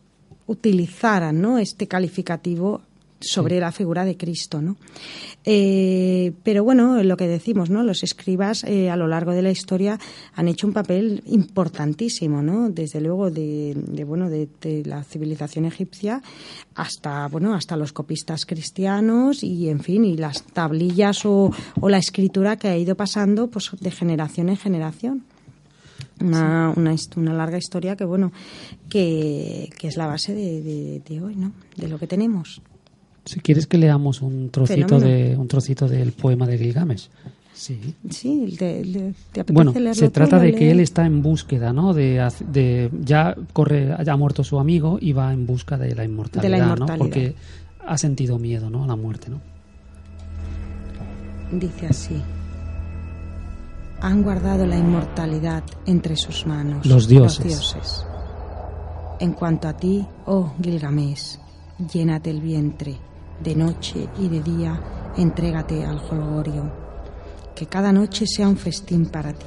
utilizaran 0.46 1.40
¿no? 1.40 1.58
este 1.58 1.88
calificativo 1.88 2.82
sobre 3.22 3.60
la 3.60 3.72
figura 3.72 4.04
de 4.04 4.16
Cristo, 4.16 4.60
¿no? 4.60 4.76
Eh, 5.44 6.32
pero 6.44 6.62
bueno, 6.62 7.02
lo 7.02 7.16
que 7.16 7.26
decimos, 7.26 7.68
¿no? 7.68 7.82
Los 7.82 8.04
escribas 8.04 8.62
eh, 8.64 8.90
a 8.90 8.96
lo 8.96 9.08
largo 9.08 9.32
de 9.32 9.42
la 9.42 9.50
historia 9.50 9.98
han 10.34 10.46
hecho 10.46 10.68
un 10.68 10.72
papel 10.72 11.22
importantísimo, 11.26 12.42
¿no? 12.42 12.70
Desde 12.70 13.00
luego 13.00 13.30
de, 13.30 13.74
bueno 14.06 14.30
de, 14.30 14.48
la 14.84 15.02
civilización 15.02 15.64
egipcia 15.64 16.22
hasta 16.74 17.26
bueno 17.28 17.54
hasta 17.54 17.76
los 17.76 17.92
copistas 17.92 18.46
cristianos 18.46 19.42
y 19.42 19.68
en 19.68 19.80
fin 19.80 20.04
y 20.04 20.16
las 20.16 20.44
tablillas 20.44 21.24
o, 21.24 21.50
la 21.82 21.98
escritura 21.98 22.56
que 22.56 22.68
ha 22.68 22.76
ido 22.76 22.94
pasando 22.94 23.48
pues 23.48 23.70
de 23.78 23.90
generación 23.90 24.48
en 24.48 24.56
generación. 24.56 25.24
Una, 26.20 26.72
una, 26.76 27.34
larga 27.34 27.58
historia 27.58 27.96
que 27.96 28.04
bueno 28.04 28.30
que, 28.88 29.70
es 29.82 29.96
la 29.96 30.06
base 30.06 30.34
de, 30.34 31.02
de 31.04 31.20
hoy, 31.20 31.34
¿no? 31.34 31.52
De 31.76 31.88
lo 31.88 31.98
que 31.98 32.06
tenemos. 32.06 32.62
Si 33.24 33.40
quieres 33.40 33.66
que 33.66 33.78
leamos 33.78 34.20
un 34.20 34.50
trocito 34.50 34.98
de 34.98 35.36
un 35.36 35.46
trocito 35.46 35.88
del 35.88 36.12
poema 36.12 36.46
de 36.46 36.58
Gilgamesh. 36.58 37.08
Sí. 37.54 37.94
Sí, 38.10 38.58
bueno, 39.52 39.72
se 39.94 40.08
trata 40.10 40.38
de 40.38 40.54
que 40.54 40.70
él 40.70 40.80
está 40.80 41.04
en 41.04 41.22
búsqueda, 41.22 41.72
¿no? 41.72 41.92
De, 41.92 42.26
de, 42.48 42.90
ya 43.04 43.36
corre, 43.52 43.92
ha 43.92 44.16
muerto 44.16 44.42
su 44.42 44.58
amigo 44.58 44.98
y 45.00 45.12
va 45.12 45.32
en 45.32 45.46
busca 45.46 45.76
de 45.76 45.94
la 45.94 46.04
inmortalidad, 46.04 46.76
¿no? 46.76 46.86
Porque 46.86 47.34
ha 47.86 47.98
sentido 47.98 48.38
miedo, 48.38 48.70
¿no? 48.70 48.84
A 48.84 48.86
la 48.86 48.96
muerte, 48.96 49.28
¿no? 49.30 49.40
Dice 51.52 51.86
así. 51.86 52.22
Han 54.00 54.22
guardado 54.22 54.66
la 54.66 54.78
inmortalidad 54.78 55.62
entre 55.86 56.16
sus 56.16 56.46
manos. 56.46 56.84
Los 56.86 57.06
dioses. 57.06 57.44
Los 57.44 57.54
dioses. 57.54 58.06
En 59.20 59.34
cuanto 59.34 59.68
a 59.68 59.76
ti, 59.76 60.04
oh 60.26 60.52
Gilgamesh, 60.60 61.38
llénate 61.92 62.30
el 62.30 62.40
vientre 62.40 62.96
de 63.42 63.56
noche 63.56 64.08
y 64.18 64.28
de 64.28 64.42
día, 64.42 65.12
entrégate 65.16 65.84
al 65.84 65.98
jolgorio. 65.98 66.70
Que 67.54 67.66
cada 67.66 67.92
noche 67.92 68.24
sea 68.26 68.48
un 68.48 68.56
festín 68.56 69.06
para 69.06 69.32
ti. 69.32 69.46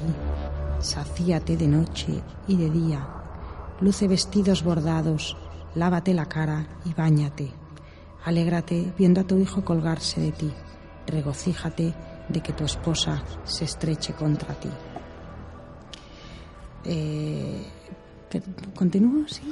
sacíate 0.78 1.56
de 1.56 1.66
noche 1.66 2.22
y 2.46 2.56
de 2.56 2.70
día, 2.70 3.08
luce 3.80 4.06
vestidos 4.06 4.62
bordados, 4.62 5.36
lávate 5.74 6.12
la 6.12 6.26
cara 6.26 6.66
y 6.84 6.92
báñate. 6.92 7.50
Alégrate 8.24 8.92
viendo 8.98 9.22
a 9.22 9.24
tu 9.24 9.38
hijo 9.38 9.64
colgarse 9.64 10.20
de 10.20 10.32
ti, 10.32 10.52
regocíjate 11.06 11.94
de 12.28 12.40
que 12.40 12.52
tu 12.52 12.64
esposa 12.64 13.22
se 13.44 13.64
estreche 13.64 14.12
contra 14.12 14.54
ti. 14.54 14.70
Eh, 16.84 17.66
¿Continúo? 18.74 19.26
Sí. 19.28 19.42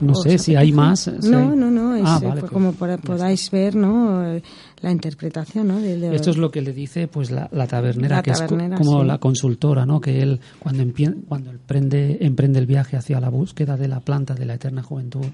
No 0.00 0.14
sé 0.14 0.38
si 0.38 0.56
hay 0.56 0.72
más. 0.72 1.08
no, 1.22 1.54
no, 1.54 1.70
no, 1.70 1.96
es, 1.96 2.02
ah, 2.04 2.20
pues 2.20 2.50
como 2.50 2.72
podáis 2.72 3.50
ver, 3.50 3.76
¿no? 3.76 4.40
La 4.80 4.90
interpretación, 4.90 5.68
¿no? 5.68 5.78
Esto 5.78 6.30
es 6.30 6.36
lo 6.36 6.50
que 6.50 6.60
le 6.60 6.72
dice, 6.72 7.08
pues, 7.08 7.30
la, 7.30 7.48
tabernera, 7.66 8.22
que 8.22 8.32
es 8.32 8.42
como 8.42 9.04
la 9.04 9.18
consultora, 9.18 9.86
¿no? 9.86 10.00
Que 10.00 10.22
él, 10.22 10.40
cuando, 10.58 10.84
cuando 11.28 11.50
emprende, 11.50 12.18
emprende 12.20 12.58
el 12.58 12.66
viaje 12.66 12.96
hacia 12.96 13.20
la 13.20 13.28
búsqueda 13.28 13.76
de 13.76 13.88
la 13.88 14.00
planta 14.00 14.34
de 14.34 14.44
la 14.44 14.54
eterna 14.54 14.82
juventud, 14.82 15.26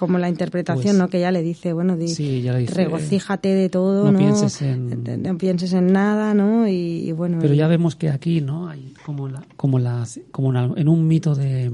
como 0.00 0.16
la 0.16 0.30
interpretación, 0.30 0.82
pues 0.82 0.96
¿no? 0.96 1.08
Que 1.08 1.18
ella 1.18 1.30
le 1.30 1.42
dice, 1.42 1.74
bueno, 1.74 1.94
regocíjate 1.94 3.48
de 3.48 3.68
todo, 3.68 4.10
no, 4.10 4.18
Pienses 4.18 4.62
en... 4.62 5.22
No 5.22 5.36
pienses 5.36 5.74
en 5.74 5.92
nada, 5.92 6.32
¿no? 6.32 6.66
Y, 6.66 7.12
bueno... 7.12 7.36
Pero 7.38 7.52
ya 7.52 7.68
vemos 7.68 7.96
que 7.96 8.08
aquí, 8.08 8.40
¿no? 8.40 8.70
Hay 8.70 8.94
como, 9.04 9.28
la, 9.28 9.42
como, 9.58 9.78
la, 9.78 10.06
como 10.32 10.56
en 10.74 10.88
un 10.88 11.06
mito 11.06 11.34
de 11.34 11.70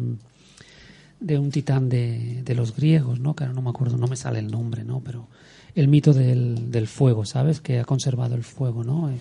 de 1.27 1.39
un 1.39 1.51
titán 1.51 1.89
de, 1.89 2.43
de, 2.45 2.55
los 2.55 2.77
griegos, 2.77 3.19
¿no? 3.19 3.35
Que 3.35 3.45
ahora 3.45 3.55
no 3.55 3.63
me 3.63 3.71
acuerdo, 3.71 3.97
no 3.97 4.07
me 4.07 4.15
sale 4.15 4.39
el 4.39 4.49
nombre, 4.49 4.85
¿no? 4.85 5.01
Pero 5.01 5.27
el 5.75 5.89
mito 5.89 6.13
del, 6.13 6.71
del 6.71 6.87
fuego, 6.87 7.25
¿sabes? 7.25 7.61
Que 7.61 7.81
ha 7.81 7.85
conservado 7.85 8.37
el 8.37 8.45
fuego, 8.45 8.85
¿no? 8.85 9.11
Eh, 9.11 9.19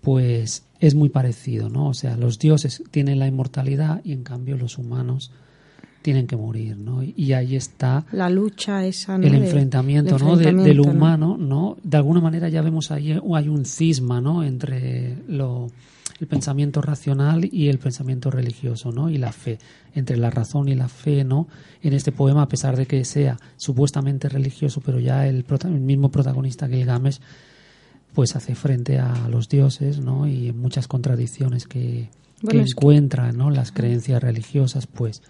pues 0.00 0.62
es 0.78 0.94
muy 0.94 1.08
parecido, 1.08 1.68
¿no? 1.68 1.88
O 1.88 1.94
sea, 1.94 2.16
los 2.16 2.38
dioses 2.38 2.84
tienen 2.92 3.18
la 3.18 3.26
inmortalidad 3.26 4.02
y 4.04 4.12
en 4.12 4.22
cambio 4.22 4.56
los 4.56 4.78
humanos 4.78 5.32
tienen 6.02 6.28
que 6.28 6.36
morir, 6.36 6.76
¿no? 6.76 7.02
Y 7.02 7.32
ahí 7.32 7.56
está 7.56 8.04
la 8.12 8.30
lucha 8.30 8.84
esa, 8.86 9.16
el 9.16 9.34
enfrentamiento, 9.34 10.16
¿no? 10.18 10.36
del 10.36 10.78
humano, 10.78 11.36
¿no? 11.36 11.76
De 11.82 11.96
alguna 11.96 12.20
manera 12.20 12.48
ya 12.48 12.62
vemos 12.62 12.92
ahí 12.92 13.18
hay 13.34 13.48
un 13.48 13.64
cisma, 13.64 14.20
¿no? 14.20 14.44
Entre 14.44 15.16
lo 15.26 15.72
el 16.20 16.26
pensamiento 16.26 16.80
racional 16.80 17.48
y 17.50 17.68
el 17.68 17.78
pensamiento 17.78 18.30
religioso, 18.30 18.92
¿no? 18.92 19.10
Y 19.10 19.18
la 19.18 19.32
fe, 19.32 19.58
entre 19.94 20.16
la 20.16 20.30
razón 20.30 20.68
y 20.68 20.74
la 20.74 20.88
fe, 20.88 21.24
¿no? 21.24 21.48
En 21.82 21.92
este 21.92 22.12
poema, 22.12 22.42
a 22.42 22.48
pesar 22.48 22.76
de 22.76 22.86
que 22.86 23.04
sea 23.04 23.36
supuestamente 23.56 24.28
religioso, 24.28 24.80
pero 24.80 25.00
ya 25.00 25.26
el, 25.26 25.44
mismo 25.80 26.10
protagonista 26.10 26.68
Gilgamesh, 26.68 27.18
pues 28.12 28.36
hace 28.36 28.54
frente 28.54 28.98
a 28.98 29.28
los 29.28 29.48
dioses, 29.48 29.98
¿no? 29.98 30.28
Y 30.28 30.52
muchas 30.52 30.86
contradicciones 30.86 31.66
que, 31.66 32.10
encuentra, 32.42 33.32
¿no? 33.32 33.50
Las 33.50 33.72
creencias 33.72 34.22
religiosas, 34.22 34.86
pues 34.86 35.22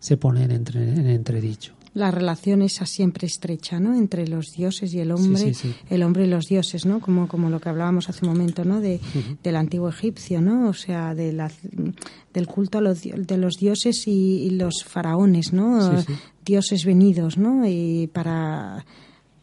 se 0.00 0.16
ponen 0.16 0.50
entre, 0.50 0.82
en 0.82 1.06
entredicho 1.08 1.77
la 1.98 2.10
relación 2.10 2.62
esa 2.62 2.86
siempre 2.86 3.26
estrecha, 3.26 3.80
¿no? 3.80 3.94
Entre 3.94 4.26
los 4.26 4.52
dioses 4.52 4.94
y 4.94 5.00
el 5.00 5.12
hombre, 5.12 5.52
el 5.90 6.02
hombre 6.02 6.24
y 6.24 6.28
los 6.28 6.46
dioses, 6.46 6.86
¿no? 6.86 7.00
Como, 7.00 7.28
como 7.28 7.50
lo 7.50 7.60
que 7.60 7.68
hablábamos 7.68 8.08
hace 8.08 8.24
un 8.24 8.32
momento, 8.32 8.64
¿no? 8.64 8.80
De, 8.80 9.00
Del 9.42 9.56
antiguo 9.56 9.88
egipcio, 9.88 10.40
¿no? 10.40 10.68
O 10.68 10.74
sea, 10.74 11.14
de 11.14 11.32
la, 11.32 11.50
del 12.32 12.46
culto 12.46 12.78
a 12.78 12.80
los, 12.80 13.02
de 13.02 13.36
los 13.36 13.54
dioses 13.56 14.04
y, 14.06 14.50
los 14.50 14.84
faraones, 14.84 15.52
¿no? 15.52 16.02
Dioses 16.44 16.84
venidos, 16.84 17.36
¿no? 17.36 17.66
Y 17.66 18.08
para 18.12 18.84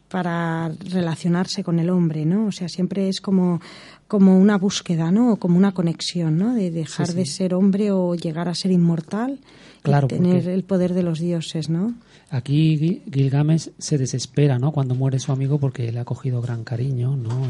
para 0.08 0.68
relacionarse 0.68 1.64
con 1.64 1.78
el 1.78 1.90
hombre, 1.90 2.24
¿no? 2.24 2.46
O 2.46 2.52
sea, 2.52 2.68
siempre 2.68 3.08
es 3.08 3.20
como, 3.20 3.60
como 4.06 4.38
una 4.38 4.56
búsqueda, 4.56 5.10
¿no? 5.10 5.32
O 5.32 5.36
como 5.36 5.58
una 5.58 5.72
conexión, 5.72 6.38
¿no? 6.38 6.54
De 6.54 6.70
dejar 6.70 7.12
de 7.12 7.26
ser 7.26 7.54
hombre 7.54 7.90
o 7.90 8.14
llegar 8.14 8.48
a 8.48 8.54
ser 8.54 8.70
inmortal 8.70 9.40
claro, 9.82 10.06
y 10.06 10.08
tener 10.08 10.48
el 10.48 10.64
poder 10.64 10.94
de 10.94 11.02
los 11.02 11.18
dioses, 11.18 11.68
¿no? 11.68 11.94
Aquí 12.30 13.02
Gilgamesh 13.12 13.70
se 13.78 13.98
desespera, 13.98 14.58
¿no? 14.58 14.72
Cuando 14.72 14.94
muere 14.94 15.20
su 15.20 15.30
amigo 15.30 15.58
porque 15.58 15.92
le 15.92 16.00
ha 16.00 16.04
cogido 16.04 16.40
gran 16.40 16.64
cariño, 16.64 17.16
¿no? 17.16 17.46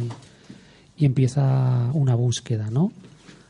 Y, 0.98 1.04
empieza 1.04 1.90
una 1.92 2.14
búsqueda, 2.14 2.70
¿no? 2.70 2.90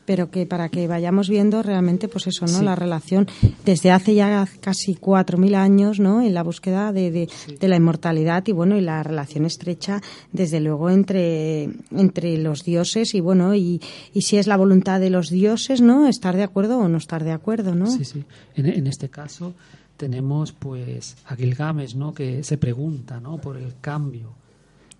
Pero 0.05 0.29
que 0.29 0.45
para 0.45 0.69
que 0.69 0.87
vayamos 0.87 1.29
viendo 1.29 1.63
realmente, 1.63 2.07
pues 2.07 2.27
eso, 2.27 2.45
¿no? 2.45 2.61
La 2.61 2.75
relación 2.75 3.27
desde 3.65 3.91
hace 3.91 4.15
ya 4.15 4.47
casi 4.61 4.95
cuatro 4.95 5.37
mil 5.37 5.55
años, 5.55 5.99
¿no? 5.99 6.21
En 6.21 6.33
la 6.33 6.43
búsqueda 6.43 6.91
de, 6.93 7.11
de, 7.11 7.67
la 7.67 7.75
inmortalidad 7.75 8.45
y 8.47 8.51
bueno, 8.53 8.77
y 8.77 8.81
la 8.81 9.01
relación 9.03 9.45
estrecha, 9.45 10.01
desde 10.31 10.59
luego, 10.61 10.89
entre, 10.89 11.69
entre 11.91 12.37
los 12.37 12.63
dioses 12.63 13.15
y 13.15 13.21
bueno, 13.21 13.53
y, 13.55 13.81
y 14.13 14.21
si 14.21 14.37
es 14.37 14.47
la 14.47 14.55
voluntad 14.55 14.99
de 15.01 15.09
los 15.09 15.29
dioses, 15.29 15.81
¿no? 15.81 16.07
Estar 16.07 16.35
de 16.37 16.43
acuerdo 16.43 16.79
o 16.79 16.87
no 16.87 16.97
estar 16.97 17.23
de 17.23 17.31
acuerdo, 17.31 17.75
¿no? 17.75 17.87
Sí, 17.87 18.05
sí. 18.05 18.23
En, 18.55 18.65
en 18.65 18.87
este 18.87 19.09
caso, 19.09 19.53
tenemos 19.97 20.51
pues 20.51 21.17
a 21.25 21.35
Gilgamesh, 21.35 21.95
¿no? 21.95 22.13
Que 22.13 22.43
se 22.43 22.57
pregunta, 22.57 23.19
¿no? 23.19 23.39
Por 23.39 23.57
el 23.57 23.73
cambio 23.81 24.33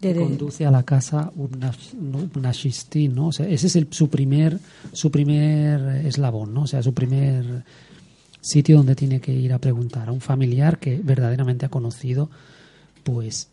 que 0.01 0.13
conduce 0.13 0.65
a 0.65 0.71
la 0.71 0.83
casa 0.83 1.31
Upnashistin, 1.35 3.15
¿no? 3.15 3.27
O 3.27 3.31
sea, 3.31 3.47
ese 3.47 3.67
es 3.67 3.75
el, 3.75 3.87
su 3.91 4.09
primer 4.09 4.59
su 4.91 5.09
primer 5.09 6.05
eslabón, 6.05 6.53
¿no? 6.53 6.63
O 6.63 6.67
sea, 6.67 6.83
su 6.83 6.93
primer 6.93 7.63
sitio 8.41 8.77
donde 8.77 8.95
tiene 8.95 9.19
que 9.19 9.33
ir 9.33 9.53
a 9.53 9.59
preguntar 9.59 10.09
a 10.09 10.11
un 10.11 10.21
familiar 10.21 10.79
que 10.79 10.99
verdaderamente 11.03 11.65
ha 11.65 11.69
conocido 11.69 12.29
pues 13.03 13.49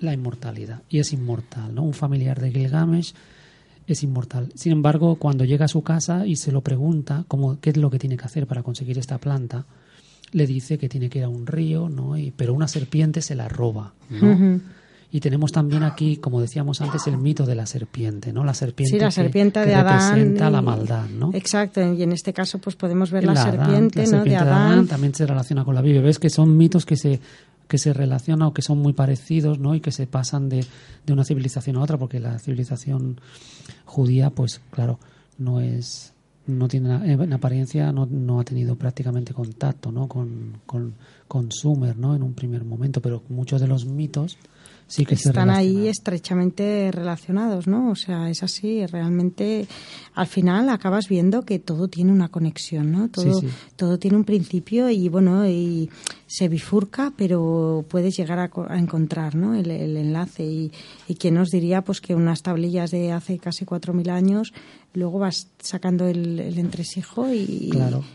la 0.00 0.12
inmortalidad 0.12 0.82
y 0.88 1.00
es 1.00 1.12
inmortal, 1.12 1.74
¿no? 1.74 1.82
Un 1.82 1.94
familiar 1.94 2.40
de 2.40 2.52
Gilgamesh 2.52 3.14
es 3.86 4.02
inmortal. 4.02 4.52
Sin 4.54 4.72
embargo, 4.72 5.16
cuando 5.16 5.44
llega 5.44 5.64
a 5.64 5.68
su 5.68 5.82
casa 5.82 6.26
y 6.26 6.36
se 6.36 6.52
lo 6.52 6.60
pregunta 6.60 7.24
cómo, 7.26 7.58
qué 7.60 7.70
es 7.70 7.76
lo 7.76 7.90
que 7.90 7.98
tiene 7.98 8.16
que 8.16 8.24
hacer 8.24 8.46
para 8.46 8.62
conseguir 8.62 8.98
esta 8.98 9.18
planta, 9.18 9.64
le 10.32 10.46
dice 10.46 10.78
que 10.78 10.88
tiene 10.88 11.08
que 11.08 11.20
ir 11.20 11.24
a 11.24 11.28
un 11.28 11.46
río, 11.46 11.88
¿no? 11.88 12.16
Y, 12.16 12.30
pero 12.30 12.54
una 12.54 12.68
serpiente 12.68 13.22
se 13.22 13.34
la 13.34 13.48
roba, 13.48 13.94
¿no? 14.10 14.60
Y 15.10 15.20
tenemos 15.20 15.52
también 15.52 15.84
aquí, 15.84 16.18
como 16.18 16.38
decíamos 16.38 16.82
antes, 16.82 17.06
el 17.06 17.16
mito 17.16 17.46
de 17.46 17.54
la 17.54 17.64
serpiente, 17.64 18.30
¿no? 18.30 18.44
La 18.44 18.52
serpiente, 18.52 18.96
sí, 18.96 19.00
la 19.00 19.10
serpiente 19.10 19.64
de 19.64 19.74
Adán 19.74 20.10
representa 20.10 20.50
la 20.50 20.60
maldad, 20.60 21.08
¿no? 21.08 21.30
Exacto, 21.32 21.80
y 21.94 22.02
en 22.02 22.12
este 22.12 22.34
caso 22.34 22.58
pues 22.58 22.76
podemos 22.76 23.10
ver 23.10 23.24
la, 23.24 23.34
serpiente, 23.34 24.06
¿no? 24.06 24.22
de 24.22 24.36
Adán. 24.36 24.86
También 24.86 25.14
se 25.14 25.26
relaciona 25.26 25.64
con 25.64 25.74
la 25.74 25.80
Biblia. 25.80 26.02
Ves 26.02 26.18
que 26.18 26.28
son 26.28 26.56
mitos 26.56 26.84
que 26.84 26.96
se 26.96 27.20
que 27.68 27.78
se 27.78 27.92
relacionan 27.92 28.48
o 28.48 28.54
que 28.54 28.62
son 28.62 28.78
muy 28.78 28.94
parecidos, 28.94 29.58
¿no? 29.58 29.74
Y 29.74 29.80
que 29.80 29.92
se 29.92 30.06
pasan 30.06 30.48
de, 30.48 30.64
de 31.06 31.12
una 31.12 31.24
civilización 31.24 31.76
a 31.76 31.82
otra, 31.82 31.98
porque 31.98 32.18
la 32.18 32.38
civilización 32.38 33.20
judía, 33.84 34.30
pues 34.30 34.62
claro, 34.70 34.98
no 35.36 35.60
es 35.60 36.14
no 36.48 36.66
tiene 36.66 37.12
en 37.12 37.32
apariencia 37.32 37.92
no, 37.92 38.06
no 38.06 38.40
ha 38.40 38.44
tenido 38.44 38.76
prácticamente 38.76 39.32
contacto 39.32 39.92
¿no? 39.92 40.08
con, 40.08 40.58
con, 40.66 40.94
con 41.28 41.52
Sumer 41.52 41.96
¿no? 41.96 42.16
en 42.16 42.22
un 42.22 42.34
primer 42.34 42.64
momento, 42.64 43.00
pero 43.00 43.22
muchos 43.28 43.60
de 43.60 43.68
los 43.68 43.86
mitos 43.86 44.38
sí 44.88 45.04
que 45.04 45.14
están 45.14 45.50
ahí 45.50 45.86
estrechamente 45.86 46.90
relacionados, 46.90 47.66
¿no? 47.68 47.90
O 47.90 47.94
sea, 47.94 48.30
es 48.30 48.42
así, 48.42 48.84
realmente 48.86 49.68
al 50.14 50.26
final 50.26 50.70
acabas 50.70 51.08
viendo 51.08 51.42
que 51.42 51.58
todo 51.58 51.88
tiene 51.88 52.10
una 52.10 52.28
conexión, 52.28 52.90
¿no? 52.90 53.08
Todo, 53.08 53.40
todo 53.76 53.98
tiene 53.98 54.16
un 54.16 54.24
principio 54.24 54.88
y 54.88 55.08
bueno, 55.08 55.46
y 55.46 55.90
se 56.28 56.48
bifurca, 56.48 57.12
pero 57.16 57.84
puedes 57.88 58.16
llegar 58.16 58.38
a, 58.38 58.78
encontrar, 58.78 59.34
¿no? 59.34 59.54
El, 59.54 59.70
enlace 59.70 60.44
y, 60.44 60.70
y 61.08 61.16
quién 61.16 61.34
nos 61.34 61.50
diría, 61.50 61.82
pues 61.82 62.00
que 62.00 62.14
unas 62.14 62.42
tablillas 62.42 62.92
de 62.92 63.10
hace 63.10 63.38
casi 63.38 63.64
cuatro 63.64 63.92
mil 63.92 64.10
años 64.10 64.52
luego 64.94 65.18
vas 65.18 65.48
sacando 65.58 66.06
el, 66.06 66.38
entresijo 66.56 67.32
y, 67.32 67.70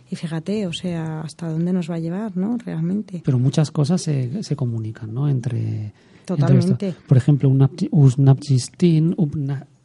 y 0.10 0.16
fíjate, 0.16 0.68
o 0.68 0.74
sea, 0.74 1.22
hasta 1.22 1.50
dónde 1.50 1.74
nos 1.74 1.90
va 1.90 1.96
a 1.96 2.00
llevar, 2.00 2.38
¿no? 2.38 2.58
Realmente. 2.58 3.22
Pero 3.26 3.40
muchas 3.40 3.72
cosas 3.72 4.02
se, 4.02 4.44
se 4.44 4.56
comunican, 4.56 5.14
¿no? 5.14 5.28
Entre 5.28 5.92
Totalmente. 6.26 6.96
Por 7.08 7.18
ejemplo, 7.18 7.52
Usnapchistin, 7.92 9.16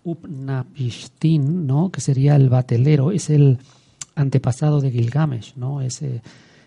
Upnapishtin, 0.04 1.66
¿no? 1.66 1.90
que 1.90 2.00
sería 2.00 2.36
el 2.36 2.48
batelero, 2.48 3.10
es 3.10 3.30
el 3.30 3.58
antepasado 4.14 4.80
de 4.80 4.90
Gilgamesh, 4.90 5.54
¿no? 5.56 5.80
es 5.80 6.02
eh, 6.02 6.22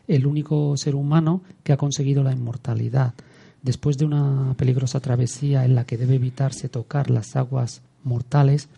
el 0.07 0.25
único 0.25 0.75
ser 0.77 0.95
humano 0.95 1.41
que 1.63 1.73
ha 1.73 1.77
conseguido 1.77 2.23
la 2.23 2.33
inmortalidad. 2.33 3.13
Después 3.61 3.97
de 3.97 4.05
una 4.05 4.55
peligrosa 4.57 4.99
travesía 4.99 5.65
en 5.65 5.75
la 5.75 5.85
que 5.85 5.97
debe 5.97 6.15
evitarse 6.15 6.69
tocar 6.69 7.09
las 7.09 7.35
aguas 7.35 7.81
mortales, 8.03 8.69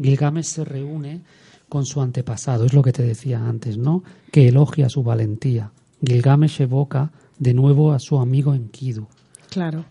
Gilgamesh 0.00 0.46
se 0.46 0.64
reúne 0.64 1.20
con 1.68 1.86
su 1.86 2.00
antepasado, 2.00 2.64
es 2.64 2.74
lo 2.74 2.82
que 2.82 2.92
te 2.92 3.02
decía 3.02 3.46
antes, 3.46 3.78
¿no? 3.78 4.02
Que 4.32 4.48
elogia 4.48 4.88
su 4.88 5.02
valentía. 5.02 5.72
Gilgamesh 6.04 6.62
evoca 6.62 7.12
de 7.38 7.54
nuevo 7.54 7.92
a 7.92 7.98
su 7.98 8.18
amigo 8.18 8.54
Enkidu. 8.54 9.06
Claro. 9.48 9.84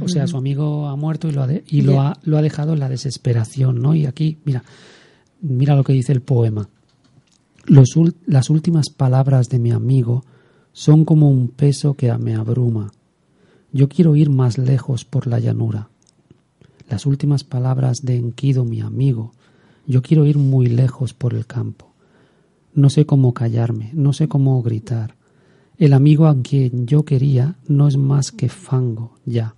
O 0.00 0.08
sea, 0.08 0.26
su 0.26 0.36
amigo 0.36 0.88
ha 0.88 0.96
muerto 0.96 1.28
y 1.28 1.32
lo 1.32 1.42
ha, 1.42 1.48
y 1.52 1.82
lo 1.82 2.00
ha, 2.00 2.18
lo 2.24 2.38
ha 2.38 2.42
dejado 2.42 2.72
en 2.72 2.80
la 2.80 2.88
desesperación, 2.88 3.80
¿no? 3.80 3.94
Y 3.94 4.06
aquí, 4.06 4.38
mira, 4.44 4.64
mira 5.40 5.76
lo 5.76 5.84
que 5.84 5.92
dice 5.92 6.12
el 6.12 6.22
poema. 6.22 6.68
Las 7.68 8.48
últimas 8.48 8.90
palabras 8.90 9.48
de 9.48 9.58
mi 9.58 9.72
amigo 9.72 10.22
son 10.72 11.04
como 11.04 11.28
un 11.28 11.48
peso 11.48 11.94
que 11.94 12.16
me 12.16 12.36
abruma. 12.36 12.92
Yo 13.72 13.88
quiero 13.88 14.14
ir 14.14 14.30
más 14.30 14.56
lejos 14.56 15.04
por 15.04 15.26
la 15.26 15.40
llanura. 15.40 15.88
Las 16.88 17.06
últimas 17.06 17.42
palabras 17.42 18.02
de 18.02 18.18
Enkido, 18.18 18.64
mi 18.64 18.80
amigo. 18.80 19.32
Yo 19.84 20.00
quiero 20.00 20.26
ir 20.26 20.38
muy 20.38 20.68
lejos 20.68 21.12
por 21.12 21.34
el 21.34 21.46
campo. 21.46 21.92
no 22.72 22.88
sé 22.88 23.04
cómo 23.04 23.34
callarme, 23.34 23.90
no 23.94 24.12
sé 24.12 24.28
cómo 24.28 24.62
gritar. 24.62 25.16
El 25.76 25.92
amigo 25.92 26.28
a 26.28 26.40
quien 26.42 26.86
yo 26.86 27.04
quería 27.04 27.56
no 27.66 27.88
es 27.88 27.96
más 27.96 28.30
que 28.30 28.48
fango, 28.48 29.16
ya. 29.24 29.56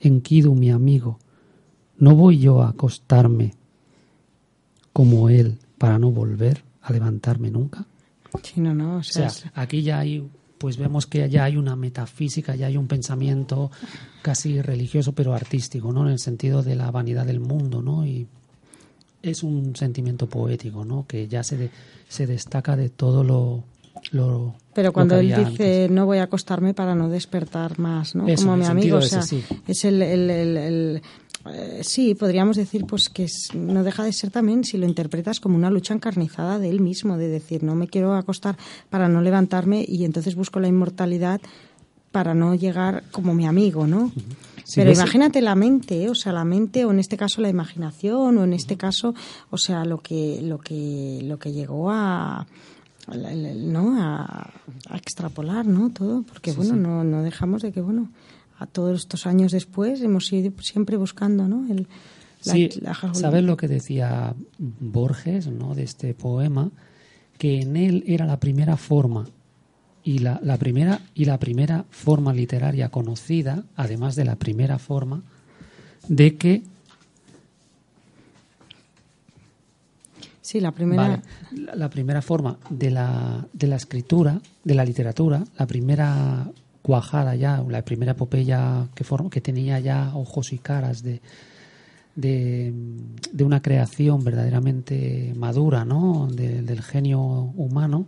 Enkidu, 0.00 0.54
mi 0.54 0.70
amigo, 0.70 1.18
no 1.96 2.16
voy 2.16 2.38
yo 2.38 2.62
a 2.62 2.70
acostarme 2.70 3.54
como 4.92 5.28
él 5.28 5.58
para 5.78 5.98
no 5.98 6.10
volver 6.10 6.65
a 6.86 6.92
levantarme 6.92 7.50
nunca. 7.50 7.84
Sí, 8.42 8.60
no, 8.60 8.74
no, 8.74 8.98
o 8.98 9.02
sea, 9.02 9.28
aquí 9.54 9.82
ya 9.82 9.98
hay, 9.98 10.28
pues 10.58 10.76
vemos 10.76 11.06
que 11.06 11.28
ya 11.28 11.44
hay 11.44 11.56
una 11.56 11.74
metafísica, 11.74 12.54
ya 12.54 12.66
hay 12.66 12.76
un 12.76 12.86
pensamiento 12.86 13.70
casi 14.22 14.62
religioso, 14.62 15.12
pero 15.12 15.34
artístico, 15.34 15.92
¿no? 15.92 16.06
En 16.06 16.12
el 16.12 16.18
sentido 16.20 16.62
de 16.62 16.76
la 16.76 16.90
vanidad 16.90 17.26
del 17.26 17.40
mundo, 17.40 17.82
¿no? 17.82 18.06
Y 18.06 18.28
es 19.22 19.42
un 19.42 19.74
sentimiento 19.74 20.28
poético, 20.28 20.84
¿no? 20.84 21.06
Que 21.08 21.26
ya 21.26 21.42
se, 21.42 21.70
se 22.08 22.26
destaca 22.26 22.76
de 22.76 22.90
todo 22.90 23.24
lo, 23.24 23.64
lo 24.12 24.54
pero 24.72 24.92
cuando 24.92 25.16
él 25.16 25.34
dice 25.34 25.88
no 25.90 26.06
voy 26.06 26.18
a 26.18 26.24
acostarme 26.24 26.74
para 26.74 26.94
no 26.94 27.08
despertar 27.08 27.78
más, 27.80 28.14
¿no? 28.14 28.26
Como 28.36 28.56
mi 28.56 28.66
amigo, 28.66 28.98
o 28.98 29.02
sea, 29.02 29.22
es 29.66 29.84
el, 29.84 30.02
el, 30.02 30.30
el, 30.30 31.02
eh, 31.52 31.80
sí, 31.82 32.14
podríamos 32.14 32.56
decir 32.56 32.86
pues 32.86 33.08
que 33.08 33.26
no 33.54 33.84
deja 33.84 34.04
de 34.04 34.12
ser 34.12 34.30
también 34.30 34.64
si 34.64 34.78
lo 34.78 34.86
interpretas 34.86 35.40
como 35.40 35.56
una 35.56 35.70
lucha 35.70 35.94
encarnizada 35.94 36.58
de 36.58 36.70
él 36.70 36.80
mismo, 36.80 37.16
de 37.16 37.28
decir 37.28 37.62
no 37.62 37.74
me 37.74 37.88
quiero 37.88 38.14
acostar 38.14 38.56
para 38.90 39.08
no 39.08 39.20
levantarme 39.20 39.84
y 39.86 40.04
entonces 40.04 40.34
busco 40.34 40.60
la 40.60 40.68
inmortalidad 40.68 41.40
para 42.12 42.34
no 42.34 42.54
llegar 42.54 43.04
como 43.10 43.34
mi 43.34 43.46
amigo, 43.46 43.86
¿no? 43.86 44.10
Pero 44.74 44.90
imagínate 44.90 45.42
la 45.42 45.54
mente, 45.54 46.04
¿eh? 46.04 46.10
o 46.10 46.14
sea, 46.14 46.32
la 46.32 46.44
mente 46.44 46.84
o 46.84 46.90
en 46.90 46.98
este 46.98 47.16
caso 47.16 47.40
la 47.40 47.48
imaginación 47.48 48.38
o 48.38 48.44
en 48.44 48.52
este 48.52 48.76
caso, 48.76 49.14
o 49.50 49.58
sea, 49.58 49.84
lo 49.84 49.98
que 49.98 50.40
lo 50.42 50.58
que 50.58 51.20
lo 51.22 51.38
que 51.38 51.52
llegó 51.52 51.90
a 51.90 52.46
no 53.14 54.00
a, 54.00 54.50
extrapolar, 54.94 55.66
¿no? 55.66 55.90
Todo, 55.90 56.22
porque 56.22 56.52
bueno, 56.52 56.74
no 56.74 57.04
no 57.04 57.22
dejamos 57.22 57.62
de 57.62 57.70
que 57.70 57.80
bueno, 57.80 58.08
a 58.58 58.66
todos 58.66 59.00
estos 59.00 59.26
años 59.26 59.52
después 59.52 60.00
hemos 60.00 60.32
ido 60.32 60.52
siempre 60.62 60.96
buscando, 60.96 61.48
¿no? 61.48 61.70
El, 61.70 61.88
sí, 62.40 62.70
¿sabes 63.12 63.44
lo 63.44 63.56
que 63.56 63.68
decía 63.68 64.34
Borges, 64.58 65.48
¿no? 65.48 65.74
De 65.74 65.82
este 65.82 66.14
poema, 66.14 66.70
que 67.38 67.60
en 67.60 67.76
él 67.76 68.04
era 68.06 68.26
la 68.26 68.40
primera 68.40 68.76
forma 68.76 69.26
y 70.02 70.18
la, 70.20 70.40
la, 70.42 70.56
primera 70.56 71.00
y 71.14 71.24
la 71.24 71.38
primera 71.38 71.84
forma 71.90 72.32
literaria 72.32 72.88
conocida, 72.90 73.64
además 73.74 74.14
de 74.14 74.24
la 74.24 74.36
primera 74.36 74.78
forma, 74.78 75.22
de 76.08 76.36
que 76.36 76.62
Sí, 80.46 80.60
la 80.60 80.70
primera. 80.70 81.20
la, 81.74 81.90
primera 81.90 82.22
forma 82.22 82.56
de 82.70 82.92
la, 82.92 83.44
de 83.52 83.66
la 83.66 83.74
escritura, 83.74 84.40
de 84.62 84.74
la 84.76 84.84
literatura, 84.84 85.42
la 85.58 85.66
primera 85.66 86.48
cuajada 86.86 87.34
ya, 87.34 87.64
la 87.68 87.82
primera 87.82 88.12
epopeya 88.12 88.86
que, 88.94 89.04
que 89.28 89.40
tenía 89.40 89.80
ya 89.80 90.12
ojos 90.14 90.52
y 90.52 90.58
caras 90.58 91.02
de, 91.02 91.20
de, 92.14 92.72
de 93.32 93.42
una 93.44 93.60
creación 93.60 94.22
verdaderamente 94.22 95.32
madura, 95.34 95.84
¿no? 95.84 96.28
del 96.30 96.80
genio 96.82 97.18
humano, 97.56 98.06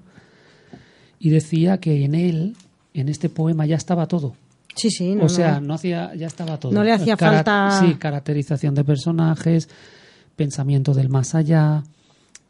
y 1.18 1.31
decía 1.31 1.79
que 1.79 2.05
en 2.05 2.14
él, 2.14 2.57
en 2.95 3.09
este 3.09 3.29
poema, 3.29 3.66
ya 3.66 3.74
estaba 3.74 4.07
todo. 4.07 4.37
Sí, 4.76 4.91
sí. 4.91 5.16
No, 5.16 5.24
o 5.24 5.29
sea, 5.29 5.59
no. 5.59 5.74
hacía, 5.74 6.14
ya 6.14 6.29
estaba 6.29 6.61
todo. 6.61 6.70
No 6.70 6.85
le 6.85 6.93
hacía 6.93 7.16
falta. 7.16 7.81
Sí, 7.81 7.95
caracterización 7.95 8.76
de 8.76 8.85
personajes, 8.85 9.68
pensamiento 10.37 10.95
del 10.95 11.09
más 11.09 11.35
allá. 11.35 11.83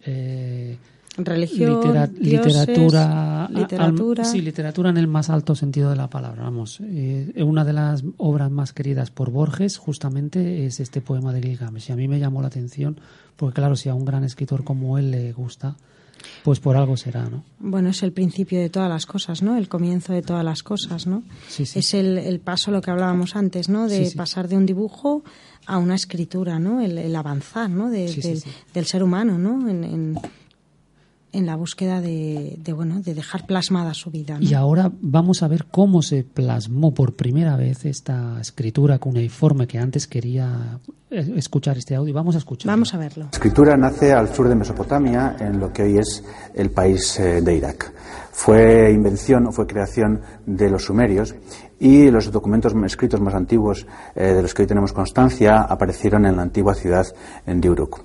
Eh, 0.04 0.76
religión, 1.18 1.80
literatura, 2.18 3.48
literatura. 3.50 4.24
sí, 4.24 4.40
literatura 4.40 4.90
en 4.90 4.96
el 4.96 5.06
más 5.06 5.30
alto 5.30 5.54
sentido 5.54 5.90
de 5.90 5.96
la 5.96 6.08
palabra. 6.08 6.44
Vamos, 6.44 6.80
eh, 6.82 7.32
una 7.44 7.64
de 7.64 7.72
las 7.72 8.04
obras 8.16 8.50
más 8.50 8.72
queridas 8.72 9.10
por 9.10 9.30
Borges 9.30 9.76
justamente 9.78 10.66
es 10.66 10.80
este 10.80 11.00
poema 11.00 11.32
de 11.32 11.42
Gilgamesh. 11.42 11.90
Y 11.90 11.92
a 11.92 11.96
mí 11.96 12.08
me 12.08 12.18
llamó 12.18 12.40
la 12.40 12.48
atención 12.48 13.00
porque, 13.36 13.54
claro, 13.54 13.76
si 13.76 13.88
a 13.88 13.94
un 13.94 14.04
gran 14.04 14.24
escritor 14.24 14.64
como 14.64 14.98
él 14.98 15.10
le 15.10 15.32
gusta, 15.32 15.76
pues 16.42 16.60
por 16.60 16.76
algo 16.76 16.96
será, 16.96 17.28
¿no? 17.28 17.44
Bueno, 17.58 17.90
es 17.90 18.02
el 18.02 18.12
principio 18.12 18.60
de 18.60 18.70
todas 18.70 18.88
las 18.88 19.06
cosas, 19.06 19.42
¿no? 19.42 19.56
El 19.56 19.68
comienzo 19.68 20.12
de 20.12 20.22
todas 20.22 20.44
las 20.44 20.62
cosas, 20.62 21.06
¿no? 21.06 21.22
Sí, 21.48 21.66
sí. 21.66 21.78
Es 21.78 21.94
el, 21.94 22.18
el, 22.18 22.40
paso, 22.40 22.70
lo 22.70 22.80
que 22.80 22.90
hablábamos 22.90 23.36
antes, 23.36 23.68
¿no? 23.68 23.88
De 23.88 24.10
pasar 24.16 24.48
de 24.48 24.56
un 24.56 24.66
dibujo 24.66 25.22
a 25.66 25.78
una 25.78 25.94
escritura, 25.94 26.58
¿no? 26.58 26.80
El, 26.80 27.14
avanzar, 27.14 27.70
¿no? 27.70 27.90
del, 27.90 28.42
del, 28.72 28.86
ser 28.86 29.02
humano, 29.02 29.38
¿no? 29.38 29.68
en, 29.68 29.84
en 29.84 30.18
la 31.32 31.56
búsqueda 31.56 32.00
de, 32.00 32.58
bueno 32.74 33.00
de 33.00 33.14
dejar 33.14 33.46
plasmada 33.46 33.94
su 33.94 34.10
vida. 34.10 34.38
Y 34.40 34.54
ahora 34.54 34.90
vamos 35.00 35.42
a 35.42 35.48
ver 35.48 35.66
cómo 35.70 36.02
se 36.02 36.24
plasmó 36.24 36.94
por 36.94 37.16
primera 37.16 37.56
vez 37.56 37.84
esta 37.84 38.40
escritura 38.40 38.98
cuneiforme 38.98 39.66
que 39.66 39.78
antes 39.78 40.06
quería 40.06 40.80
eh, 41.10 41.32
escuchar 41.36 41.78
este 41.78 41.94
audio. 41.94 42.14
Vamos 42.14 42.34
a 42.34 42.38
escuchar. 42.38 42.70
Vamos 42.70 42.94
a 42.94 42.98
verlo. 42.98 43.24
La 43.24 43.30
escritura 43.30 43.76
nace 43.76 44.12
al 44.12 44.34
sur 44.34 44.48
de 44.48 44.54
Mesopotamia, 44.54 45.36
en 45.38 45.58
lo 45.58 45.72
que 45.72 45.82
hoy 45.82 45.98
es 45.98 46.24
el 46.54 46.70
país 46.70 47.18
eh, 47.20 47.40
de 47.40 47.56
Irak. 47.56 47.92
Fue 48.32 48.92
invención 48.92 49.46
o 49.46 49.52
fue 49.52 49.66
creación 49.66 50.20
de 50.46 50.70
los 50.70 50.84
sumerios 50.84 51.34
y 51.80 52.10
los 52.10 52.30
documentos 52.30 52.74
escritos 52.84 53.20
más 53.20 53.34
antiguos 53.34 53.86
eh, 54.14 54.34
de 54.34 54.42
los 54.42 54.52
que 54.52 54.62
hoy 54.62 54.68
tenemos 54.68 54.92
constancia 54.92 55.62
aparecieron 55.62 56.26
en 56.26 56.36
la 56.36 56.42
antigua 56.42 56.74
ciudad 56.74 57.06
de 57.46 57.70
Uruk. 57.70 58.00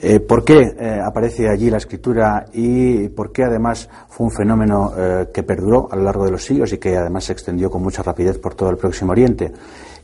Eh, 0.00 0.20
¿Por 0.20 0.44
qué 0.44 0.60
eh, 0.78 1.00
aparece 1.04 1.48
allí 1.48 1.70
la 1.70 1.78
escritura 1.78 2.44
y 2.52 3.08
por 3.08 3.32
qué 3.32 3.44
además 3.44 3.88
fue 4.08 4.26
un 4.26 4.32
fenómeno 4.32 4.92
que 5.32 5.42
perduró 5.42 5.88
a 5.90 5.96
lo 5.96 6.02
largo 6.02 6.24
de 6.24 6.32
los 6.32 6.44
siglos 6.44 6.72
y 6.72 6.78
que 6.78 6.96
además 6.96 7.24
se 7.24 7.32
extendió 7.32 7.70
con 7.70 7.82
mucha 7.82 8.02
rapidez 8.02 8.38
por 8.38 8.54
todo 8.54 8.70
el 8.70 8.76
Próximo 8.76 9.12
Oriente? 9.12 9.52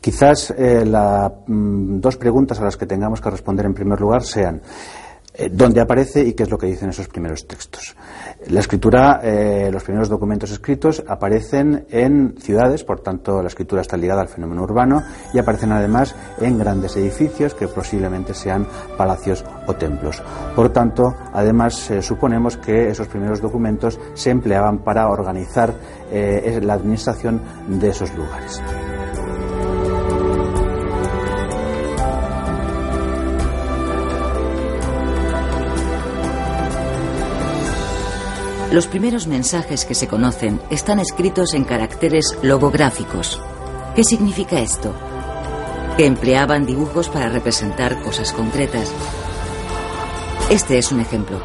Quizás 0.01 0.55
las 0.59 1.33
mm, 1.47 2.01
dos 2.01 2.17
preguntas 2.17 2.61
a 2.61 2.65
las 2.65 2.77
que 2.77 2.87
tengamos 2.87 3.21
que 3.21 3.31
responder 3.31 3.67
en 3.67 3.75
primer 3.75 4.01
lugar 4.01 4.23
sean 4.23 4.61
eh, 5.33 5.49
dónde 5.51 5.81
aparece 5.81 6.23
y 6.23 6.35
qué 6.35 6.45
es 6.45 6.51
lo 6.51 6.59
que 6.59 6.67
dicen 6.67 6.91
esos 6.91 7.09
primeros 7.09 7.47
textos. 7.47 7.97
La 8.49 8.61
escritura, 8.61 9.21
eh, 9.23 9.69
los 9.73 9.83
primeros 9.83 10.09
documentos 10.09 10.51
escritos 10.53 11.03
aparecen 11.09 11.87
en 11.91 12.37
ciudades, 12.39 12.85
por 12.85 13.01
tanto 13.01 13.43
la 13.43 13.49
escritura 13.49 13.83
está 13.83 13.97
ligada 13.97 14.21
al 14.21 14.29
fenómeno 14.29 14.63
urbano 14.63 15.03
y 15.33 15.39
aparecen 15.39 15.73
además 15.73 16.15
en 16.41 16.59
grandes 16.59 16.97
edificios 16.97 17.55
que 17.55 17.67
posiblemente 17.67 18.33
sean 18.33 18.67
palacios 18.97 19.45
o 19.67 19.75
templos. 19.75 20.23
Por 20.55 20.73
tanto, 20.73 21.15
además 21.33 21.91
eh, 21.91 22.01
suponemos 22.01 22.57
que 22.57 22.89
esos 22.89 23.09
primeros 23.09 23.41
documentos 23.41 23.99
se 24.15 24.31
empleaban 24.31 24.79
para 24.79 25.09
organizar 25.09 25.75
la 26.13 26.75
administración 26.75 27.41
de 27.67 27.89
esos 27.89 28.15
lugares. 28.15 28.63
Los 38.75 38.89
primeros 38.89 39.29
mensajes 39.29 39.85
que 39.85 39.95
se 39.95 40.09
conocen 40.09 40.61
están 40.69 40.99
escritos 40.99 41.55
en 41.55 41.63
caracteres 41.63 42.37
logográficos. 42.43 43.41
¿Qué 43.95 44.03
significa 44.03 44.59
esto? 44.59 44.93
Que 45.97 46.07
empleaban 46.07 46.67
dibujos 46.67 47.09
para 47.09 47.29
representar 47.29 48.03
cosas 48.03 48.33
concretas. 48.33 48.91
Este 50.51 50.77
es 50.77 50.91
un 50.91 50.99
ejemplo. 50.99 51.41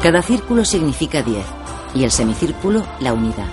Cada 0.00 0.22
círculo 0.22 0.64
significa 0.64 1.24
10 1.24 1.44
y 1.96 2.04
el 2.04 2.12
semicírculo 2.12 2.86
la 3.00 3.14
unidad. 3.14 3.50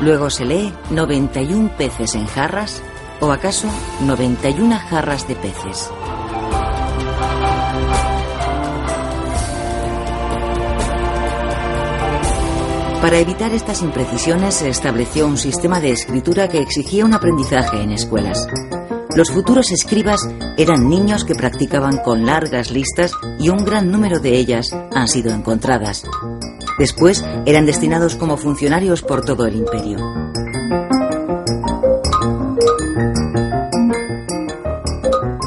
Luego 0.00 0.30
se 0.30 0.46
lee 0.46 0.72
91 0.90 1.76
peces 1.78 2.16
en 2.16 2.26
jarras 2.26 2.82
o 3.20 3.30
acaso 3.30 3.68
91 4.00 4.80
jarras 4.80 5.28
de 5.28 5.36
peces. 5.36 5.88
Para 13.00 13.18
evitar 13.18 13.54
estas 13.54 13.80
imprecisiones 13.80 14.56
se 14.56 14.68
estableció 14.68 15.26
un 15.26 15.38
sistema 15.38 15.80
de 15.80 15.90
escritura 15.90 16.50
que 16.50 16.60
exigía 16.60 17.06
un 17.06 17.14
aprendizaje 17.14 17.80
en 17.80 17.92
escuelas. 17.92 18.46
Los 19.16 19.30
futuros 19.30 19.70
escribas 19.70 20.20
eran 20.58 20.86
niños 20.86 21.24
que 21.24 21.34
practicaban 21.34 21.96
con 21.96 22.26
largas 22.26 22.70
listas 22.70 23.12
y 23.38 23.48
un 23.48 23.64
gran 23.64 23.90
número 23.90 24.20
de 24.20 24.36
ellas 24.36 24.68
han 24.94 25.08
sido 25.08 25.32
encontradas. 25.32 26.04
Después 26.78 27.24
eran 27.46 27.64
destinados 27.64 28.16
como 28.16 28.36
funcionarios 28.36 29.00
por 29.00 29.24
todo 29.24 29.46
el 29.46 29.56
imperio. 29.56 29.96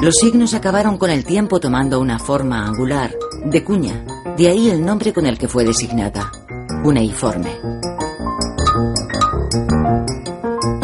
Los 0.02 0.16
signos 0.16 0.54
acabaron 0.54 0.98
con 0.98 1.10
el 1.10 1.24
tiempo 1.24 1.60
tomando 1.60 2.00
una 2.00 2.18
forma 2.18 2.66
angular, 2.66 3.14
de 3.44 3.62
cuña, 3.62 4.04
de 4.36 4.48
ahí 4.48 4.70
el 4.70 4.84
nombre 4.84 5.12
con 5.12 5.24
el 5.24 5.38
que 5.38 5.46
fue 5.46 5.64
designada 5.64 6.32
cuneiforme. 6.84 7.50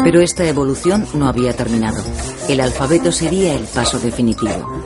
Pero 0.03 0.19
esta 0.19 0.43
evolución 0.45 1.05
no 1.13 1.27
había 1.27 1.55
terminado. 1.55 2.01
El 2.49 2.59
alfabeto 2.59 3.11
sería 3.11 3.53
el 3.53 3.65
paso 3.65 3.99
definitivo. 3.99 4.81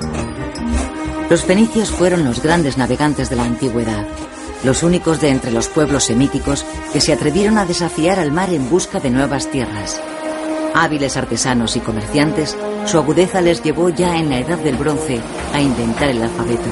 Los 1.29 1.43
fenicios 1.43 1.89
fueron 1.89 2.25
los 2.25 2.43
grandes 2.43 2.77
navegantes 2.77 3.29
de 3.29 3.37
la 3.37 3.45
antigüedad. 3.45 4.05
los 4.63 4.81
únicos 4.81 5.21
de 5.21 5.29
entre 5.29 5.51
los 5.51 5.67
pueblos 5.67 6.05
semíticos 6.05 6.65
que 6.91 6.99
se 6.99 7.13
atrevieron 7.13 7.59
a 7.59 7.65
desafiar 7.65 8.19
al 8.19 8.31
mar 8.31 8.49
en 8.49 8.67
busca 8.67 8.99
de 8.99 9.11
nuevas 9.11 9.51
tierras. 9.51 10.01
Hábiles 10.73 11.17
artesanos 11.17 11.75
y 11.75 11.81
comerciantes, 11.81 12.57
su 12.85 12.97
agudeza 12.97 13.41
les 13.41 13.61
llevó 13.61 13.89
ya 13.89 14.17
en 14.17 14.29
la 14.29 14.39
edad 14.39 14.57
del 14.57 14.75
bronce 14.75 15.19
a 15.53 15.61
inventar 15.61 16.09
el 16.09 16.23
alfabeto. 16.23 16.69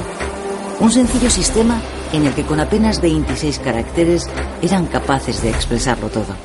Un 0.80 0.92
sencillo 0.92 1.30
sistema 1.30 1.80
en 2.14 2.26
el 2.26 2.34
que 2.34 2.46
con 2.46 2.60
apenas 2.60 3.02
26 3.02 3.60
caracteres 3.60 4.30
eran 4.62 4.86
capaces 4.86 5.42
de 5.42 5.50
expresarlo 5.50 6.10
todo. 6.10 6.36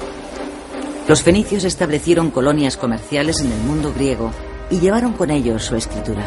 Los 1.07 1.23
fenicios 1.23 1.65
establecieron 1.65 2.31
colonias 2.31 2.77
comerciales 2.77 3.41
en 3.41 3.53
el 3.53 3.61
mundo 3.61 3.93
griego 3.95 4.33
y 4.71 4.81
llevaron 4.81 5.13
con 5.13 5.31
ellos 5.31 5.65
su 5.65 5.77
escritura. 5.77 6.25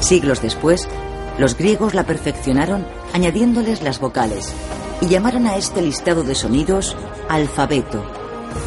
Siglos 0.00 0.42
después, 0.42 0.88
los 1.38 1.56
griegos 1.56 1.94
la 1.94 2.04
perfeccionaron 2.04 2.84
añadiéndoles 3.12 3.82
las 3.82 4.00
vocales 4.00 4.52
y 5.00 5.06
llamaron 5.06 5.46
a 5.46 5.56
este 5.56 5.82
listado 5.82 6.24
de 6.24 6.34
sonidos 6.34 6.96
alfabeto, 7.28 8.04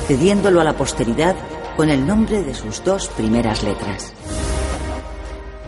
cediéndolo 0.08 0.62
a 0.62 0.64
la 0.64 0.74
posteridad 0.74 1.36
con 1.76 1.90
el 1.90 2.08
nombre 2.08 2.44
de 2.44 2.54
sus 2.54 2.84
dos 2.84 3.08
primeras 3.10 3.64
letras. 3.64 4.14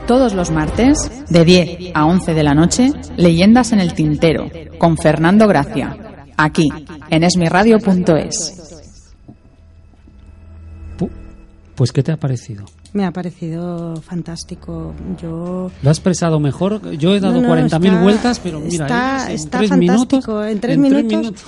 Todos 0.08 0.34
los 0.34 0.52
martes, 0.52 1.12
de 1.30 1.44
10 1.46 1.92
a 1.94 2.06
11 2.06 2.34
de 2.34 2.44
la 2.44 2.54
noche, 2.54 2.92
Leyendas 3.18 3.72
en 3.74 3.80
el 3.82 3.94
Tintero, 3.94 4.50
con 4.78 4.98
Fernando 4.98 5.48
Gracia, 5.48 5.98
aquí, 6.38 6.70
en 7.10 7.24
esmiradio.es. 7.24 8.64
Pues, 11.76 11.92
¿qué 11.92 12.02
te 12.02 12.12
ha 12.12 12.18
parecido? 12.18 12.66
Me 12.94 13.06
ha 13.06 13.12
parecido 13.12 13.98
fantástico. 13.98 14.96
Yo 15.22 15.70
lo 15.84 15.90
has 15.92 15.98
expresado 15.98 16.40
mejor. 16.40 16.92
Yo 16.98 17.14
he 17.16 17.20
dado 17.20 17.40
no, 17.40 17.50
40.000 17.50 18.02
vueltas, 18.02 18.40
pero 18.40 18.60
mira, 18.60 18.86
está, 18.86 19.26
en, 19.28 19.36
está 19.36 19.58
tres 19.60 19.70
fantástico. 19.70 20.32
minutos, 20.32 20.52
en 20.52 20.60
tres 20.60 20.76
en 20.76 20.82
minutos. 20.82 21.08
Tres 21.08 21.20
minutos. 21.20 21.44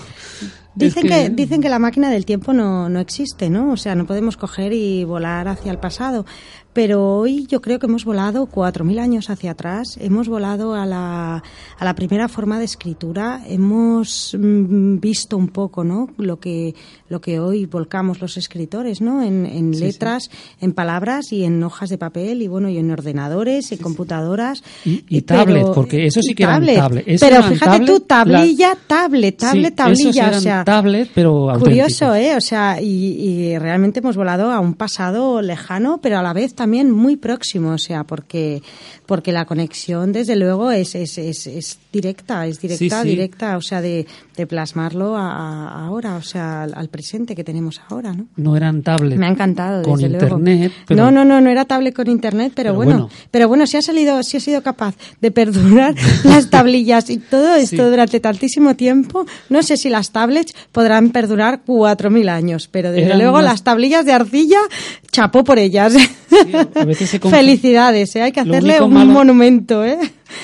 Dicen 0.75 1.03
que... 1.03 1.09
que- 1.09 1.29
dicen 1.31 1.61
que 1.61 1.69
la 1.69 1.79
máquina 1.79 2.11
del 2.11 2.25
tiempo 2.25 2.53
no, 2.53 2.89
no 2.89 2.99
existe, 2.99 3.49
¿no? 3.49 3.71
O 3.71 3.77
sea, 3.77 3.95
no 3.95 4.05
podemos 4.05 4.37
coger 4.37 4.71
y 4.71 5.03
volar 5.03 5.47
hacia 5.47 5.71
el 5.71 5.79
pasado. 5.79 6.25
Pero 6.71 7.17
hoy 7.17 7.47
yo 7.47 7.61
creo 7.61 7.79
que 7.79 7.87
hemos 7.87 8.05
volado 8.05 8.47
4.000 8.47 8.99
años 8.99 9.29
hacia 9.31 9.51
atrás, 9.51 9.97
hemos 9.99 10.29
volado 10.29 10.75
a 10.75 10.85
la, 10.85 11.43
a 11.79 11.85
la 11.85 11.95
primera 11.95 12.27
forma 12.29 12.59
de 12.59 12.65
escritura, 12.65 13.41
hemos 13.47 14.37
mm, 14.39 14.99
visto 14.99 15.35
un 15.35 15.47
poco, 15.47 15.83
¿no? 15.83 16.09
Lo 16.17 16.39
que, 16.39 16.75
lo 17.09 17.21
que 17.21 17.39
hoy 17.39 17.65
volcamos 17.65 18.21
los 18.21 18.37
escritores, 18.37 19.01
¿no? 19.01 19.23
En, 19.23 19.45
en 19.47 19.73
Sí, 19.73 19.79
sí. 19.79 19.85
letras, 19.85 20.29
en 20.61 20.73
palabras 20.73 21.33
y 21.33 21.43
en 21.43 21.61
hojas 21.63 21.89
de 21.89 21.97
papel 21.97 22.41
y 22.43 22.47
bueno, 22.47 22.69
y 22.69 22.77
en 22.77 22.91
ordenadores, 22.91 23.71
en 23.71 23.79
computadoras. 23.79 24.63
Y, 24.85 25.03
y 25.09 25.21
Pero- 25.21 25.39
tablet, 25.43 25.65
porque 25.73 26.05
eso 26.05 26.21
sí 26.21 26.31
y 26.31 26.35
que 26.35 26.43
eran 26.43 26.57
tablet. 26.61 26.75
tablet. 26.77 27.03
Eso 27.07 27.25
Pero 27.25 27.37
eran 27.39 27.49
fíjate 27.51 27.71
tablet, 27.71 27.87
tú, 27.87 27.99
tablilla, 28.01 28.77
tablet, 28.87 29.33
Sí, 29.39 29.45
tablet, 29.47 29.65
esos 29.73 29.75
tablilla, 29.75 30.27
eran 30.27 30.37
o 30.37 30.41
sea, 30.41 30.63
tablet, 30.63 31.09
pero 31.15 31.47
curioso, 31.59 32.05
auténticos. 32.05 32.33
¿eh? 32.33 32.37
O 32.37 32.41
sea, 32.41 32.79
y, 32.81 32.85
y 32.87 33.57
realmente 33.57 33.99
hemos 34.01 34.15
volado 34.15 34.51
a 34.51 34.59
un 34.59 34.75
pasado 34.75 35.41
lejano, 35.41 35.99
pero 36.01 36.19
a 36.19 36.21
la 36.21 36.33
vez 36.33 36.53
también 36.59 36.91
muy 36.91 37.15
próximo, 37.17 37.71
o 37.71 37.77
sea, 37.77 38.03
porque 38.03 38.61
porque 39.05 39.31
la 39.31 39.45
conexión, 39.45 40.11
desde 40.11 40.35
luego, 40.35 40.69
es, 40.69 40.93
es, 40.93 41.17
es, 41.17 41.47
es 41.47 41.79
directa, 41.91 42.45
es 42.45 42.59
directa, 42.61 42.77
Sí, 43.01 43.03
sí. 43.03 43.09
directa, 43.09 43.57
o 43.57 43.61
sea, 43.61 43.81
de, 43.81 44.05
de 44.37 44.45
plasmarlo 44.45 45.17
a, 45.17 45.31
a 45.31 45.85
ahora, 45.87 46.15
o 46.17 46.21
sea, 46.21 46.61
al, 46.63 46.73
al 46.75 46.89
presente 46.89 47.33
que 47.35 47.43
tenemos 47.43 47.81
ahora, 47.89 48.13
¿no? 48.13 48.27
No 48.35 48.55
eran 48.55 48.83
tablet. 48.83 49.17
Me 49.17 49.25
ha 49.25 49.29
encantado, 49.29 49.81
Con 49.81 49.95
desde 49.99 50.09
luego. 50.19 50.37
internet, 50.37 50.71
pero 50.87 51.01
No, 51.05 51.09
no, 51.11 51.25
no, 51.25 51.41
no 51.41 51.49
era 51.49 51.65
tablet 51.65 51.95
con 51.95 52.07
internet, 52.07 52.51
pero, 52.55 52.69
Pero 52.69 52.75
bueno, 52.75 52.91
bueno. 52.91 53.09
pero 53.31 53.47
bueno, 53.47 53.65
si 53.65 53.77
ha 53.77 53.81
salido, 53.81 54.21
si 54.21 54.37
ha 54.37 54.39
sido 54.41 54.61
capaz 54.61 54.93
de 55.21 55.31
perdurar 55.31 55.95
las 56.25 56.49
tablillas 56.51 57.09
y 57.09 57.17
todo 57.17 57.55
esto 57.55 57.83
Sí. 57.85 57.89
durante 57.89 58.19
tantísimo 58.19 58.75
tiempo, 58.75 59.25
no 59.49 59.63
sé 59.63 59.75
si 59.77 59.89
las 59.89 60.11
tablets 60.11 60.53
podrán 60.71 61.09
perdurar 61.09 61.61
4.000 61.65 62.29
años, 62.29 62.67
pero 62.67 62.91
desde 62.91 63.05
Eran 63.07 63.17
luego 63.19 63.41
las 63.41 63.63
tablillas 63.63 64.05
de 64.05 64.11
arcilla, 64.13 64.59
chapó 65.11 65.43
por 65.43 65.57
ellas. 65.57 65.93
a 66.55 66.85
veces 66.85 67.09
se 67.09 67.19
Felicidades, 67.19 68.15
¿eh? 68.15 68.21
hay 68.23 68.31
que 68.31 68.39
hacerle 68.39 68.81
un 68.81 68.93
malo- 68.93 69.11
monumento, 69.11 69.83
¿eh? 69.85 69.97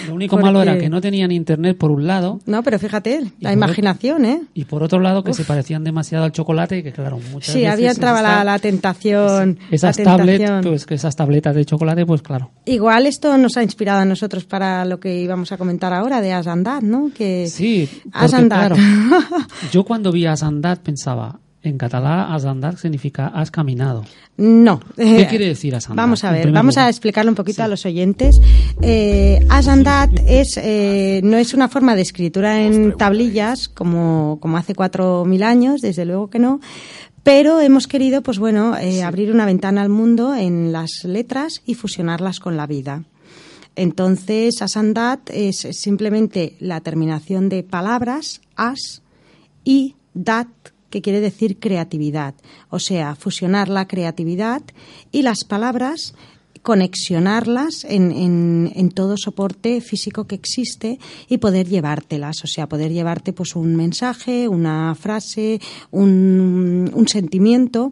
Lo 0.07 0.15
único 0.15 0.35
malo 0.37 0.63
era 0.63 0.71
Porque- 0.71 0.85
que 0.85 0.89
no 0.89 0.99
tenían 0.99 1.31
internet 1.31 1.77
por 1.77 1.91
un 1.91 2.07
lado 2.07 2.39
No, 2.47 2.63
pero 2.63 2.79
fíjate, 2.79 3.23
la 3.39 3.53
imaginación, 3.53 4.25
¿eh? 4.25 4.41
y 4.55 4.65
por 4.65 4.81
otro 4.81 4.99
lado 4.99 5.23
que 5.23 5.33
se 5.33 5.43
parecían 5.43 5.83
demasiado 5.83 6.23
al 6.25 6.31
chocolate 6.31 6.79
y 6.79 6.83
que 6.83 6.91
claro, 6.91 7.19
muchas 7.31 7.53
Sí, 7.53 7.59
veces 7.59 7.73
había 7.73 7.91
entraba 7.91 8.19
esas 8.21 8.37
la, 8.37 8.43
la 8.43 8.59
tentación. 8.59 9.59
esas 9.69 9.95
tentación. 9.95 10.63
pues 10.63 10.85
que 10.87 10.95
esas 10.95 11.15
tabletas 11.15 11.53
de 11.55 11.65
chocolate, 11.65 12.03
pues 12.05 12.21
claro. 12.23 12.49
Igual 12.65 13.05
esto 13.05 13.37
nos 13.37 13.57
ha 13.57 13.63
inspirado 13.63 13.99
a 13.99 14.05
nosotros 14.05 14.45
para 14.45 14.85
lo 14.85 14.99
que 14.99 15.19
íbamos 15.21 15.51
a 15.51 15.57
comentar 15.57 15.93
ahora 15.93 16.19
de 16.21 16.33
Asandat, 16.33 16.81
¿no? 16.81 17.11
Que 17.15 17.47
Sí, 17.47 17.87
porque, 18.11 18.47
claro, 18.47 18.75
yo 19.71 19.83
cuando 19.83 20.11
vi 20.11 20.25
Asandat 20.25 20.79
pensaba, 20.79 21.39
en 21.65 21.77
catalán 21.77 22.31
Asandat 22.31 22.77
significa 22.77 23.27
has 23.27 23.51
caminado. 23.51 24.03
no. 24.37 24.79
¿Qué 24.95 25.21
Eh, 25.21 25.27
quiere 25.27 25.47
decir 25.47 25.75
Asandat? 25.75 26.03
Vamos 26.03 26.23
a 26.23 26.31
ver, 26.31 26.51
vamos 26.51 26.77
a 26.77 26.89
explicarlo 26.89 27.31
un 27.31 27.35
poquito 27.35 27.63
a 27.63 27.67
los 27.67 27.85
oyentes. 27.85 28.39
Eh, 28.81 29.39
Asandat 29.49 30.11
es, 30.27 30.57
eh, 30.57 31.21
no 31.23 31.37
es 31.37 31.53
una 31.53 31.69
forma 31.69 31.95
de 31.95 32.01
escritura 32.01 32.61
en 32.61 32.97
tablillas 32.97 33.69
como, 33.69 34.37
como 34.41 34.57
hace 34.57 34.73
4.000 34.75 35.43
años, 35.43 35.81
desde 35.81 36.05
luego 36.05 36.29
que 36.29 36.39
no. 36.39 36.59
Pero 37.23 37.59
hemos 37.59 37.87
querido, 37.87 38.21
pues 38.21 38.37
bueno, 38.37 38.77
eh, 38.77 39.01
abrir 39.01 39.31
una 39.31 39.45
ventana 39.45 39.81
al 39.81 39.89
mundo 39.89 40.35
en 40.35 40.71
las 40.71 41.03
letras 41.05 41.61
y 41.65 41.73
fusionarlas 41.73 42.39
con 42.39 42.55
la 42.55 42.67
vida. 42.67 43.03
Entonces, 43.75 44.61
Asandat 44.61 45.29
es 45.31 45.67
simplemente 45.71 46.55
la 46.59 46.81
terminación 46.81 47.49
de 47.49 47.63
palabras, 47.63 48.41
as, 48.55 49.01
y 49.63 49.95
dat, 50.13 50.47
que 50.95 51.01
quiere 51.01 51.19
decir 51.19 51.59
creatividad. 51.59 52.35
O 52.69 52.79
sea, 52.79 53.15
fusionar 53.15 53.67
la 53.67 53.85
creatividad 53.85 54.61
y 55.11 55.23
las 55.23 55.43
palabras, 55.43 56.15
conexionarlas 56.61 57.83
en, 57.83 58.91
todo 58.95 59.17
soporte 59.17 59.81
físico 59.81 60.25
que 60.25 60.35
existe 60.35 60.97
y 61.27 61.39
poder 61.39 61.67
llevártelas. 61.67 62.45
O 62.45 62.47
sea, 62.47 62.69
poder 62.69 62.93
llevarte 62.93 63.33
pues 63.33 63.57
un 63.57 63.75
mensaje, 63.75 64.47
una 64.47 64.95
frase, 64.95 65.59
un 65.91 67.05
sentimiento 67.09 67.91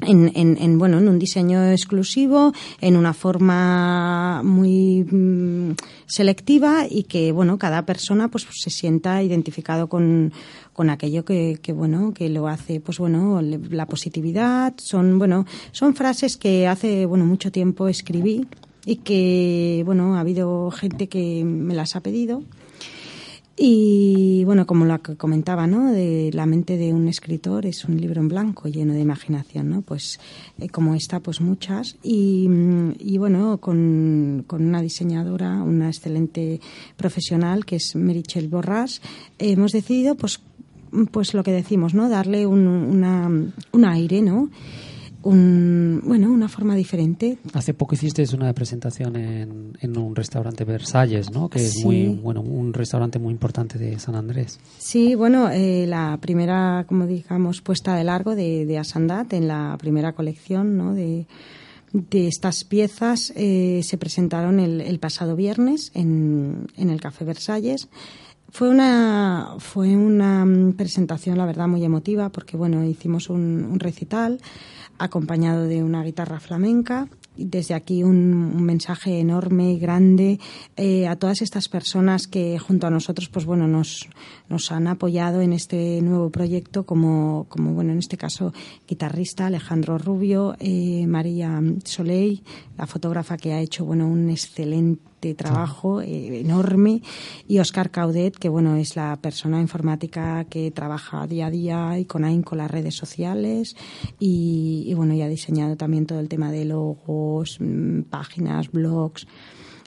en, 0.00 0.30
en, 0.34 0.56
en, 0.60 0.78
bueno 0.78 0.98
en 0.98 1.08
un 1.08 1.18
diseño 1.18 1.70
exclusivo 1.70 2.52
en 2.80 2.96
una 2.96 3.12
forma 3.14 4.42
muy 4.44 5.04
mm, 5.04 5.72
selectiva 6.06 6.86
y 6.88 7.04
que 7.04 7.32
bueno 7.32 7.58
cada 7.58 7.84
persona 7.84 8.28
pues 8.28 8.46
se 8.50 8.70
sienta 8.70 9.22
identificado 9.22 9.88
con, 9.88 10.32
con 10.72 10.90
aquello 10.90 11.24
que, 11.24 11.58
que 11.60 11.72
bueno 11.72 12.12
que 12.14 12.28
lo 12.28 12.46
hace 12.46 12.80
pues 12.80 12.98
bueno 12.98 13.40
la 13.42 13.86
positividad. 13.86 14.74
Son 14.78 15.18
bueno 15.18 15.46
son 15.72 15.94
frases 15.94 16.36
que 16.36 16.68
hace 16.68 17.06
bueno 17.06 17.24
mucho 17.24 17.50
tiempo 17.50 17.88
escribí 17.88 18.46
y 18.84 18.96
que 18.96 19.82
bueno 19.84 20.16
ha 20.16 20.20
habido 20.20 20.70
gente 20.70 21.08
que 21.08 21.44
me 21.44 21.74
las 21.74 21.96
ha 21.96 22.00
pedido 22.00 22.42
y 23.60 24.44
bueno, 24.44 24.66
como 24.66 24.84
lo 24.84 25.02
que 25.02 25.16
comentaba, 25.16 25.66
¿no? 25.66 25.90
De 25.90 26.30
la 26.32 26.46
mente 26.46 26.76
de 26.76 26.94
un 26.94 27.08
escritor 27.08 27.66
es 27.66 27.84
un 27.84 28.00
libro 28.00 28.20
en 28.20 28.28
blanco 28.28 28.68
lleno 28.68 28.94
de 28.94 29.00
imaginación, 29.00 29.68
¿no? 29.68 29.82
Pues 29.82 30.20
eh, 30.60 30.68
como 30.68 30.94
esta, 30.94 31.18
pues 31.18 31.40
muchas. 31.40 31.96
Y, 32.04 32.46
mm, 32.48 32.92
y 33.00 33.18
bueno, 33.18 33.58
con, 33.58 34.44
con 34.46 34.64
una 34.64 34.80
diseñadora, 34.80 35.60
una 35.62 35.88
excelente 35.88 36.60
profesional 36.96 37.64
que 37.64 37.76
es 37.76 37.96
Merichel 37.96 38.46
Borras, 38.46 39.02
hemos 39.40 39.72
decidido, 39.72 40.14
pues, 40.14 40.40
pues 41.10 41.34
lo 41.34 41.42
que 41.42 41.50
decimos, 41.50 41.94
¿no? 41.94 42.08
Darle 42.08 42.46
un, 42.46 42.64
una, 42.68 43.28
un 43.72 43.84
aire, 43.84 44.22
¿no? 44.22 44.50
Un, 45.28 46.00
bueno, 46.06 46.32
una 46.32 46.48
forma 46.48 46.74
diferente. 46.74 47.36
Hace 47.52 47.74
poco 47.74 47.94
hiciste 47.94 48.24
una 48.34 48.50
presentación 48.54 49.14
en, 49.16 49.76
en 49.78 49.98
un 49.98 50.16
restaurante 50.16 50.64
Versalles, 50.64 51.30
¿no? 51.30 51.50
Que 51.50 51.66
es 51.66 51.84
muy 51.84 52.06
bueno, 52.06 52.40
un 52.40 52.72
restaurante 52.72 53.18
muy 53.18 53.32
importante 53.32 53.78
de 53.78 53.98
San 53.98 54.14
Andrés. 54.14 54.58
Sí, 54.78 55.14
bueno, 55.14 55.50
eh, 55.50 55.84
la 55.86 56.16
primera, 56.18 56.86
como 56.88 57.06
digamos, 57.06 57.60
puesta 57.60 57.94
de 57.94 58.04
largo 58.04 58.34
de, 58.34 58.64
de 58.64 58.78
Asandat 58.78 59.34
en 59.34 59.48
la 59.48 59.76
primera 59.78 60.14
colección 60.14 60.78
¿no? 60.78 60.94
de, 60.94 61.26
de 61.92 62.26
estas 62.26 62.64
piezas 62.64 63.30
eh, 63.36 63.82
se 63.84 63.98
presentaron 63.98 64.60
el, 64.60 64.80
el 64.80 64.98
pasado 64.98 65.36
viernes 65.36 65.90
en, 65.92 66.68
en 66.78 66.88
el 66.88 67.02
Café 67.02 67.26
Versalles. 67.26 67.88
Fue 68.50 68.70
una, 68.70 69.56
fue 69.58 69.94
una 69.94 70.46
mm, 70.46 70.72
presentación, 70.72 71.36
la 71.36 71.44
verdad, 71.44 71.68
muy 71.68 71.84
emotiva 71.84 72.30
porque, 72.30 72.56
bueno, 72.56 72.82
hicimos 72.82 73.28
un, 73.28 73.68
un 73.70 73.78
recital 73.78 74.40
acompañado 74.98 75.64
de 75.64 75.82
una 75.82 76.02
guitarra 76.02 76.40
flamenca. 76.40 77.08
Desde 77.36 77.74
aquí 77.74 78.02
un, 78.02 78.34
un 78.34 78.62
mensaje 78.64 79.20
enorme 79.20 79.72
y 79.72 79.78
grande 79.78 80.40
eh, 80.76 81.06
a 81.06 81.14
todas 81.14 81.40
estas 81.40 81.68
personas 81.68 82.26
que 82.26 82.58
junto 82.58 82.88
a 82.88 82.90
nosotros, 82.90 83.28
pues 83.28 83.44
bueno, 83.44 83.68
nos, 83.68 84.08
nos 84.48 84.72
han 84.72 84.88
apoyado 84.88 85.40
en 85.40 85.52
este 85.52 86.02
nuevo 86.02 86.30
proyecto, 86.30 86.84
como, 86.84 87.46
como 87.48 87.74
bueno, 87.74 87.92
en 87.92 87.98
este 87.98 88.16
caso, 88.16 88.52
guitarrista 88.88 89.46
Alejandro 89.46 89.98
Rubio, 89.98 90.56
eh, 90.58 91.06
María 91.06 91.62
Soleil, 91.84 92.42
la 92.76 92.88
fotógrafa 92.88 93.36
que 93.36 93.52
ha 93.52 93.60
hecho, 93.60 93.84
bueno, 93.84 94.08
un 94.08 94.30
excelente 94.30 95.07
de 95.20 95.34
trabajo 95.34 96.00
eh, 96.00 96.40
enorme. 96.40 97.02
Y 97.46 97.58
Oscar 97.58 97.90
Caudet, 97.90 98.36
que 98.36 98.48
bueno, 98.48 98.76
es 98.76 98.96
la 98.96 99.16
persona 99.16 99.60
informática 99.60 100.44
que 100.44 100.70
trabaja 100.70 101.26
día 101.26 101.46
a 101.46 101.50
día 101.50 101.98
y 101.98 102.04
con 102.04 102.24
AIN 102.24 102.42
con 102.42 102.58
las 102.58 102.70
redes 102.70 102.94
sociales. 102.94 103.76
Y, 104.18 104.92
bueno, 104.94 105.14
y 105.14 105.22
ha 105.22 105.28
diseñado 105.28 105.76
también 105.76 106.06
todo 106.06 106.20
el 106.20 106.28
tema 106.28 106.52
de 106.52 106.64
logos, 106.64 107.58
mm, 107.60 108.02
páginas, 108.02 108.70
blogs. 108.70 109.26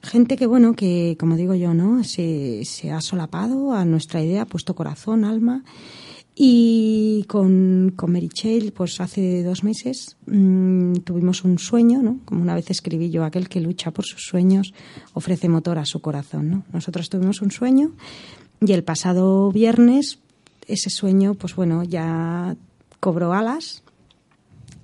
Gente 0.03 0.35
que 0.35 0.47
bueno 0.47 0.73
que 0.73 1.15
como 1.19 1.35
digo 1.35 1.53
yo 1.53 1.75
no 1.75 2.03
se, 2.03 2.65
se 2.65 2.91
ha 2.91 3.01
solapado 3.01 3.73
a 3.73 3.85
nuestra 3.85 4.23
idea 4.23 4.41
ha 4.41 4.45
puesto 4.47 4.73
corazón 4.73 5.23
alma 5.23 5.63
y 6.33 7.25
con, 7.27 7.93
con 7.95 8.13
Mary 8.13 8.29
pues 8.73 9.01
hace 9.01 9.43
dos 9.43 9.63
meses 9.63 10.17
mm, 10.27 10.95
tuvimos 11.03 11.43
un 11.43 11.59
sueño, 11.59 12.01
¿no? 12.01 12.19
Como 12.25 12.41
una 12.41 12.55
vez 12.55 12.69
escribí 12.69 13.09
yo, 13.09 13.23
aquel 13.23 13.49
que 13.49 13.59
lucha 13.59 13.91
por 13.91 14.05
sus 14.05 14.23
sueños 14.23 14.73
ofrece 15.13 15.49
motor 15.49 15.77
a 15.77 15.85
su 15.85 15.99
corazón, 15.99 16.49
¿no? 16.49 16.63
Nosotros 16.71 17.09
tuvimos 17.09 17.41
un 17.41 17.51
sueño 17.51 17.91
y 18.65 18.71
el 18.71 18.83
pasado 18.83 19.51
viernes 19.51 20.19
ese 20.67 20.89
sueño, 20.89 21.33
pues 21.33 21.55
bueno, 21.55 21.83
ya 21.83 22.55
cobró 22.99 23.33
alas 23.33 23.83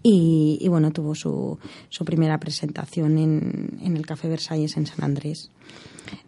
y, 0.04 0.66
bueno, 0.70 0.92
tuvo 0.92 1.16
su, 1.16 1.60
su 1.90 2.06
primera 2.06 2.40
presentación 2.40 3.18
en, 3.18 3.80
en 3.82 3.98
el 3.98 4.06
Café 4.06 4.30
Versalles 4.30 4.78
en 4.78 4.86
San 4.86 5.04
Andrés. 5.04 5.52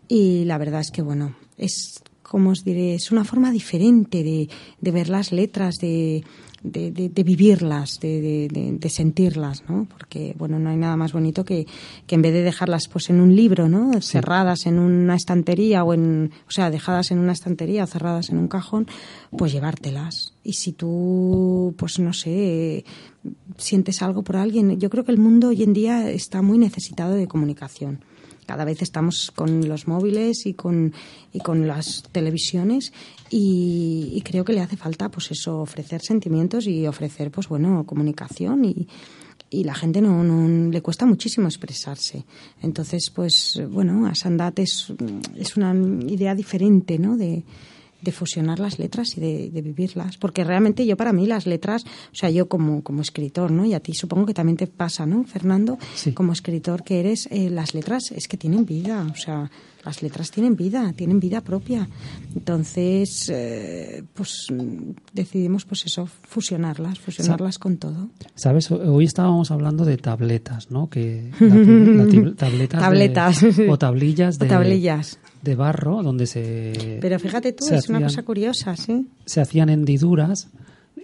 Y 0.08 0.44
la 0.46 0.58
verdad 0.58 0.82
es 0.82 0.92
que, 0.92 1.02
bueno, 1.02 1.36
es 1.58 2.04
como 2.30 2.52
os 2.52 2.64
diré, 2.64 2.94
es 2.94 3.12
una 3.12 3.26
forma 3.26 3.52
diferente 3.52 4.24
de, 4.24 4.48
de 4.80 4.92
ver 4.92 5.10
las 5.10 5.32
letras, 5.32 5.76
de, 5.82 6.24
de, 6.62 6.92
de, 6.92 7.24
vivirlas, 7.24 8.00
de, 8.00 8.80
sentirlas, 8.90 9.64
¿no? 9.68 9.88
Porque, 9.90 10.36
bueno, 10.38 10.60
no 10.60 10.70
hay 10.70 10.78
nada 10.78 10.96
más 10.96 11.12
bonito 11.12 11.44
que, 11.44 11.66
que 12.06 12.16
en 12.16 12.22
vez 12.22 12.34
de 12.34 12.44
dejarlas 12.44 12.88
pues 12.88 13.10
en 13.10 13.20
un 13.20 13.36
libro, 13.36 13.68
¿no? 13.68 14.00
Cerradas 14.02 14.68
en 14.68 14.78
una 14.78 15.16
estantería 15.16 15.84
o 15.84 15.94
en, 15.94 16.32
o 16.48 16.52
sea, 16.52 16.70
dejadas 16.70 17.12
en 17.12 17.18
una 17.20 17.34
estantería 17.34 17.88
cerradas 17.88 18.30
en 18.30 18.38
un 18.38 18.48
cajón, 18.48 18.88
pues 19.36 19.52
llevártelas. 19.52 20.34
Y 20.44 20.54
si 20.54 20.74
tú, 20.74 21.74
pues 21.78 21.98
no 21.98 22.14
sé, 22.14 22.86
sientes 23.58 24.02
algo 24.02 24.22
por 24.24 24.38
alguien, 24.38 24.80
yo 24.80 24.90
creo 24.90 25.04
que 25.04 25.12
el 25.12 25.18
mundo 25.18 25.50
hoy 25.50 25.64
en 25.64 25.74
día 25.74 26.10
está 26.12 26.42
muy 26.42 26.58
necesitado 26.58 27.14
de 27.14 27.28
comunicación 27.28 28.04
cada 28.50 28.66
vez 28.66 28.82
estamos 28.82 29.30
con 29.36 29.70
los 29.70 29.88
móviles 29.88 30.48
y 30.48 30.56
con, 30.56 30.92
y 31.32 31.38
con 31.38 31.68
las 31.68 32.02
televisiones 32.12 32.92
y, 33.30 34.24
creo 34.26 34.44
que 34.44 34.54
le 34.54 34.62
hace 34.62 34.76
falta 34.76 35.10
pues 35.10 35.30
eso 35.30 35.60
ofrecer 35.60 36.02
sentimientos 36.02 36.66
y 36.66 36.88
ofrecer 36.88 37.30
pues 37.30 37.48
bueno 37.48 37.84
comunicación 37.86 38.66
y, 38.66 38.88
y 39.52 39.66
la 39.66 39.76
gente 39.76 40.02
no, 40.02 40.24
no, 40.24 40.72
le 40.72 40.82
cuesta 40.82 41.06
muchísimo 41.06 41.48
expresarse. 41.48 42.26
Entonces, 42.64 43.12
pues 43.12 43.62
bueno, 43.70 44.08
Asandat 44.08 44.58
es, 44.60 44.94
es 45.36 45.56
una 45.56 45.74
idea 46.08 46.34
diferente, 46.34 46.98
¿no? 46.98 47.18
De, 47.18 47.44
de 48.02 48.12
fusionar 48.12 48.60
las 48.60 48.80
letras 48.80 49.18
y 49.18 49.22
de, 49.22 49.62
vivirlas. 49.62 50.18
Porque 50.18 50.44
realmente 50.44 50.86
yo 50.86 50.96
para 50.96 51.14
mí 51.14 51.28
las 51.28 51.46
letras, 51.46 51.84
o 51.86 52.16
sea, 52.16 52.30
yo 52.30 52.48
como, 52.48 52.84
como 52.84 53.02
escritor, 53.02 53.52
¿no? 53.52 53.66
Y 53.66 53.74
a 53.74 53.80
ti 53.80 53.94
supongo 53.94 54.26
que 54.26 54.34
también 54.34 54.58
te 54.58 54.68
pasa, 54.68 55.06
¿no, 55.06 55.24
Fernando? 55.24 55.78
Como 56.14 56.34
escritor 56.34 56.84
que 56.84 57.00
eres, 57.00 57.28
eh, 57.32 57.50
las 57.50 57.74
letras 57.74 58.12
es 58.12 58.28
que 58.28 58.38
tienen 58.38 58.66
vida, 58.66 59.06
o 59.12 59.16
sea, 59.16 59.50
las 59.84 60.02
letras 60.02 60.32
tienen 60.32 60.56
vida, 60.56 60.92
tienen 60.94 61.20
vida 61.20 61.42
propia. 61.42 61.88
Entonces, 62.36 63.30
eh, 63.34 64.04
pues 64.14 64.48
decidimos, 65.14 65.66
pues 65.66 65.86
eso, 65.86 66.06
fusionarlas, 66.06 67.00
fusionarlas 67.00 67.60
con 67.60 67.78
todo. 67.78 68.10
Sabes, 68.36 68.72
hoy 68.72 69.06
estábamos 69.06 69.52
hablando 69.52 69.86
de 69.86 69.98
tabletas, 69.98 70.72
¿no? 70.72 70.90
Que 70.90 71.32
la, 71.40 72.36
tabletas, 72.36 73.44
o 73.70 73.78
tablillas 73.78 74.40
de, 74.40 74.48
tablillas 74.48 75.20
de 75.42 75.56
barro 75.56 76.04
donde 76.04 76.28
se... 76.28 76.98
Pero 77.02 77.20
fíjate 77.20 77.54
tú, 77.54 77.66
es 77.70 77.90
una 77.90 78.02
cosa 78.02 78.24
curiosa, 78.24 78.76
¿sí? 78.76 79.08
Se 79.26 79.42
hacían 79.42 79.70
hendiduras 79.70 80.50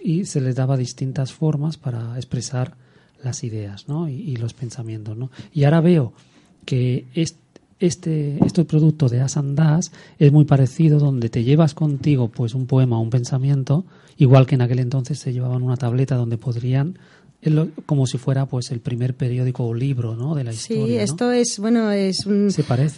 y 0.02 0.24
se 0.24 0.40
les 0.40 0.54
daba 0.54 0.76
distintas 0.76 1.32
formas 1.32 1.76
para 1.76 2.16
expresar 2.16 2.76
las 3.22 3.44
ideas 3.44 3.88
¿no? 3.88 4.08
y, 4.08 4.36
los 4.36 4.54
pensamientos. 4.54 5.16
¿no? 5.16 5.30
Y 5.52 5.64
ahora 5.64 5.80
veo 5.80 6.12
que 6.64 7.06
este, 7.14 7.40
este, 7.78 8.38
este 8.44 8.64
producto 8.64 9.08
de 9.08 9.20
Asandas 9.20 9.92
es 10.18 10.32
muy 10.32 10.44
parecido, 10.44 10.98
donde 10.98 11.28
te 11.28 11.44
llevas 11.44 11.74
contigo 11.74 12.28
pues 12.28 12.54
un 12.54 12.66
poema 12.66 12.98
o 12.98 13.02
un 13.02 13.10
pensamiento, 13.10 13.84
igual 14.16 14.46
que 14.46 14.54
en 14.54 14.62
aquel 14.62 14.78
entonces 14.78 15.18
se 15.18 15.32
llevaban 15.32 15.62
una 15.62 15.76
tableta 15.76 16.16
donde 16.16 16.38
podrían 16.38 16.98
como 17.86 18.06
si 18.06 18.18
fuera 18.18 18.46
pues 18.46 18.70
el 18.70 18.80
primer 18.80 19.14
periódico 19.14 19.64
o 19.64 19.74
libro 19.74 20.16
¿no? 20.16 20.34
de 20.34 20.44
la 20.44 20.52
historia. 20.52 20.86
Sí, 20.86 20.96
esto 20.96 21.32
es 21.32 21.58
bueno 21.58 21.90
es 21.90 22.26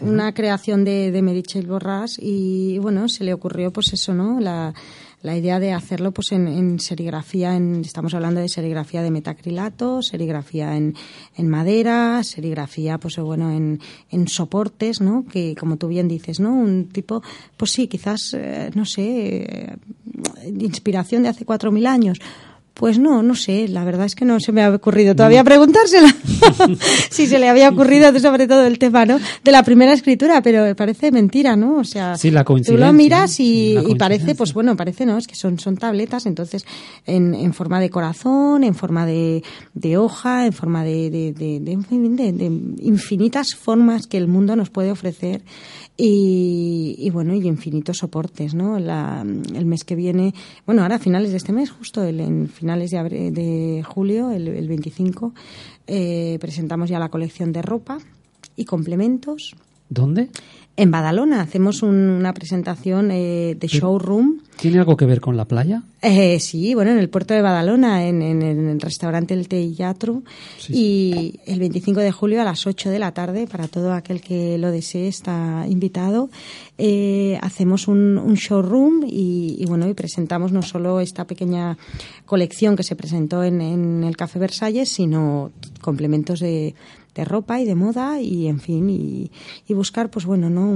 una 0.01 0.32
creación 0.32 0.84
de, 0.84 1.11
de 1.11 1.22
Merichel 1.22 1.66
Borras 1.66 2.18
y 2.20 2.78
bueno 2.78 3.09
se 3.09 3.24
le 3.24 3.34
ocurrió 3.34 3.72
pues 3.72 3.93
eso 3.93 4.14
no 4.14 4.41
la, 4.41 4.72
la 5.22 5.36
idea 5.36 5.59
de 5.59 5.72
hacerlo 5.72 6.12
pues 6.12 6.32
en, 6.32 6.78
serigrafía 6.78 7.57
en, 7.57 7.82
estamos 7.82 8.14
hablando 8.14 8.41
de 8.41 8.49
serigrafía 8.49 9.03
de 9.03 9.11
metacrilato 9.11 10.01
serigrafía 10.01 10.76
en, 10.76 10.95
en 11.36 11.49
madera 11.49 12.22
serigrafía 12.22 12.99
pues 12.99 13.16
bueno 13.18 13.51
en, 13.51 13.80
en 14.11 14.28
soportes 14.28 15.01
no 15.01 15.24
que 15.26 15.57
como 15.57 15.76
tú 15.76 15.89
bien 15.89 16.09
dices 16.09 16.39
no 16.39 16.55
un 16.55 16.89
tipo 16.89 17.22
pues 17.57 17.72
sí 17.72 17.89
quizás 17.89 18.34
eh, 18.34 18.70
no 18.74 18.84
sé 18.84 19.43
eh, 19.43 19.76
inspiración 20.47 21.24
de 21.24 21.30
hace 21.30 21.45
cuatro 21.45 21.72
mil 21.72 21.86
años 21.86 22.18
pues 22.79 22.97
no, 22.97 23.24
no 23.24 23.35
sé, 23.35 23.66
la 23.66 23.83
verdad 23.83 24.07
es 24.07 24.14
que 24.14 24.24
no 24.24 24.39
se 24.39 24.53
me 24.53 24.62
ha 24.62 24.70
ocurrido 24.70 25.16
todavía 25.16 25.43
preguntársela 25.43 26.14
si 27.11 27.26
se 27.26 27.41
le 27.41 27.49
había 27.49 27.70
ocurrido 27.70 28.16
sobre 28.20 28.47
todo 28.47 28.64
el 28.66 28.79
tema, 28.79 29.05
¿no? 29.05 29.18
De 29.43 29.51
la 29.51 29.64
primera 29.64 29.93
escritura, 29.93 30.41
pero 30.43 30.76
parece 30.76 31.11
mentira, 31.11 31.57
¿no? 31.57 31.79
O 31.79 31.85
sea, 31.85 32.14
tú 32.64 32.76
lo 32.76 32.93
miras 32.93 33.41
y, 33.41 33.76
parece, 33.99 34.37
pues 34.37 34.55
bueno, 34.55 34.76
parece, 34.76 35.07
¿no? 35.07 35.18
Es 35.18 35.26
que 35.26 35.35
son, 35.35 35.59
son 35.59 35.76
tabletas, 35.76 36.24
entonces, 36.26 36.64
en, 37.05 37.35
en 37.35 37.53
forma 37.53 37.81
de 37.81 37.91
corazón, 37.91 38.62
en 38.62 38.76
forma 38.76 39.07
de, 39.07 39.43
de 39.74 39.97
hoja, 39.97 40.47
en 40.47 40.53
forma 40.53 40.85
de, 40.85 41.11
de, 41.11 41.33
de, 41.33 41.59
de 41.59 42.45
infinitas 42.81 43.57
formas 43.57 44.07
que 44.07 44.18
el 44.18 44.29
mundo 44.29 44.55
nos 44.55 44.70
puede 44.70 44.93
ofrecer 44.93 45.43
y, 46.01 47.11
bueno, 47.11 47.34
y 47.34 47.44
infinitos 47.44 47.99
soportes, 47.99 48.55
¿no? 48.55 48.76
el 48.76 49.66
mes 49.66 49.82
que 49.82 49.96
viene, 49.96 50.32
bueno, 50.64 50.82
ahora 50.82 50.96
a 50.96 50.99
finales 51.01 51.32
de 51.32 51.38
este 51.38 51.53
mes, 51.53 51.70
justo 51.70 52.05
el, 52.05 52.20
en 52.20 52.49
finales 52.49 52.92
de, 52.92 53.32
de 53.32 53.82
julio, 53.82 54.30
el, 54.30 54.46
el 54.46 54.68
25, 54.68 55.34
eh, 55.88 56.38
presentamos 56.40 56.88
ya 56.88 57.01
la 57.01 57.09
colección 57.09 57.53
de 57.53 57.62
ropa 57.62 57.99
y 58.55 58.64
complementos. 58.64 59.57
¿Dónde? 59.88 60.28
En 60.79 60.93
Badalona 60.93 61.41
hacemos 61.41 61.83
una 61.83 62.33
presentación 62.33 63.11
eh, 63.11 63.57
de 63.59 63.66
showroom. 63.66 64.43
¿Tiene 64.61 64.79
algo 64.79 64.97
que 64.97 65.07
ver 65.07 65.20
con 65.20 65.37
la 65.37 65.45
playa? 65.45 65.83
Eh, 66.03 66.39
sí, 66.39 66.72
bueno, 66.72 66.93
en 66.93 66.99
el 66.99 67.09
puerto 67.09 67.35
de 67.35 67.43
Badalona, 67.43 68.07
en, 68.07 68.22
el 68.22 68.81
restaurante 68.81 69.35
El 69.35 69.49
Teatro. 69.49 70.22
Y 70.68 71.41
el 71.47 71.59
25 71.59 71.99
de 71.99 72.12
julio 72.12 72.41
a 72.41 72.45
las 72.45 72.64
8 72.64 72.91
de 72.91 73.01
la 73.01 73.11
tarde, 73.11 73.49
para 73.49 73.66
todo 73.66 73.93
aquel 73.93 74.20
que 74.20 74.57
lo 74.57 74.70
desee, 74.70 75.09
está 75.09 75.66
invitado. 75.68 76.31
Eh, 76.79 77.41
hacemos 77.43 77.89
un, 77.89 78.35
showroom 78.35 79.03
y, 79.05 79.64
bueno, 79.66 79.89
y 79.89 79.95
presentamos 79.95 80.53
no 80.53 80.62
solo 80.62 81.01
esta 81.01 81.26
pequeña 81.26 81.76
colección 82.24 82.76
que 82.76 82.85
se 82.85 82.95
presentó 82.95 83.43
en, 83.43 83.61
en 83.61 84.05
el 84.05 84.16
Café 84.16 84.39
Versalles, 84.39 84.91
sino 84.91 85.51
complementos 85.81 86.39
de, 86.39 86.76
de 87.19 87.25
ropa 87.25 87.61
y 87.61 87.64
de 87.64 87.75
moda 87.75 88.21
y 88.21 88.47
en 88.47 88.61
fin 88.61 88.89
y, 88.89 89.33
y 89.66 89.75
buscar 89.75 90.09
pues 90.09 90.25
bueno 90.25 90.49
no 90.49 90.71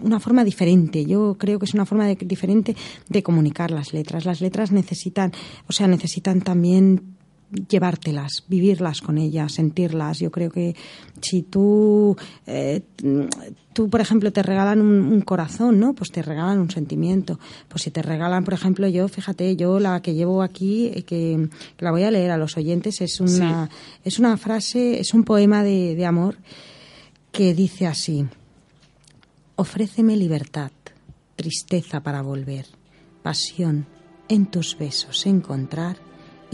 una 0.00 0.18
forma 0.18 0.42
diferente. 0.42 1.04
Yo 1.04 1.36
creo 1.38 1.60
que 1.60 1.66
es 1.66 1.74
una 1.74 1.86
forma 1.86 2.08
diferente 2.08 2.74
de 3.08 3.22
comunicar 3.22 3.70
las 3.70 3.92
letras. 3.92 4.24
Las 4.24 4.40
letras 4.40 4.72
necesitan 4.72 5.32
o 5.68 5.72
sea 5.72 5.86
necesitan 5.86 6.40
también 6.40 7.13
llevártelas, 7.68 8.44
vivirlas 8.48 9.00
con 9.00 9.18
ellas, 9.18 9.52
sentirlas. 9.52 10.18
Yo 10.18 10.30
creo 10.30 10.50
que 10.50 10.74
si 11.20 11.42
tú, 11.42 12.16
eh, 12.46 12.82
tú 13.72 13.88
por 13.88 14.00
ejemplo, 14.00 14.32
te 14.32 14.42
regalan 14.42 14.80
un, 14.80 15.20
corazón, 15.20 15.78
¿no? 15.78 15.94
Pues 15.94 16.10
te 16.10 16.22
regalan 16.22 16.58
un 16.58 16.70
sentimiento. 16.70 17.38
Pues 17.68 17.82
si 17.82 17.90
te 17.90 18.02
regalan, 18.02 18.44
por 18.44 18.54
ejemplo, 18.54 18.88
yo, 18.88 19.08
fíjate, 19.08 19.56
yo 19.56 19.78
la 19.80 20.02
que 20.02 20.14
llevo 20.14 20.42
aquí, 20.42 20.90
eh, 20.94 21.02
que, 21.02 21.48
la 21.78 21.90
voy 21.90 22.02
a 22.02 22.10
leer 22.10 22.30
a 22.30 22.38
los 22.38 22.56
oyentes, 22.56 23.00
es 23.00 23.20
una, 23.20 23.68
es 24.04 24.18
una 24.18 24.36
frase, 24.36 25.00
es 25.00 25.14
un 25.14 25.24
poema 25.24 25.62
de, 25.62 25.94
de 25.94 26.06
amor 26.06 26.36
que 27.32 27.54
dice 27.54 27.86
así: 27.86 28.26
Ofréceme 29.56 30.16
libertad, 30.16 30.72
tristeza 31.36 32.02
para 32.02 32.22
volver, 32.22 32.66
pasión 33.22 33.86
en 34.28 34.46
tus 34.46 34.78
besos 34.78 35.26
encontrar 35.26 36.03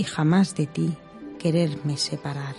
y 0.00 0.04
jamás 0.04 0.54
de 0.54 0.66
ti 0.66 0.90
quererme 1.38 1.98
separar. 1.98 2.54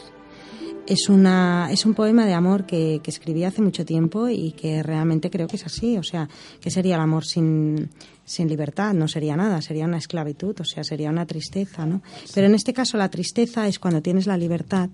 Es, 0.85 1.09
una, 1.09 1.69
es 1.71 1.87
un 1.87 1.95
poema 1.95 2.27
de 2.27 2.33
amor 2.33 2.67
que, 2.67 2.99
que, 3.03 3.09
escribí 3.09 3.43
hace 3.43 3.63
mucho 3.63 3.83
tiempo 3.83 4.29
y 4.29 4.51
que 4.51 4.83
realmente 4.83 5.31
creo 5.31 5.47
que 5.47 5.55
es 5.55 5.65
así. 5.65 5.97
O 5.97 6.03
sea, 6.03 6.29
que 6.59 6.69
sería 6.69 6.95
el 6.95 7.01
amor 7.01 7.25
sin, 7.25 7.89
sin 8.25 8.47
libertad? 8.47 8.93
No 8.93 9.07
sería 9.07 9.35
nada, 9.35 9.59
sería 9.63 9.85
una 9.85 9.97
esclavitud, 9.97 10.55
o 10.59 10.65
sea, 10.65 10.83
sería 10.83 11.09
una 11.09 11.25
tristeza, 11.25 11.83
¿no? 11.87 12.03
Pero 12.35 12.45
en 12.45 12.53
este 12.53 12.73
caso 12.73 12.97
la 12.97 13.09
tristeza 13.09 13.67
es 13.67 13.79
cuando 13.79 14.03
tienes 14.03 14.27
la 14.27 14.37
libertad 14.37 14.89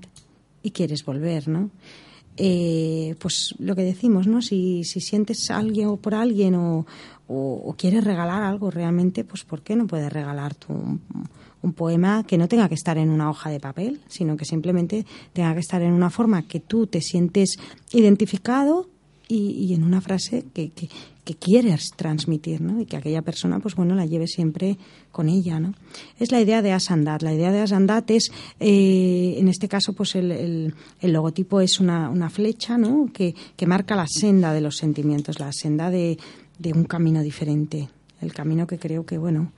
y 0.63 0.71
quieres 0.71 1.03
volver, 1.03 1.49
¿no? 1.49 1.69
eh, 2.37 3.15
pues 3.19 3.55
lo 3.57 3.75
que 3.75 3.81
decimos, 3.81 4.27
¿no? 4.27 4.41
Si, 4.41 4.83
si 4.83 5.01
sientes 5.01 5.49
algo 5.49 5.97
por 5.97 6.13
alguien 6.13 6.55
o, 6.55 6.85
o, 7.27 7.75
quieres 7.77 8.03
regalar 8.03 8.43
algo 8.43 8.69
realmente, 8.69 9.23
pues 9.23 9.43
¿por 9.43 9.63
qué 9.63 9.75
no 9.75 9.87
puedes 9.87 10.13
regalar 10.13 10.53
tu, 10.53 10.99
un, 11.61 11.73
poema 11.73 12.23
que 12.23 12.37
no 12.37 12.47
tenga 12.47 12.69
que 12.69 12.75
estar 12.75 12.97
en 12.97 13.09
una 13.09 13.29
hoja 13.29 13.49
de 13.49 13.59
papel, 13.59 13.99
sino 14.07 14.37
que 14.37 14.45
simplemente 14.45 15.05
tenga 15.33 15.53
que 15.53 15.59
estar 15.59 15.81
en 15.81 15.93
una 15.93 16.09
forma 16.09 16.47
que 16.47 16.59
tú 16.59 16.87
te 16.87 17.01
sientes 17.01 17.57
identificado 17.91 18.87
y, 19.29 19.73
en 19.73 19.83
una 19.83 20.01
frase 20.01 20.45
que, 20.53 20.71
que, 20.71 20.89
quieres 21.39 21.91
transmitir, 21.95 22.61
¿no? 22.61 22.79
Y 22.79 22.85
que 22.85 22.95
aquella 22.95 23.21
persona, 23.21 23.59
pues 23.59 23.75
bueno, 23.75 23.95
la 23.95 24.05
lleve 24.05 24.27
siempre 24.27 24.77
con 25.11 25.27
ella, 25.27 25.59
¿no? 25.59 25.73
Es 26.19 26.31
la 26.31 26.39
idea 26.39 26.61
de 26.61 26.71
Asandat. 26.71 27.21
La 27.21 27.33
idea 27.33 27.51
de 27.51 27.59
Asandat 27.59 28.09
es, 28.11 28.31
eh, 28.61 29.35
en 29.37 29.49
este 29.49 29.67
caso, 29.67 29.91
pues 29.91 30.15
el, 30.15 30.31
el, 30.31 31.11
logotipo 31.11 31.59
es 31.59 31.81
una, 31.81 32.09
una 32.09 32.29
flecha, 32.29 32.77
¿no? 32.77 33.09
Que, 33.11 33.35
que, 33.57 33.67
marca 33.67 33.97
la 33.97 34.07
senda 34.07 34.53
de 34.53 34.61
los 34.61 34.77
sentimientos, 34.77 35.39
la 35.39 35.51
senda 35.51 35.89
de, 35.89 36.17
de 36.59 36.71
un 36.71 36.85
camino 36.85 37.21
diferente. 37.21 37.89
El 38.21 38.33
camino 38.33 38.65
que 38.65 38.79
creo 38.79 39.05
que, 39.05 39.17
bueno, 39.17 39.51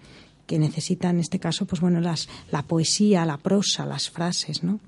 que 0.50 0.58
necesita 0.58 1.12
en 1.12 1.20
este 1.20 1.38
caso, 1.38 1.68
pues 1.68 1.80
bueno, 1.80 2.02
las, 2.02 2.28
la 2.52 2.64
poesía, 2.64 3.24
la 3.24 3.38
prosa, 3.38 3.86
las 3.86 4.10
frases, 4.10 4.64
¿no? 4.64 4.80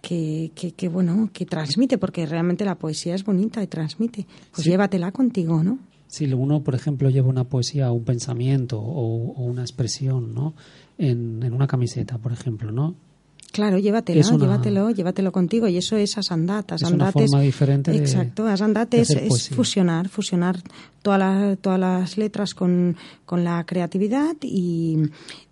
que, 0.00 0.52
que, 0.74 0.88
bueno, 0.88 1.28
que 1.34 1.44
transmite, 1.44 1.98
porque 1.98 2.24
realmente 2.24 2.64
la 2.64 2.76
poesía 2.76 3.14
es 3.14 3.22
bonita 3.22 3.62
y 3.62 3.66
transmite. 3.66 4.26
Pues 4.54 4.66
llévatela 4.66 5.12
contigo, 5.12 5.62
¿no? 5.62 5.78
Si 6.06 6.32
uno, 6.32 6.62
por 6.62 6.74
ejemplo, 6.74 7.10
lleva 7.10 7.28
una 7.28 7.44
poesía 7.44 7.90
o 7.90 7.94
un 7.94 8.04
pensamiento 8.04 8.80
o, 8.80 9.44
una 9.44 9.60
expresión, 9.60 10.34
¿no? 10.34 10.54
En, 10.96 11.42
en, 11.42 11.52
una 11.52 11.66
camiseta, 11.66 12.16
por 12.16 12.32
ejemplo, 12.32 12.72
¿no? 12.72 12.94
Claro, 13.52 13.78
llévatelo, 13.78 14.22
llévatelo, 14.38 14.90
llévatelo 14.90 15.32
contigo 15.32 15.66
y 15.66 15.76
eso 15.76 15.96
es 15.96 16.16
asandat. 16.16 16.72
es 16.72 16.82
una 16.82 17.10
forma 17.10 17.40
diferente 17.40 17.96
Exacto, 17.96 18.46
asandat 18.46 18.94
es, 18.94 19.10
es, 19.10 19.48
fusionar, 19.48 20.08
fusionar 20.08 20.62
todas 21.02 21.18
las, 21.18 21.58
todas 21.58 21.80
las 21.80 22.16
letras 22.16 22.54
con, 22.54 22.96
con 23.26 23.42
la 23.42 23.64
creatividad 23.66 24.36
y, 24.42 24.98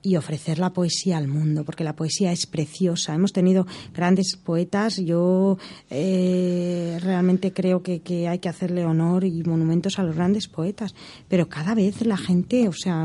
y, 0.03 0.15
ofrecer 0.17 0.61
la 0.61 0.73
poesía 0.73 1.19
al 1.19 1.27
mundo, 1.27 1.65
porque 1.65 1.83
la 1.83 1.97
poesía 1.97 2.31
es 2.31 2.47
preciosa. 2.47 3.15
Hemos 3.15 3.33
tenido 3.33 3.67
grandes 3.95 4.37
poetas, 4.37 4.99
yo 4.99 5.59
eh, 5.91 6.99
realmente 7.03 7.53
creo 7.53 7.83
que, 7.83 8.01
que 8.01 8.29
hay 8.29 8.39
que 8.39 8.49
hacerle 8.49 8.85
honor 8.85 9.25
y 9.25 9.43
monumentos 9.43 9.99
a 9.99 10.05
los 10.05 10.15
grandes 10.15 10.47
poetas, 10.47 10.95
pero 11.29 11.49
cada 11.49 11.75
vez 11.75 12.07
la 12.07 12.17
gente, 12.17 12.69
o 12.69 12.73
sea, 12.73 13.05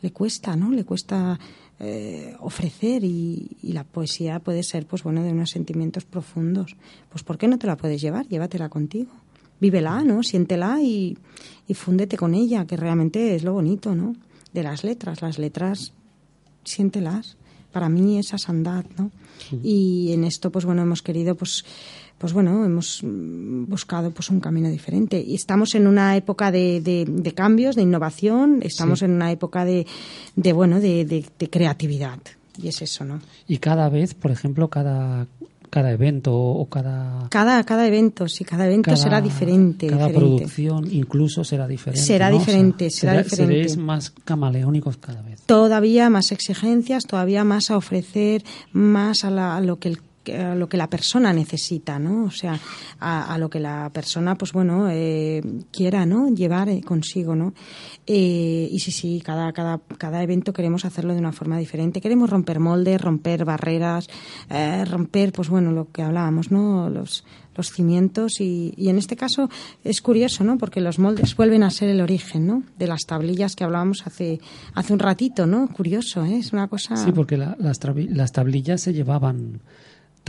le 0.00 0.12
cuesta, 0.12 0.56
¿no? 0.56 0.70
Le 0.70 0.84
cuesta 0.84 1.38
eh, 1.82 2.36
ofrecer 2.40 3.04
y, 3.04 3.56
la 3.62 3.84
poesía 3.84 4.38
puede 4.40 4.62
ser 4.62 4.86
pues 4.86 5.02
bueno 5.02 5.22
de 5.22 5.32
unos 5.32 5.50
sentimientos 5.50 6.04
profundos. 6.04 6.76
Pues 7.08 7.22
por 7.24 7.38
qué 7.38 7.48
no 7.48 7.58
te 7.58 7.66
la 7.66 7.76
puedes 7.76 8.00
llevar 8.02 8.28
llévatela 8.28 8.68
contigo. 8.68 9.10
Vívela 9.60 10.02
no 10.04 10.22
siéntela 10.22 10.80
y, 10.82 11.16
y 11.66 11.74
fúndete 11.74 12.16
con 12.16 12.34
ella 12.34 12.66
que 12.66 12.76
realmente 12.76 13.34
es 13.34 13.44
lo 13.44 13.54
bonito 13.54 13.94
no 13.94 14.14
de 14.52 14.62
las 14.62 14.84
letras. 14.84 15.22
Las 15.22 15.38
letras 15.38 15.92
siéntelas. 16.64 17.38
Para 17.72 17.88
mí 17.88 18.18
es 18.18 18.34
asandad 18.34 18.84
no 18.98 19.10
y 19.62 20.12
en 20.12 20.24
esto 20.24 20.50
pues 20.50 20.64
bueno 20.64 20.82
hemos 20.82 21.02
querido 21.02 21.34
pues 21.34 21.64
pues 22.20 22.34
bueno, 22.34 22.66
hemos 22.66 23.00
buscado 23.02 24.10
pues 24.10 24.28
un 24.28 24.40
camino 24.40 24.68
diferente. 24.68 25.24
Y 25.26 25.36
estamos 25.36 25.74
en 25.74 25.86
una 25.86 26.18
época 26.18 26.52
de, 26.52 26.82
de, 26.82 27.32
cambios, 27.32 27.76
de 27.76 27.82
innovación, 27.82 28.60
estamos 28.62 29.00
en 29.00 29.12
una 29.12 29.32
época 29.32 29.64
de, 29.64 29.86
de 30.36 30.52
bueno, 30.52 30.80
de, 30.80 31.24
creatividad. 31.50 32.18
Y 32.62 32.68
es 32.68 32.82
eso, 32.82 33.06
¿no? 33.06 33.20
Y 33.48 33.56
cada 33.56 33.88
vez, 33.88 34.12
por 34.12 34.32
ejemplo, 34.32 34.68
cada, 34.68 35.28
cada 35.70 35.92
evento 35.92 36.36
o 36.36 36.68
cada 36.68 37.28
cada 37.30 37.62
cada 37.64 37.86
evento 37.86 38.26
sí 38.26 38.44
cada 38.44 38.66
evento 38.66 38.94
será 38.96 39.20
diferente 39.20 39.86
cada 39.86 40.08
producción 40.08 40.84
incluso 40.90 41.44
será 41.44 41.68
diferente 41.68 42.02
será 42.02 42.28
diferente 42.28 42.90
será, 42.90 43.22
diferente 43.22 43.36
seréis 43.36 43.76
más 43.76 44.10
camaleónicos 44.10 44.96
cada 44.96 45.22
vez 45.22 45.42
todavía 45.42 46.10
más 46.10 46.32
exigencias 46.32 47.04
todavía 47.04 47.44
más 47.44 47.70
a 47.70 47.76
ofrecer 47.76 48.42
más 48.72 49.24
a, 49.24 49.56
a 49.56 49.60
lo 49.60 49.78
que 49.78 49.90
el 49.90 50.00
a 50.28 50.54
lo 50.54 50.68
que 50.68 50.76
la 50.76 50.88
persona 50.88 51.32
necesita, 51.32 51.98
¿no? 51.98 52.24
O 52.24 52.30
sea, 52.30 52.58
a, 52.98 53.38
lo 53.38 53.48
que 53.48 53.60
la 53.60 53.90
persona, 53.92 54.36
pues 54.36 54.52
bueno, 54.52 54.88
eh, 54.90 55.42
quiera, 55.70 56.04
¿no? 56.04 56.28
Llevar 56.28 56.68
eh, 56.68 56.82
consigo, 56.82 57.34
¿no? 57.34 57.54
Eh, 58.06 58.68
y 58.70 58.78
sí, 58.80 58.90
sí, 58.90 59.22
cada, 59.24 59.52
cada, 59.52 59.80
cada 59.98 60.22
evento 60.22 60.52
queremos 60.52 60.84
hacerlo 60.84 61.14
de 61.14 61.20
una 61.20 61.32
forma 61.32 61.58
diferente. 61.58 62.00
Queremos 62.00 62.28
romper 62.28 62.60
moldes, 62.60 63.00
romper 63.00 63.44
barreras, 63.44 64.08
romper, 64.86 65.32
pues 65.32 65.48
bueno, 65.48 65.72
lo 65.72 65.90
que 65.90 66.02
hablábamos, 66.02 66.50
¿no? 66.50 66.90
Los, 66.90 67.24
los 67.56 67.70
cimientos 67.70 68.40
y, 68.40 68.74
y, 68.76 68.88
en 68.88 68.98
este 68.98 69.16
caso 69.16 69.48
es 69.84 70.02
curioso, 70.02 70.44
¿no? 70.44 70.58
Porque 70.58 70.80
los 70.80 70.98
moldes 70.98 71.34
vuelven 71.36 71.62
a 71.62 71.70
ser 71.70 71.88
el 71.88 72.00
origen, 72.00 72.46
¿no? 72.46 72.62
De 72.78 72.86
las 72.86 73.00
tablillas 73.06 73.56
que 73.56 73.64
hablábamos 73.64 74.06
hace, 74.06 74.40
hace 74.74 74.92
un 74.92 74.98
ratito, 74.98 75.46
¿no? 75.46 75.68
Curioso, 75.68 76.24
¿eh? 76.24 76.38
Es 76.38 76.52
una 76.52 76.68
cosa... 76.68 76.96
Sí, 76.96 77.12
porque 77.12 77.36
las, 77.36 77.56
las 77.58 78.32
tablillas 78.32 78.80
se 78.80 78.92
llevaban 78.92 79.60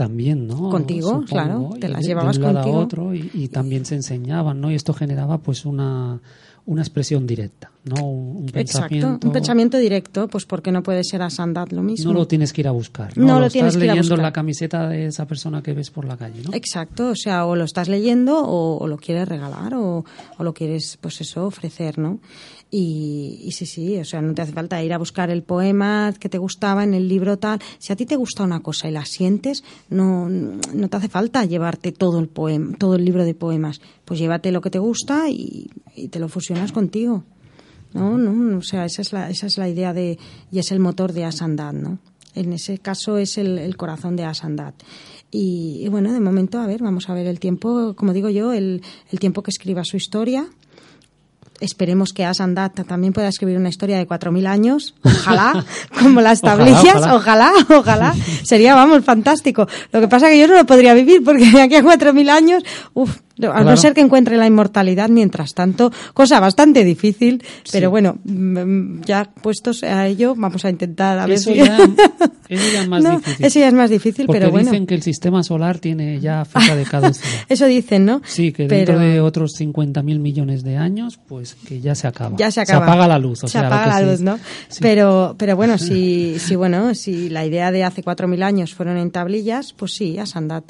también, 0.02 0.48
¿no? 0.48 0.68
Contigo, 0.68 1.24
claro, 1.28 1.70
te 1.80 1.88
las 1.88 2.04
llevabas 2.04 2.36
de 2.36 2.44
un 2.44 2.54
lado 2.54 2.74
a 2.74 2.78
otro 2.80 3.14
y, 3.14 3.46
también 3.52 3.84
se 3.84 3.94
enseñaban, 3.94 4.60
¿no? 4.60 4.72
Y 4.72 4.74
esto 4.74 4.92
generaba 4.92 5.38
pues 5.38 5.64
una, 5.64 6.20
una 6.66 6.82
expresión 6.82 7.24
directa, 7.24 7.70
¿no? 7.84 8.04
Un, 8.04 8.46
pensamiento... 8.46 9.06
Exacto, 9.06 9.26
un 9.28 9.32
pensamiento 9.32 9.78
directo, 9.78 10.26
pues 10.26 10.44
porque 10.44 10.72
no 10.72 10.82
puede 10.82 11.04
ser 11.04 11.22
a 11.22 11.30
Sandat 11.30 11.70
lo 11.70 11.84
mismo. 11.84 12.12
No 12.12 12.18
lo 12.18 12.26
tienes 12.26 12.52
que 12.52 12.62
ir 12.62 12.68
a 12.68 12.72
buscar, 12.72 13.16
¿no? 13.16 13.38
lo, 13.38 13.46
estás 13.46 13.76
leyendo 13.76 14.16
en 14.16 14.22
la 14.22 14.32
camiseta 14.32 14.88
de 14.88 15.06
esa 15.06 15.24
persona 15.24 15.62
que 15.62 15.72
ves 15.72 15.92
por 15.92 16.04
la 16.04 16.16
calle, 16.16 16.42
¿no? 16.42 16.50
Exacto, 16.52 17.10
o 17.10 17.16
sea, 17.16 17.46
o 17.46 17.54
lo 17.54 17.62
estás 17.62 17.88
leyendo 17.88 18.42
o, 18.44 18.84
lo 18.88 18.96
quieres 18.96 19.28
regalar 19.28 19.74
o, 19.74 20.04
o, 20.36 20.42
lo 20.42 20.52
quieres, 20.52 20.98
pues 21.00 21.20
eso, 21.20 21.46
ofrecer, 21.46 21.96
¿no? 21.96 22.18
Y, 22.74 23.50
sí, 23.52 23.66
sí, 23.66 23.98
o 23.98 24.04
sea, 24.06 24.22
no 24.22 24.32
te 24.32 24.40
hace 24.40 24.52
falta 24.52 24.82
ir 24.82 24.94
a 24.94 24.98
buscar 24.98 25.28
el 25.28 25.42
poema 25.42 26.14
que 26.18 26.30
te 26.30 26.38
gustaba 26.38 26.84
en 26.84 26.94
el 26.94 27.06
libro 27.06 27.38
tal. 27.38 27.60
Si 27.78 27.92
a 27.92 27.96
ti 27.96 28.06
te 28.06 28.16
gusta 28.16 28.44
una 28.44 28.60
cosa 28.60 28.88
y 28.88 28.92
la 28.92 29.04
sientes, 29.04 29.62
no, 29.90 30.30
no 30.30 30.88
te 30.88 30.96
hace 30.96 31.10
falta 31.10 31.44
llevarte 31.44 31.92
todo 31.92 32.18
el 32.18 32.28
poema, 32.28 32.74
todo 32.78 32.94
el 32.94 33.04
libro 33.04 33.26
de 33.26 33.34
poemas. 33.34 33.82
Pues 34.06 34.18
llévate 34.18 34.50
lo 34.52 34.62
que 34.62 34.70
te 34.70 34.78
gusta 34.78 35.28
y, 35.28 35.70
te 36.10 36.18
lo 36.18 36.30
fusionas 36.30 36.72
contigo. 36.72 37.24
¿no? 37.92 38.16
¿no? 38.16 38.56
O 38.56 38.62
sea, 38.62 38.86
esa 38.86 39.02
es, 39.02 39.12
la, 39.12 39.28
esa 39.28 39.48
es 39.48 39.58
la 39.58 39.68
idea 39.68 39.92
de, 39.92 40.18
y 40.50 40.58
es 40.58 40.72
el 40.72 40.80
motor 40.80 41.12
de 41.12 41.26
Asandat, 41.26 41.74
¿no? 41.74 41.98
En 42.34 42.54
ese 42.54 42.78
caso 42.78 43.18
es 43.18 43.36
el, 43.36 43.58
el 43.58 43.76
corazón 43.76 44.16
de 44.16 44.24
Asandat. 44.24 44.74
Y, 45.30 45.82
y, 45.84 45.88
bueno, 45.88 46.10
de 46.10 46.20
momento, 46.20 46.58
a 46.58 46.66
ver, 46.66 46.82
vamos 46.82 47.10
a 47.10 47.14
ver 47.14 47.26
el 47.26 47.38
tiempo, 47.38 47.92
como 47.94 48.14
digo 48.14 48.30
yo, 48.30 48.54
el, 48.54 48.80
el 49.10 49.20
tiempo 49.20 49.42
que 49.42 49.50
escriba 49.50 49.84
su 49.84 49.98
historia 49.98 50.48
Esperemos 51.62 52.12
que 52.12 52.24
Asandat 52.24 52.86
también 52.86 53.12
pueda 53.12 53.28
escribir 53.28 53.56
una 53.56 53.68
historia 53.68 53.96
de 53.96 54.06
4.000 54.06 54.46
años, 54.48 54.94
ojalá, 55.04 55.64
como 55.98 56.20
las 56.20 56.40
tablillas, 56.40 57.06
ojalá, 57.10 57.52
ojalá, 57.70 58.14
sería, 58.42 58.74
vamos, 58.74 59.04
fantástico. 59.04 59.68
Lo 59.92 60.00
que 60.00 60.08
pasa 60.08 60.26
es 60.26 60.32
que 60.32 60.40
yo 60.40 60.48
no 60.48 60.54
lo 60.54 60.66
podría 60.66 60.92
vivir 60.92 61.22
porque 61.24 61.50
de 61.50 61.62
aquí 61.62 61.76
a 61.76 61.82
4.000 61.82 62.30
años, 62.30 62.64
uff, 62.94 63.18
a 63.52 63.64
no 63.64 63.76
ser 63.76 63.94
que 63.94 64.00
encuentre 64.00 64.36
la 64.36 64.46
inmortalidad 64.46 65.08
mientras 65.08 65.54
tanto, 65.54 65.92
cosa 66.14 66.40
bastante 66.40 66.84
difícil, 66.84 67.42
pero 67.70 67.90
bueno, 67.90 68.18
mm, 68.24 69.02
ya 69.02 69.24
puestos 69.24 69.82
a 69.82 70.06
ello, 70.06 70.34
vamos 70.36 70.64
a 70.64 70.70
intentar 70.70 71.18
a 71.18 71.26
ver 71.26 71.36
eso, 71.36 71.52
ya, 71.52 71.76
eso 72.48 72.72
ya 72.72 72.82
es 72.82 72.88
más 72.88 73.02
difícil. 73.02 73.46
Eso 73.46 73.58
ya 73.58 73.68
es 73.68 73.74
más 73.74 73.90
difícil, 73.90 74.26
Porque 74.26 74.40
pero 74.40 74.50
bueno. 74.50 74.70
dicen 74.70 74.86
que 74.86 74.94
el 74.94 75.02
sistema 75.02 75.42
solar 75.42 75.78
tiene 75.78 76.20
ya 76.20 76.44
fecha 76.44 76.76
de 76.76 76.84
caducidad. 76.84 77.30
eso 77.48 77.66
dicen, 77.66 78.04
¿no? 78.04 78.20
Sí, 78.24 78.52
que 78.52 78.68
dentro 78.68 78.98
de 78.98 79.20
otros 79.20 79.58
50.000 79.58 80.18
millones 80.18 80.62
de 80.62 80.76
años, 80.76 81.18
pues 81.26 81.54
que 81.54 81.80
ya 81.80 81.94
se 81.94 82.06
acaba. 82.06 82.36
Ya 82.36 82.50
se 82.50 82.60
acaba. 82.60 82.84
Se 82.84 82.90
apaga 82.90 83.08
la 83.08 83.18
luz. 83.18 83.44
O 83.44 83.48
se 83.48 83.58
apaga 83.58 84.00
la 84.00 84.10
luz, 84.10 84.20
¿no? 84.20 84.38
Pero, 84.80 85.34
pero 85.38 85.56
bueno, 85.56 85.78
si, 85.78 86.38
si, 86.38 86.56
bueno, 86.56 86.94
si 86.94 87.28
la 87.30 87.44
idea 87.44 87.70
de 87.70 87.84
hace 87.84 88.02
4.000 88.02 88.42
años 88.42 88.74
fueron 88.74 88.96
en 88.96 89.10
tablillas, 89.10 89.72
pues 89.72 89.94
sí, 89.94 90.18
a 90.18 90.26
Sandat 90.26 90.64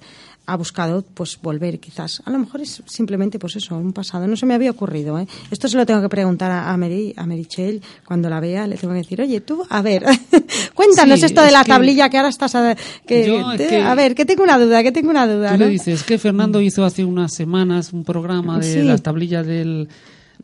ha 0.53 0.57
buscado 0.57 1.03
pues 1.14 1.38
volver 1.40 1.80
quizás. 1.80 2.22
A 2.26 2.30
lo 2.30 2.38
mejor 2.38 2.61
es 2.61 2.82
simplemente 2.86 3.38
pues 3.38 3.57
eso 3.57 3.74
un 3.74 3.94
pasado. 3.94 4.26
No 4.26 4.36
se 4.36 4.44
me 4.44 4.53
había 4.53 4.70
ocurrido 4.70 5.18
¿eh? 5.18 5.26
esto 5.50 5.66
se 5.66 5.78
lo 5.78 5.86
tengo 5.86 6.03
que 6.03 6.11
preguntar 6.11 6.50
a, 6.50 6.76
Mary, 6.76 7.14
a 7.16 7.26
Merichel. 7.26 7.80
Cuando 8.05 8.28
la 8.28 8.38
vea 8.38 8.66
le 8.66 8.76
tengo 8.76 8.92
que 8.92 8.98
decir 8.98 9.22
oye 9.22 9.40
tú 9.40 9.64
a 9.70 9.80
ver 9.80 10.05
cuéntanos 10.74 11.22
esto 11.22 11.42
de 11.42 11.53
la 11.53 11.64
tablilla 11.64 12.11
que 12.11 12.18
ahora 12.18 12.28
estás 12.28 12.55
a, 12.55 12.76
que, 13.07 13.34
a 13.82 13.94
ver 13.94 14.14
que 14.14 14.26
tengo 14.26 14.42
una 14.42 14.59
duda 14.59 14.82
que 14.82 14.92
tengo 14.92 15.09
una 15.11 15.26
duda 15.26 15.53
tú 15.53 15.59
le 15.61 15.68
dices 15.68 16.03
que 16.03 16.18
Fernando 16.18 16.61
hizo 16.61 16.84
hace 16.84 17.03
unas 17.03 17.32
semanas 17.34 17.94
un 17.94 18.05
programa 18.05 18.59
de 18.59 18.84
las 18.84 19.03
tablillas 19.03 19.46
del 19.46 19.88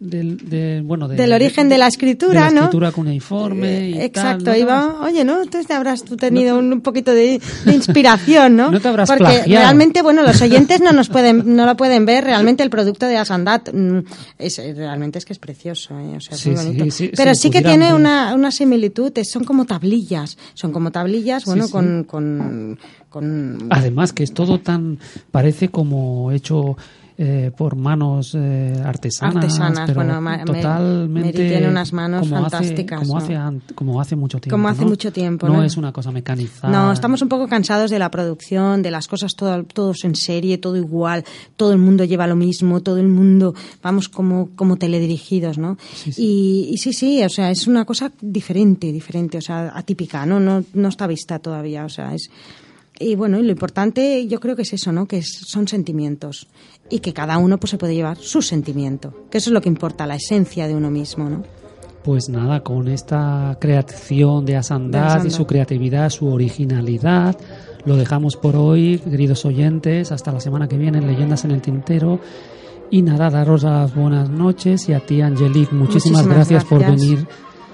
del, 0.00 0.36
de, 0.48 0.80
bueno, 0.84 1.08
del 1.08 1.32
origen 1.32 1.68
de, 1.68 1.76
la 1.78 1.88
escritura, 1.88 2.44
de 2.46 2.50
la 2.52 2.60
escritura 2.60 2.92
cuneiforme. 2.92 3.90
Y 3.90 4.00
Exacto, 4.00 4.44
tal, 4.44 4.54
¿no? 4.54 4.60
iba, 4.60 5.00
oye, 5.02 5.24
¿no? 5.24 5.42
Entonces 5.42 5.70
habrás 5.70 6.04
tú 6.04 6.16
tenido 6.16 6.58
un 6.58 6.80
poquito 6.82 7.12
de, 7.12 7.40
inspiración, 7.66 8.56
¿no? 8.56 8.70
No 8.78 8.80
te 8.80 8.88
habrás 8.88 9.08
Porque 9.08 9.24
plagiado. 9.24 9.50
realmente, 9.64 10.02
bueno, 10.02 10.22
los 10.22 10.40
oyentes 10.42 10.80
no 10.80 10.92
nos 10.92 11.08
pueden, 11.08 11.56
no 11.56 11.66
lo 11.66 11.76
pueden 11.76 12.06
ver, 12.06 12.24
realmente 12.24 12.62
el 12.62 12.70
producto 12.70 13.06
de 13.06 13.16
Asandat 13.16 13.70
mm, 13.72 13.98
es, 14.38 14.58
realmente 14.76 15.18
es 15.18 15.24
que 15.24 15.32
es 15.32 15.38
precioso, 15.38 15.98
¿eh? 15.98 16.16
o 16.16 16.20
sea, 16.20 16.34
es 16.36 16.40
Sí, 16.40 16.50
muy 16.50 16.64
bonito. 16.64 16.90
sí, 16.90 17.10
Pero 17.16 17.34
sí 17.34 17.50
que 17.50 17.62
tiene 17.62 17.86
ver. 17.86 17.94
una, 17.94 18.34
una 18.34 18.50
similitud, 18.50 19.10
es- 19.18 19.30
son 19.30 19.44
como 19.44 19.64
tablillas, 19.64 20.38
son 20.54 20.72
como 20.72 20.90
tablillas, 20.92 21.44
bueno, 21.44 21.68
con, 21.70 22.04
con 22.04 22.78
Además 23.70 24.12
que 24.12 24.22
es 24.22 24.32
todo 24.32 24.60
tan 24.60 24.98
parece 25.30 25.70
como 25.70 26.30
hecho 26.30 26.76
eh, 27.20 27.50
por 27.56 27.74
manos 27.74 28.32
eh, 28.38 28.80
artesanas, 28.84 29.34
Artesanas, 29.36 29.90
pero 29.90 30.04
bueno, 30.04 30.44
totalmente 30.44 31.20
Mary 31.32 31.32
tiene 31.48 31.68
unas 31.68 31.92
manos 31.92 32.20
como 32.28 32.36
hace- 32.46 32.50
fantásticas, 32.56 33.00
como 33.00 33.18
¿no? 33.18 33.24
hace 33.24 33.60
como 33.74 34.00
hace 34.00 34.14
mucho 34.16 34.38
tiempo, 34.40 34.54
Como 34.54 34.68
hace 34.68 34.82
¿no? 34.82 34.88
mucho 34.88 35.12
tiempo, 35.12 35.48
no, 35.48 35.54
¿no? 35.56 35.62
es 35.64 35.76
una 35.76 35.92
cosa 35.92 36.12
mecanizada. 36.12 36.72
No, 36.72 36.92
estamos 36.92 37.20
un 37.20 37.28
poco 37.28 37.48
cansados 37.48 37.90
de 37.90 37.98
la 37.98 38.08
producción, 38.10 38.82
de 38.82 38.92
las 38.92 39.08
cosas 39.08 39.34
todo, 39.34 39.64
todos 39.64 40.04
en 40.04 40.14
serie, 40.14 40.58
todo 40.58 40.76
igual, 40.76 41.24
todo 41.56 41.72
el 41.72 41.78
mundo 41.78 42.04
lleva 42.04 42.26
lo 42.28 42.36
mismo, 42.36 42.80
todo 42.82 42.98
el 42.98 43.08
mundo, 43.08 43.52
vamos 43.82 44.08
como, 44.08 44.50
como 44.54 44.76
teledirigidos, 44.76 45.58
¿no? 45.58 45.76
Y, 46.16 46.68
y 46.70 46.78
sí, 46.78 46.92
sí, 46.92 47.24
o 47.24 47.28
sea, 47.28 47.50
es 47.50 47.66
una 47.66 47.84
cosa 47.84 48.12
diferente, 48.20 48.92
diferente, 48.92 49.38
o 49.38 49.42
sea, 49.42 49.72
atípica, 49.74 50.24
¿no? 50.24 50.38
No, 50.38 50.62
no 50.72 50.88
está 50.88 51.08
vista 51.08 51.40
todavía, 51.40 51.84
o 51.84 51.88
sea, 51.88 52.14
es... 52.14 52.30
Y 53.00 53.14
bueno, 53.14 53.38
y 53.38 53.42
lo 53.42 53.52
importante 53.52 54.26
yo 54.26 54.40
creo 54.40 54.56
que 54.56 54.62
es 54.62 54.72
eso, 54.72 54.90
¿no? 54.92 55.06
Que 55.06 55.18
es- 55.18 55.42
son 55.46 55.68
sentimientos 55.68 56.48
y 56.90 56.98
que 56.98 57.12
cada 57.12 57.38
uno 57.38 57.58
pues 57.58 57.70
se 57.70 57.78
puede 57.78 57.94
llevar 57.94 58.16
su 58.18 58.42
sentimiento, 58.42 59.12
que 59.30 59.38
eso 59.38 59.50
es 59.50 59.54
lo 59.54 59.60
que 59.60 59.68
importa, 59.68 60.06
la 60.06 60.16
esencia 60.16 60.66
de 60.66 60.74
uno 60.74 60.90
mismo, 60.90 61.28
¿no? 61.30 61.42
Pues 62.02 62.28
nada, 62.28 62.60
con 62.62 62.88
esta 62.88 63.56
creación 63.60 64.44
de 64.46 64.56
Asandad 64.56 65.24
y 65.24 65.30
su 65.30 65.46
creatividad, 65.46 66.08
su 66.10 66.26
originalidad, 66.28 67.36
lo 67.84 67.96
dejamos 67.96 68.36
por 68.36 68.56
hoy, 68.56 68.98
queridos 68.98 69.44
oyentes. 69.44 70.10
Hasta 70.12 70.32
la 70.32 70.40
semana 70.40 70.68
que 70.68 70.76
viene 70.78 70.98
en 70.98 71.06
Leyendas 71.06 71.44
en 71.44 71.50
el 71.52 71.60
Tintero. 71.62 72.18
Y 72.90 73.02
nada, 73.02 73.28
daros 73.30 73.62
las 73.64 73.94
buenas 73.94 74.30
noches 74.30 74.88
y 74.88 74.94
a 74.94 75.00
ti, 75.00 75.20
Angelique, 75.20 75.74
muchísimas, 75.74 76.26
gracias, 76.26 76.64
por 76.64 76.80
venir 76.80 77.26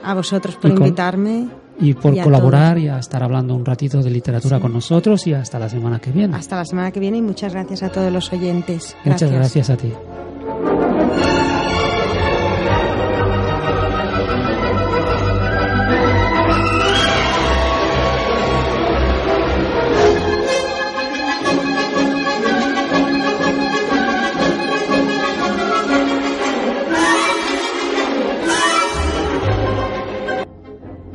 A 0.03 0.13
vosotros 0.15 0.57
por 0.57 0.71
Y 0.71 0.75
con- 0.75 0.83
invitarme. 0.87 1.49
Y 1.81 1.95
por 1.95 2.15
Y 2.15 2.21
colaborar 2.21 2.79
y 2.79 2.89
a 2.89 2.99
estar 2.99 3.23
hablando 3.23 3.55
un 3.55 3.65
ratito 3.65 4.03
de 4.03 4.11
literatura 4.11 4.61
con 4.61 4.73
nosotros 4.73 5.27
y 5.27 5.35
hasta 5.35 5.59
la 5.59 5.69
semana 5.69 5.99
que 5.99 6.11
viene. 6.11 6.37
Hasta 6.37 6.57
la 6.57 6.65
semana 6.65 6.91
que 6.91 7.01
viene 7.01 7.19
y 7.19 7.23
muchas 7.23 7.53
gracias 7.53 7.83
a 7.83 7.91
todos 7.91 8.13
los 8.13 8.33
oyentes. 8.33 8.97
Muchas 9.05 9.31
gracias 9.31 9.71
a 9.71 9.77
ti. 9.77 9.93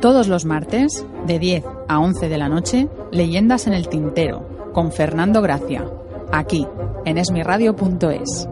Todos 0.00 0.28
los 0.28 0.46
martes, 0.46 1.04
de 1.26 1.38
10 1.38 1.64
a 1.86 1.98
11 1.98 2.30
de 2.30 2.38
la 2.38 2.48
noche, 2.48 2.88
Leyendas 3.12 3.66
en 3.66 3.74
el 3.74 3.88
Tintero, 3.88 4.72
con 4.72 4.92
Fernando 4.92 5.42
Gracia, 5.42 5.86
aquí, 6.32 6.66
en 7.04 7.18
esmiradio.es. 7.18 8.48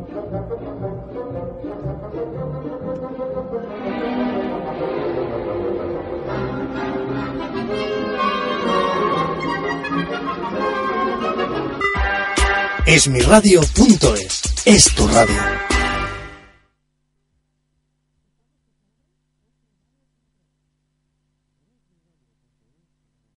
Esmiradio.es 12.84 14.42
es 14.66 14.94
tu 14.94 15.08
radio. 15.08 15.77